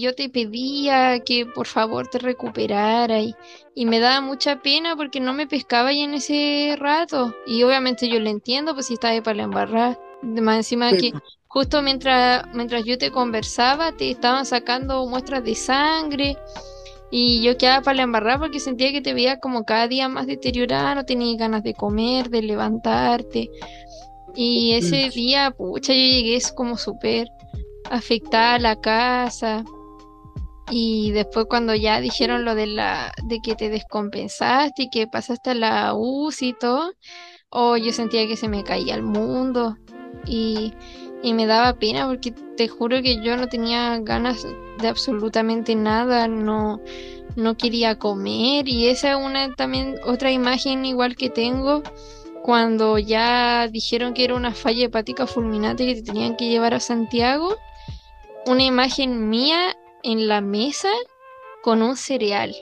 [0.01, 3.35] yo te pedía que por favor te recuperara y,
[3.75, 7.35] y, me daba mucha pena porque no me pescaba ahí en ese rato.
[7.47, 9.99] Y obviamente yo lo entiendo, pues si estaba para la embarrada.
[10.23, 11.13] Más encima que
[11.47, 16.37] justo mientras, mientras yo te conversaba, te estaban sacando muestras de sangre
[17.11, 20.27] y yo quedaba para la embarrada porque sentía que te veía como cada día más
[20.27, 23.51] deteriorada, no tenías ganas de comer, de levantarte.
[24.35, 27.29] Y ese día, pucha, yo llegué como súper
[27.91, 29.65] afectada a la casa.
[30.71, 35.51] Y después cuando ya dijeron lo de la de que te descompensaste y que pasaste
[35.51, 36.93] a la UCI y todo,
[37.51, 39.77] oh, yo sentía que se me caía el mundo.
[40.27, 40.73] Y,
[41.23, 44.47] y me daba pena porque te juro que yo no tenía ganas
[44.81, 46.81] de absolutamente nada, no,
[47.37, 51.83] no quería comer y esa es una también otra imagen igual que tengo
[52.43, 56.81] cuando ya dijeron que era una falla hepática fulminante que te tenían que llevar a
[56.81, 57.57] Santiago,
[58.47, 59.77] una imagen mía
[60.07, 60.89] en la mesa
[61.63, 62.55] con un cereal.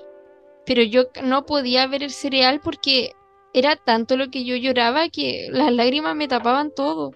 [0.65, 3.13] Pero yo no podía ver el cereal porque
[3.53, 7.13] era tanto lo que yo lloraba que las lágrimas me tapaban todo.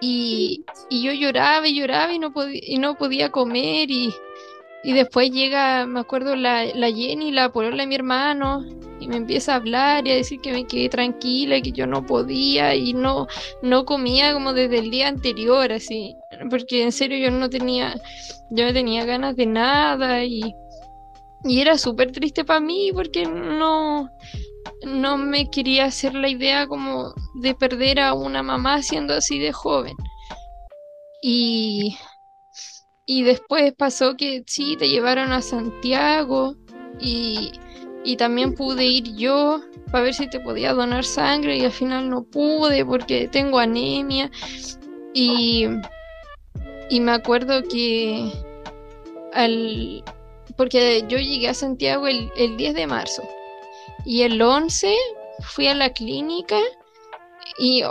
[0.00, 4.12] Y, yo lloraba y lloraba y no, podía, y no podía comer y,
[4.82, 8.64] después llega, me acuerdo, la, la Jenny, la polola de mi hermano,
[8.98, 11.86] y me empieza a hablar y a decir que me quedé tranquila, y que yo
[11.86, 13.26] no podía y no,
[13.62, 16.16] no comía como desde el día anterior, así,
[16.48, 17.94] porque en serio yo no tenía,
[18.50, 20.54] yo no tenía ganas de nada y,
[21.44, 24.08] y era súper triste para mí porque no,
[24.86, 29.52] no me quería hacer la idea como de perder a una mamá siendo así de
[29.52, 29.96] joven.
[31.22, 31.98] Y,
[33.04, 36.56] y después pasó que sí, te llevaron a Santiago
[36.98, 37.52] y,
[38.04, 39.60] y también pude ir yo
[39.90, 44.30] para ver si te podía donar sangre y al final no pude porque tengo anemia.
[45.12, 45.66] Y,
[46.90, 48.32] y me acuerdo que
[49.32, 50.04] al,
[50.56, 53.22] porque yo llegué a Santiago el, el 10 de marzo
[54.04, 54.94] y el 11
[55.40, 56.58] fui a la clínica
[57.58, 57.82] y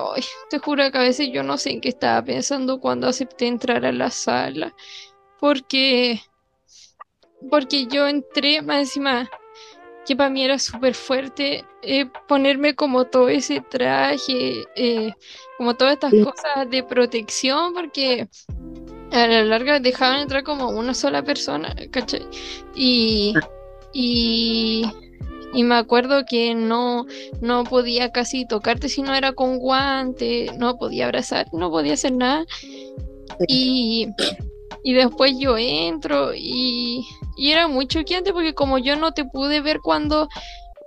[0.50, 3.86] te juro que a veces yo no sé en qué estaba pensando cuando acepté entrar
[3.86, 4.74] a la sala.
[5.40, 6.22] Porque,
[7.50, 9.30] porque yo entré, más encima,
[10.06, 15.14] que para mí era súper fuerte eh, ponerme como todo ese traje, eh,
[15.58, 18.28] como todas estas cosas de protección, porque
[19.12, 22.26] a la larga dejaban entrar como una sola persona, ¿cachai?
[22.76, 23.34] Y,
[23.94, 24.86] y
[25.54, 27.06] y me acuerdo que no,
[27.42, 32.14] no podía casi tocarte si no era con guante, no podía abrazar, no podía hacer
[32.14, 32.46] nada.
[33.48, 34.08] Y,
[34.84, 37.06] y después yo entro y,
[37.38, 40.28] y, era muy choqueante porque como yo no te pude ver cuando,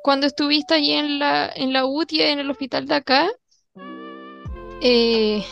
[0.02, 3.30] cuando estuviste allí en la, en la UTI, en el hospital de acá,
[4.80, 5.44] eh,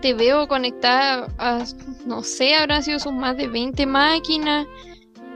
[0.00, 1.64] te veo conectada a,
[2.04, 4.66] no sé, habrán sido sus más de 20 máquinas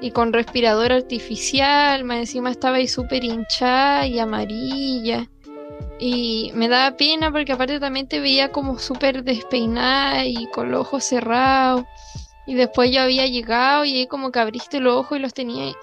[0.01, 5.29] y con respirador artificial, más encima estaba ahí súper hinchada y amarilla.
[5.99, 10.81] Y me daba pena porque aparte también te veía como súper despeinada y con los
[10.81, 11.85] ojos cerrados.
[12.47, 15.75] Y después yo había llegado y ahí como que abriste los ojos y los tenía.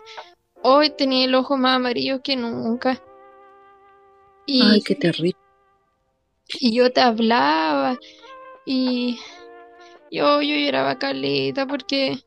[0.63, 2.99] Hoy tenía el ojo más amarillo que nunca.
[4.47, 5.37] Y, Ay, qué terrible.
[6.59, 7.99] Y yo te hablaba
[8.69, 9.17] y
[10.11, 12.19] yo, yo lloraba caleta porque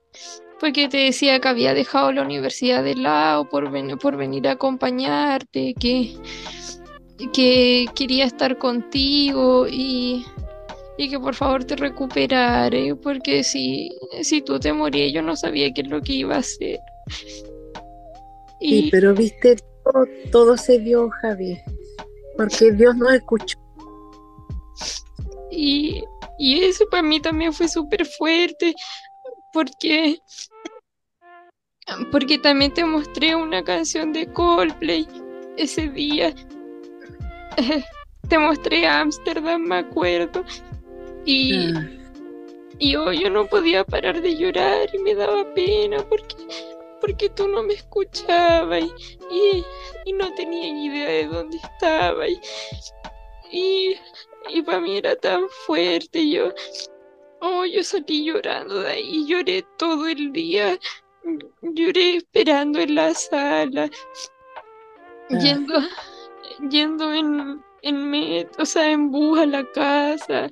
[0.59, 5.75] porque te decía que había dejado la universidad de lado por, por venir a acompañarte,
[5.75, 6.15] que,
[7.33, 10.25] que quería estar contigo y,
[10.99, 13.91] que por favor te recuperara, porque si,
[14.23, 16.79] si tú te morías yo no sabía qué es lo que iba a hacer.
[18.61, 21.59] Y, pero viste, todo, todo se dio, Javi,
[22.37, 23.59] porque Dios no escuchó.
[25.51, 26.05] Y,
[26.41, 28.75] y eso para mí también fue súper fuerte,
[29.53, 30.19] porque
[32.11, 35.07] porque también te mostré una canción de Coldplay
[35.59, 36.35] ese día.
[38.29, 40.43] te mostré Ámsterdam, me acuerdo.
[41.27, 41.91] Y, ah.
[42.79, 46.37] y yo no podía parar de llorar y me daba pena porque,
[47.03, 48.85] porque tú no me escuchabas
[49.31, 49.63] y,
[50.07, 52.27] y, no tenía ni idea de dónde estaba.
[52.27, 52.41] Y,
[53.53, 53.97] y,
[54.49, 56.29] y para mí era tan fuerte.
[56.29, 56.53] Yo,
[57.41, 60.79] oh, yo salí llorando de ahí, lloré todo el día
[61.63, 63.91] lloré esperando en la sala,
[65.31, 65.39] ah.
[65.39, 65.75] yendo,
[66.71, 70.49] yendo en, en met, o sea, en bus a la casa,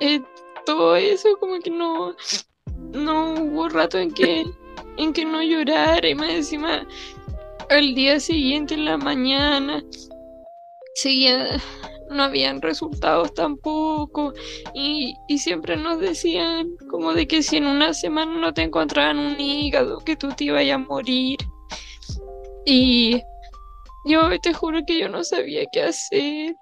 [0.00, 0.20] eh,
[0.66, 2.14] todo eso como que no,
[2.92, 4.44] no hubo rato en que,
[4.96, 6.86] en que no llorara y más encima
[7.70, 9.82] al día siguiente en la mañana
[10.96, 11.60] seguía
[12.14, 14.32] no habían resultados tampoco
[14.74, 19.38] y, siempre nos decían como de que si en una semana no te encontraban un
[19.38, 21.38] hígado, que tú te ibas a morir.
[22.64, 23.20] Y
[24.06, 26.54] yo te juro que yo no sabía qué hacer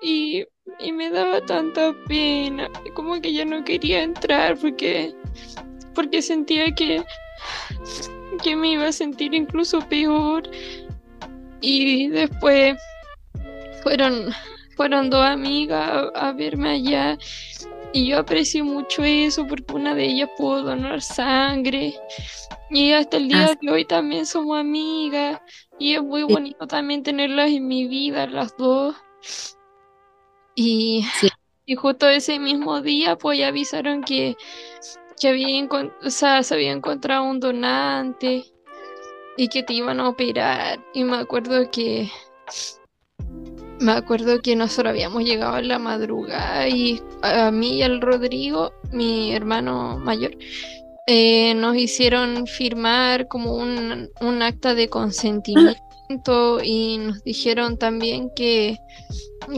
[0.00, 0.44] y,
[0.78, 5.14] y me daba tanta pena, como que ya no quería entrar porque,
[5.94, 7.04] porque sentía que,
[8.42, 10.48] que me iba a sentir incluso peor.
[11.60, 12.78] Y después
[13.82, 14.32] fueron
[14.80, 17.18] fueron dos amigas a, verme allá.
[17.92, 21.92] Y yo aprecio mucho eso porque una de ellas pudo donar sangre.
[22.70, 25.38] Y hasta el día de hoy también somos amigas.
[25.78, 28.96] Y es muy bonito también tenerlas en mi vida, las dos.
[30.54, 31.04] Y,
[31.66, 34.34] y justo ese mismo día, pues ya avisaron que,
[35.20, 35.68] que había
[36.02, 38.46] o sea, se había encontrado un donante
[39.36, 40.82] y que te iban a operar.
[40.94, 42.10] Y me acuerdo que
[43.80, 48.72] me acuerdo que nosotros habíamos llegado en la madrugada y a mí y al Rodrigo,
[48.92, 50.36] mi hermano mayor,
[51.06, 55.74] eh, nos hicieron firmar como un, un acta de consentimiento
[56.62, 58.76] y nos dijeron también que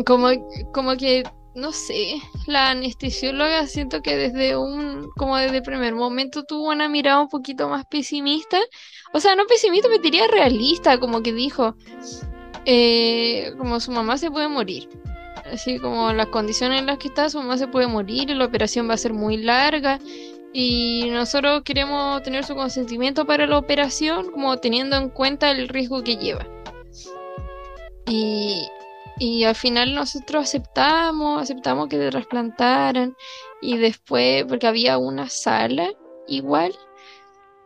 [0.07, 0.29] como,
[0.73, 1.25] como que
[1.55, 2.15] no sé,
[2.47, 7.29] la anestesióloga siento que desde un, como desde el primer momento tuvo una mirada un
[7.29, 8.59] poquito más pesimista.
[9.13, 11.77] O sea, no pesimista, me diría realista, como que dijo,
[12.65, 14.89] eh, como su mamá se puede morir.
[15.53, 18.89] Así como las condiciones en las que está, su mamá se puede morir la operación
[18.89, 19.99] va a ser muy larga.
[20.53, 26.03] Y nosotros queremos tener su consentimiento para la operación, como teniendo en cuenta el riesgo
[26.03, 26.47] que lleva.
[28.07, 28.67] Y,
[29.19, 33.17] y al final nosotros aceptamos, aceptamos que te trasplantaran.
[33.63, 35.91] Y después, porque había una sala
[36.29, 36.75] igual.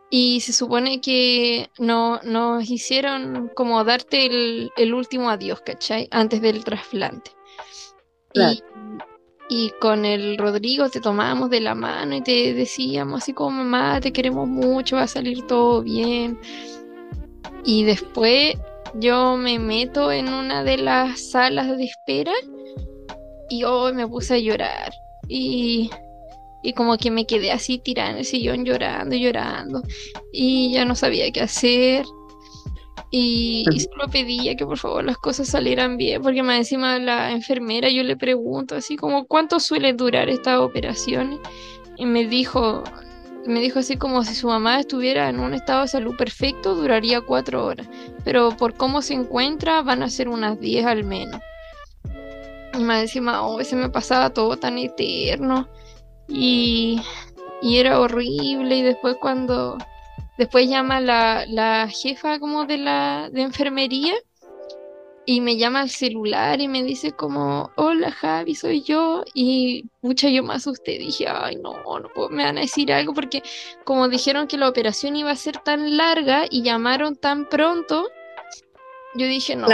[0.09, 6.07] Y se supone que no, nos hicieron como darte el, último adiós, ¿cachai?
[6.11, 7.31] Antes del trasplante.
[8.33, 8.63] Y,
[9.49, 13.99] y, con el Rodrigo te tomábamos de la mano y te decíamos así como mamá,
[13.99, 16.39] te queremos mucho, va a salir todo bien.
[17.65, 18.55] Y después
[18.95, 22.33] yo me meto en una de las salas de espera
[23.49, 24.93] y hoy me puse a llorar.
[25.27, 25.89] Y,
[26.67, 29.83] y como que me quedé así tirada en el sillón llorando, llorando.
[30.33, 32.05] Y ya no sabía qué hacer.
[33.09, 37.89] Y, solo pedía que por favor las cosas salieran bien, porque más encima la enfermera
[37.89, 41.39] yo le pregunto así como cuánto suele durar esta operación
[41.95, 42.83] y me dijo,
[43.45, 47.21] me dijo así como si su mamá estuviera en un estado de salud perfecto, duraría
[47.21, 47.87] cuatro horas,
[48.25, 51.39] pero por cómo se encuentra van a ser unas diez al menos.
[52.77, 55.69] Y más encima, oh, se me pasaba todo tan eterno
[56.27, 57.01] y,
[57.61, 59.77] y era horrible y después cuando,
[60.37, 64.13] después llama la, la jefa como de la de enfermería
[65.29, 69.25] y me llama al celular y me dice como, hola Javi, soy yo.
[69.33, 73.13] Y mucha yo me asusté, dije, ay no, no puedo, me van a decir algo
[73.13, 73.43] porque
[73.83, 78.07] como dijeron que la operación iba a ser tan larga y llamaron tan pronto,
[79.15, 79.67] yo dije, no,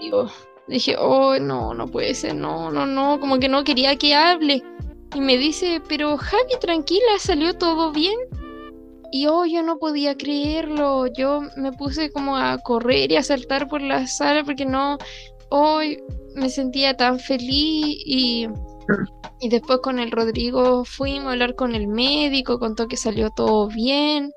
[0.00, 0.32] digo,
[0.66, 4.64] dije, oh no, no puede ser, no, no, no, como que no quería que hable.
[5.14, 8.18] Y me dice, pero Javi, tranquila, salió todo bien.
[9.10, 11.06] Y oh, yo no podía creerlo.
[11.06, 14.98] Yo me puse como a correr y a saltar por la sala porque no,
[15.50, 16.02] hoy
[16.34, 18.48] me sentía tan feliz y,
[19.40, 23.68] y después con el Rodrigo fuimos a hablar con el médico, contó que salió todo
[23.68, 24.30] bien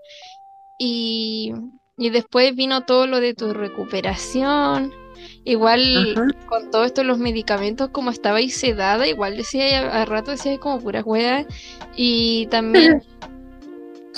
[0.78, 1.54] y,
[1.98, 4.94] y después vino todo lo de tu recuperación.
[5.44, 10.60] Igual con todo esto los medicamentos como estaba ahí sedada, igual decía a, rato decía
[10.60, 11.46] como pura hueá
[11.96, 13.02] y también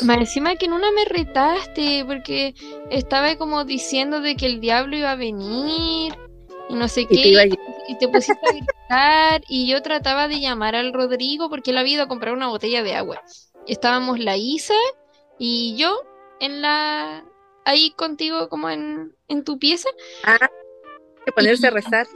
[0.01, 2.55] Más encima que en una me retaste porque
[2.89, 6.13] estaba como diciendo de que el diablo iba a venir
[6.67, 7.47] y no sé qué.
[7.87, 11.93] y te pusiste a gritar y yo trataba de llamar al Rodrigo porque él había
[11.93, 13.21] ido a comprar una botella de agua.
[13.67, 14.73] Estábamos la Isa
[15.37, 16.01] y yo
[16.39, 17.23] en la
[17.63, 19.89] ahí contigo como en, en tu pieza.
[20.23, 20.49] Ah,
[21.25, 22.07] que ponerse a rezar.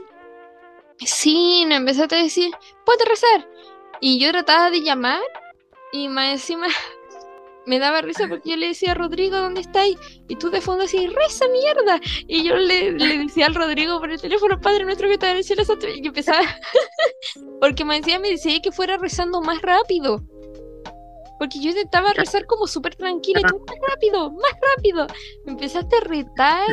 [1.04, 2.50] Sí, me empezaste a decir,
[2.84, 3.48] puedes rezar.
[4.00, 5.22] Y yo trataba de llamar
[5.92, 6.66] y más encima
[7.66, 9.98] me daba risa porque yo le decía, Rodrigo, ¿dónde estáis?
[10.26, 12.00] Y tú de fondo así, reza mierda.
[12.26, 15.44] Y yo le, decía al Rodrigo por el teléfono, Padre nuestro que está en el
[15.44, 15.62] cielo,
[15.94, 16.40] y empezaba,
[17.60, 20.22] porque me decía, me decía que fuera rezando más rápido.
[21.38, 25.06] Porque yo intentaba rezar como súper tranquila, tú, más rápido, más rápido.
[25.44, 26.66] Me empezaste a retar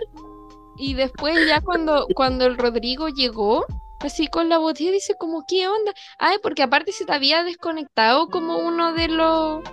[0.77, 3.65] y después ya cuando, cuando el Rodrigo llegó,
[3.99, 5.93] así con la botella, dice como, ¿qué onda?
[6.17, 9.63] Ay, porque aparte se te había desconectado como uno de los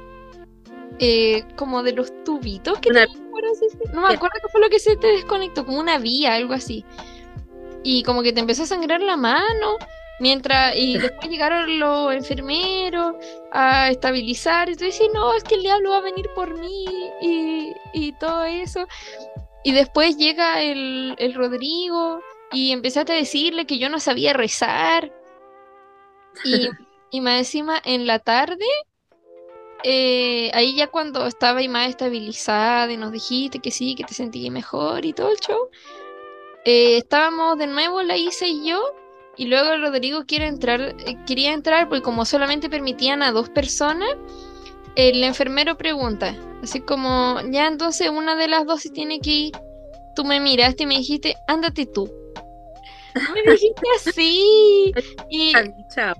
[0.98, 2.90] eh, como de los tubitos que
[3.92, 6.84] no me acuerdo qué fue lo que se te desconectó, como una vía, algo así.
[7.82, 9.76] Y como que te empezó a sangrar la mano.
[10.20, 13.16] Mientras, y después llegaron los enfermeros
[13.50, 16.84] a estabilizar, y tú dices, no, es que el diablo va a venir por mí,
[17.20, 18.86] y, y todo eso.
[19.64, 22.20] Y después llega el, el Rodrigo,
[22.52, 25.12] y empezaste a decirle que yo no sabía rezar.
[26.44, 26.68] Y,
[27.10, 28.66] y más encima, en la tarde,
[29.82, 34.14] eh, ahí ya cuando estaba y más estabilizada y nos dijiste que sí, que te
[34.14, 35.68] sentías mejor y todo el show,
[36.64, 38.80] eh, estábamos de nuevo la hice y yo
[39.36, 44.10] y luego Rodrigo quiere entrar, eh, quería entrar porque como solamente permitían a dos personas,
[44.94, 49.52] el enfermero pregunta, así como, ya entonces una de las dos se tiene que ir.
[50.14, 52.10] Tú me miraste y me dijiste, ándate tú.
[53.34, 54.93] Me dijiste así.
[55.30, 55.52] Y,
[55.94, 56.14] Chao.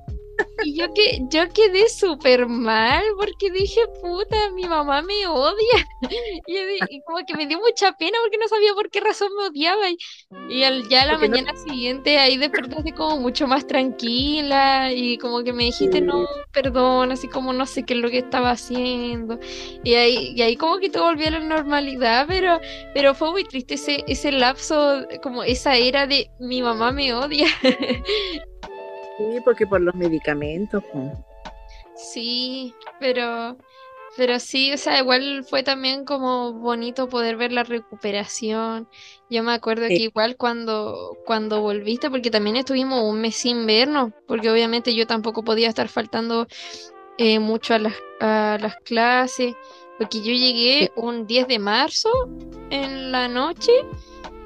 [0.61, 5.87] Y yo, que, yo quedé súper mal porque dije, puta, mi mamá me odia.
[6.47, 9.89] Y, como que me dio mucha pena porque no sabía por qué razón me odiaba.
[9.91, 9.97] Y,
[10.47, 14.93] y al, ya a la Porque no- mañana siguiente ahí despertaste como mucho más tranquila
[14.93, 18.19] y como que me dijiste, no, perdón, así como no sé qué es lo que
[18.19, 19.39] estaba haciendo.
[19.85, 22.61] Y ahí, y ahí como que todo volvió a la normalidad, pero,
[22.95, 27.47] pero fue muy triste ese, ese lapso, como esa era de mi mamá me odia.
[29.19, 30.83] Sí, porque por los medicamentos.
[31.95, 33.57] Sí, pero,
[34.17, 38.89] pero sí, o sea, igual fue también como bonito poder ver la recuperación.
[39.31, 39.97] Yo me acuerdo Sí.
[39.97, 45.07] que igual cuando, cuando volviste, porque también estuvimos un mes sin vernos, porque obviamente yo
[45.07, 46.47] tampoco podía estar faltando
[47.19, 49.55] eh, mucho a las, a las clases,
[49.99, 52.09] porque yo llegué un 10 de marzo
[52.71, 53.71] en la noche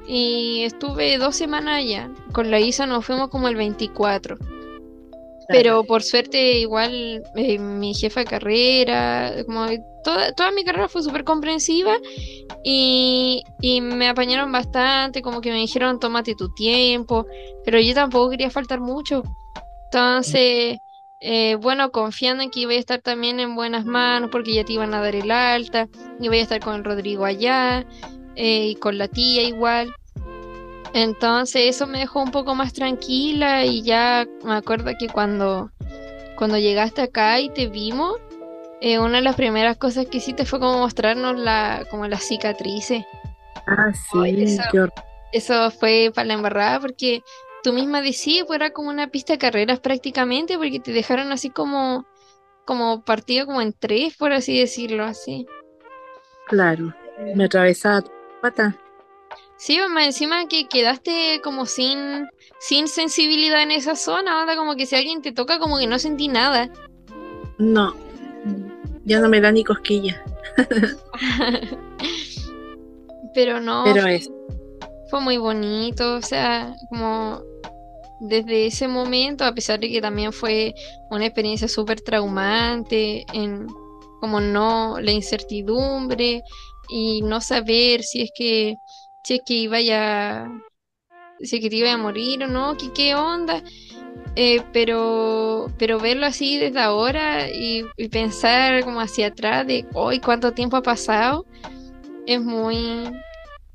[0.05, 2.11] y estuve dos semanas allá.
[2.33, 4.37] Con la Isa nos fuimos como el 24.
[5.47, 9.67] Pero por suerte igual eh, mi jefa de carrera, como
[10.03, 11.97] toda, toda mi carrera fue súper comprensiva
[12.63, 17.25] y, y me apañaron bastante, como que me dijeron tómate tu tiempo,
[17.63, 19.23] pero yo tampoco quería faltar mucho.
[19.85, 20.77] Entonces,
[21.19, 24.73] eh, bueno, confiando en que iba a estar también en buenas manos porque ya te
[24.73, 25.87] iban a dar el alta,
[26.19, 27.85] iba a estar con Rodrigo allá
[28.35, 29.93] eh, y con la tía igual.
[30.93, 35.71] Entonces eso me dejó un poco más tranquila y ya me acuerdo que cuando,
[36.37, 38.15] cuando llegaste acá y te vimos,
[38.81, 43.03] eh, una de las primeras cosas que hiciste fue como mostrarnos la, como las cicatrices.
[43.67, 44.87] Ah, Ay, sí, qué
[45.33, 47.21] Eso fue para la embarrada porque
[47.63, 51.49] tú misma decías, pues era como una pista de carreras prácticamente porque te dejaron así
[51.49, 52.05] como,
[52.65, 55.45] como partido como en tres, por así decirlo, así.
[56.47, 56.93] claro.
[57.35, 58.11] Me atravesaba tu
[58.41, 58.77] pata.
[59.57, 62.27] Sí, más encima que quedaste como sin,
[62.59, 65.97] sin sensibilidad en esa zona, onda como que si alguien te toca como que no
[65.99, 66.69] sentí nada.
[67.57, 67.95] No,
[69.05, 70.23] ya no me da ni cosquilla.
[73.33, 74.31] Pero no, Pero fue, es,
[75.09, 77.41] fue muy bonito, o sea, como
[78.19, 80.73] desde ese momento, a pesar de que también fue
[81.09, 83.67] una experiencia súper traumante, en
[84.19, 86.41] como no, la incertidumbre
[86.89, 88.75] y no saber si es que,
[89.27, 89.77] si es que iba
[91.41, 93.61] si es que iba a morir o no, que qué onda.
[94.37, 100.19] Eh, pero, pero verlo así desde ahora y, y pensar como hacia atrás de hoy
[100.21, 101.45] cuánto tiempo ha pasado
[102.25, 103.11] es muy,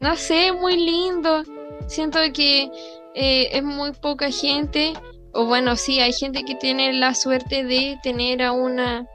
[0.01, 1.43] no sé, muy lindo.
[1.87, 2.71] Siento que
[3.15, 4.95] eh, es muy poca gente,
[5.35, 9.07] o bueno, sí, hay gente que tiene la suerte de tener a una,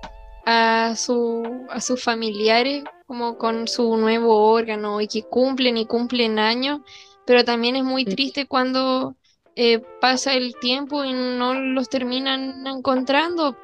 [0.49, 6.39] a su, a sus familiares como con su nuevo órgano y que cumplen y cumplen
[6.39, 6.79] años,
[7.25, 9.17] pero también es muy triste cuando
[9.57, 13.57] eh, pasa el tiempo y no los terminan encontrando.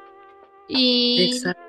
[0.68, 1.62] Y, exacto.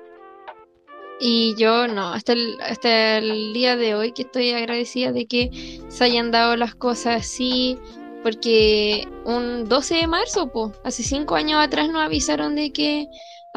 [1.18, 5.80] y yo no, hasta el, hasta el día de hoy que estoy agradecida de que
[5.88, 7.78] se hayan dado las cosas así,
[8.22, 13.06] porque un 12 de marzo, po, hace cinco años atrás nos avisaron de que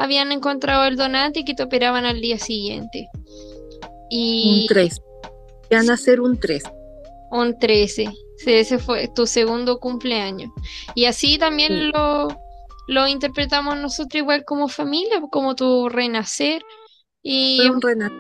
[0.02, 3.08] habían encontrado el donante y que te operaban al día siguiente.
[4.10, 5.02] Y Un 3.
[5.72, 6.64] Van a ser un 3.
[7.32, 8.06] un 13,
[8.38, 10.50] sí, ese fue tu segundo cumpleaños.
[10.96, 11.92] Y así también Sí.
[11.94, 12.28] lo,
[12.88, 16.64] lo interpretamos nosotros igual como familia, como tu renacer.
[17.22, 18.18] Y Fue un renacer.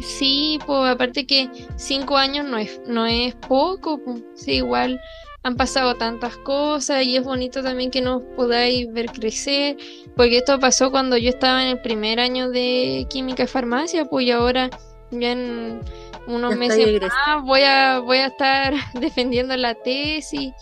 [0.00, 4.16] Sí, pues aparte que cinco años no es, no es poco, po.
[4.34, 5.00] Sí, igual
[5.44, 9.76] han pasado tantas cosas y es bonito también que nos podáis ver crecer,
[10.16, 14.24] porque esto pasó cuando yo estaba en el primer año de química y farmacia, pues
[14.24, 14.70] y ahora
[15.10, 15.82] ya en
[16.26, 20.54] unos Ya meses más voy a, voy a estar defendiendo la tesis,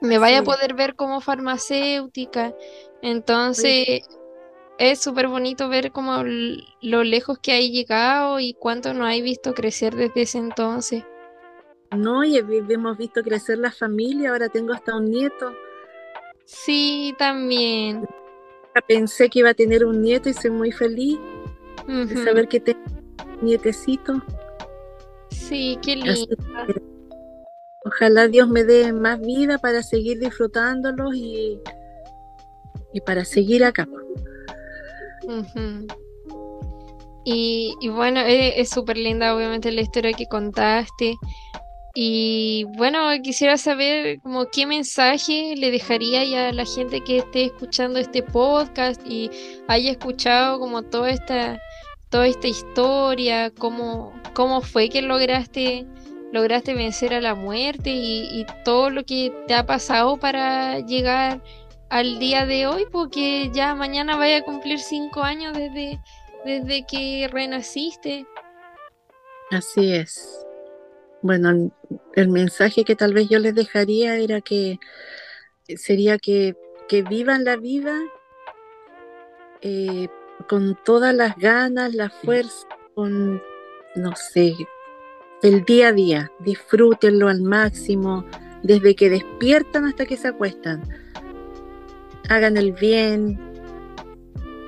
[0.00, 2.54] me vaya a poder ver como farmacéutica,
[3.02, 4.02] entonces
[4.78, 9.52] es súper bonito ver como lo lejos que hay llegado y cuánto nos hay visto
[9.52, 11.02] crecer desde ese entonces.
[11.94, 15.52] No, y he- hemos visto crecer la familia, ahora tengo hasta un nieto.
[16.44, 18.06] Sí, también.
[18.86, 21.18] Pensé que iba a tener un nieto y soy muy feliz
[21.86, 22.80] de saber que tengo
[23.40, 24.22] un nietecito.
[25.30, 26.36] Sí, qué lindo.
[26.66, 26.80] que
[27.84, 31.60] ojalá Dios me dé más vida para seguir disfrutándolos y,
[32.92, 33.88] y para seguir acá.
[37.24, 41.14] Y, y bueno, e- es súper linda obviamente la historia que contaste.
[41.98, 47.98] Y bueno, quisiera saber como qué mensaje le dejaría a la gente que esté escuchando
[47.98, 49.30] este podcast y
[49.66, 51.58] haya escuchado como toda esta,
[52.10, 55.86] toda esta historia, cómo, cómo fue que lograste,
[56.34, 61.42] lograste vencer a la muerte y, y todo lo que te ha pasado para llegar
[61.88, 65.98] al día de hoy, porque ya mañana vaya a cumplir cinco años desde,
[66.44, 68.26] desde que renaciste.
[69.50, 70.45] Así es.
[71.22, 71.72] Bueno,
[72.14, 74.78] el mensaje que tal vez yo les dejaría era que
[75.76, 76.54] sería que,
[77.08, 77.98] vivan la vida
[79.60, 80.08] eh,
[80.48, 83.42] con todas las ganas, la fuerza, con,
[83.96, 84.54] no sé,
[85.42, 86.32] el día a día.
[86.40, 88.24] Disfrútenlo al máximo,
[88.62, 90.82] desde que despiertan hasta que se acuestan.
[92.28, 93.38] Hagan el bien,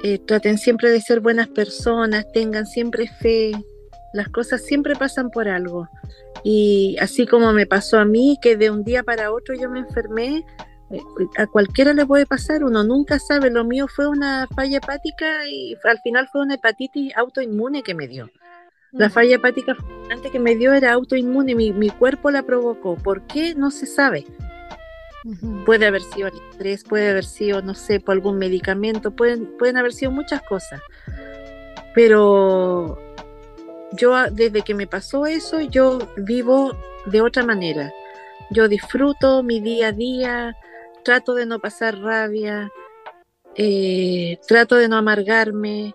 [0.02, 3.52] eh, traten siempre de ser buenas personas, tengan siempre fe.
[4.12, 5.88] Las cosas siempre pasan por algo.
[6.44, 9.80] Y así como me pasó a mí, que de un día para otro yo me
[9.80, 10.44] enfermé,
[10.90, 11.00] eh,
[11.36, 15.76] a cualquiera le puede pasar, uno nunca sabe, lo mío fue una falla hepática y
[15.84, 18.30] al final fue una hepatitis autoinmune que me dio.
[18.92, 19.76] La falla hepática
[20.10, 22.96] antes que me dio era autoinmune, mi, mi cuerpo la provocó.
[22.96, 23.54] ¿Por qué?
[23.54, 24.24] No se sabe.
[25.66, 29.76] Puede haber sido el estrés, puede haber sido, no sé, por algún medicamento, pueden, pueden
[29.76, 30.80] haber sido muchas cosas.
[31.94, 32.98] Pero
[33.92, 37.92] yo ah, desde que me pasó eso, yo vivo de otra manera.
[38.50, 40.56] Yo disfruto mi día a día,
[41.04, 42.70] trato de no pasar rabia,
[43.54, 45.94] eh, trato de no amargarme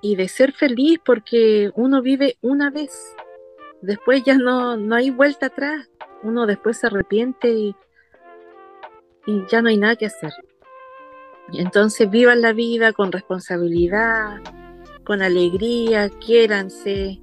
[0.00, 3.14] y de ser feliz porque uno vive una vez.
[3.80, 5.88] Después ya no, no hay vuelta atrás.
[6.22, 7.76] Uno después se arrepiente y,
[9.26, 10.32] y ya no hay nada que hacer.
[11.52, 14.40] Entonces vivan la vida con responsabilidad,
[15.04, 17.20] con alegría, quiéranse,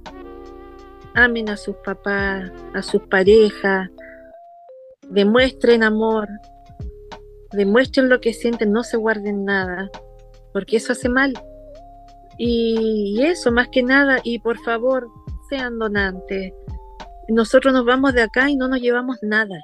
[1.14, 3.90] amen a sus papás, a sus parejas,
[5.08, 6.28] demuestren amor,
[7.52, 9.90] demuestren lo que sienten, no se guarden nada,
[10.52, 11.34] porque eso hace mal.
[12.38, 15.08] Y, eso, más que nada, y por favor,
[15.50, 16.54] sean donantes.
[17.28, 19.58] Nosotros nos vamos de acá y no nos llevamos nada.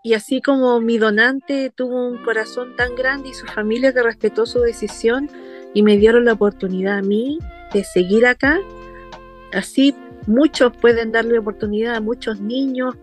[0.00, 4.46] Y así como mi donante tuvo un corazón tan grande y su familia que respetó
[4.46, 5.28] su decisión,
[5.74, 7.38] y me dieron la oportunidad a mí
[7.72, 8.58] de seguir acá.
[9.52, 9.94] Así
[10.26, 12.94] muchos pueden darle oportunidad a muchos niños,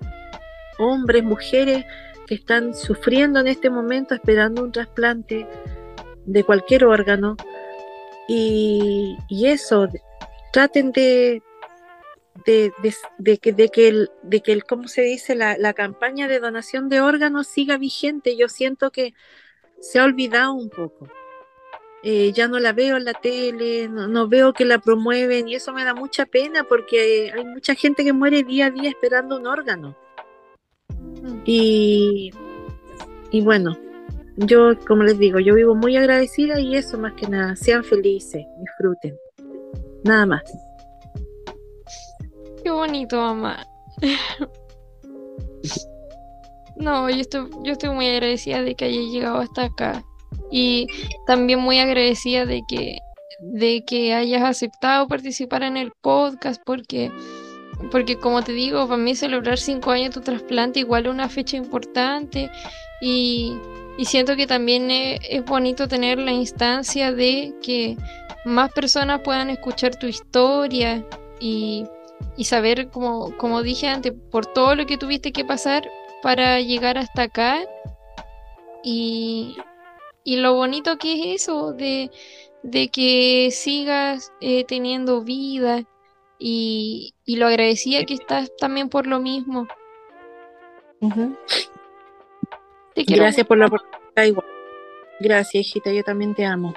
[0.77, 1.85] hombres, mujeres
[2.27, 5.47] que están sufriendo en este momento esperando un trasplante
[6.25, 7.35] de cualquier órgano.
[8.27, 9.87] Y, eso,
[10.53, 11.41] traten de,
[12.45, 15.33] de, que, de que, el, de que el, ¿cómo se dice?
[15.33, 18.37] La, la campaña de donación de órganos siga vigente.
[18.37, 19.15] Yo siento que
[19.79, 21.07] se ha olvidado un poco.
[22.01, 25.73] Eh, ya no la veo en la tele, no, veo que la promueven y eso
[25.73, 29.47] me da mucha pena porque hay mucha gente que muere día a día esperando un
[29.47, 29.97] órgano.
[31.21, 31.41] Mm.
[31.43, 32.31] Y,
[33.31, 33.77] y bueno,
[34.37, 38.45] yo como les digo, yo vivo muy agradecida y eso más que nada, sean felices,
[38.61, 39.17] disfruten.
[40.05, 40.43] Nada más.
[42.63, 43.65] Qué bonito, mamá.
[46.77, 50.05] no, yo estoy, yo estoy muy agradecida de que haya llegado hasta acá
[50.51, 50.87] y
[51.25, 52.99] también muy agradecida de que,
[53.39, 57.11] de que hayas aceptado participar en el podcast porque,
[57.91, 61.57] porque como te digo, para mí celebrar cinco años tu trasplante igual es una fecha
[61.57, 62.49] importante
[63.01, 63.57] y,
[64.05, 67.97] siento que también es, bonito tener la instancia de que
[68.45, 71.05] más personas puedan escuchar tu historia
[71.39, 71.85] y,
[72.37, 75.83] y saber, como, como dije antes, por todo lo que tuviste que pasar
[76.21, 77.59] para llegar hasta acá.
[78.83, 79.57] Y,
[80.23, 82.09] y lo bonito que es eso, de,
[82.91, 85.83] que sigas eh, teniendo vida
[86.37, 89.67] y, lo agradecida que estás también por lo mismo.
[92.95, 94.45] Gracias por la oportunidad igual.
[95.19, 96.73] Gracias, hijita, yo también te amo.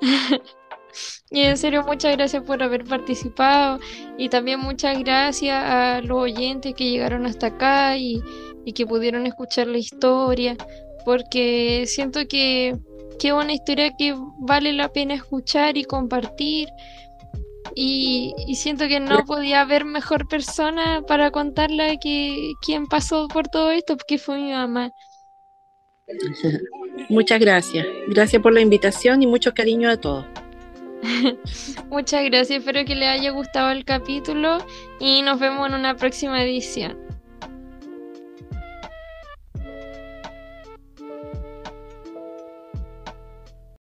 [1.30, 3.78] y en serio, muchas gracias por haber participado
[4.18, 8.22] y también muchas gracias a los oyentes que llegaron hasta acá y,
[8.64, 10.56] y que pudieron escuchar la historia
[11.06, 12.74] porque siento que,
[13.22, 16.68] es una historia que vale la pena escuchar y compartir.
[17.76, 23.70] Y, siento que no podía haber mejor persona para contarle que quien pasó por todo
[23.70, 24.90] esto, porque fue mi mamá.
[27.08, 27.86] Muchas gracias.
[28.08, 30.26] Gracias por la invitación y mucho cariño a todos.
[31.88, 34.58] Muchas gracias, espero que les haya gustado el capítulo
[34.98, 37.05] y nos vemos en una próxima edición.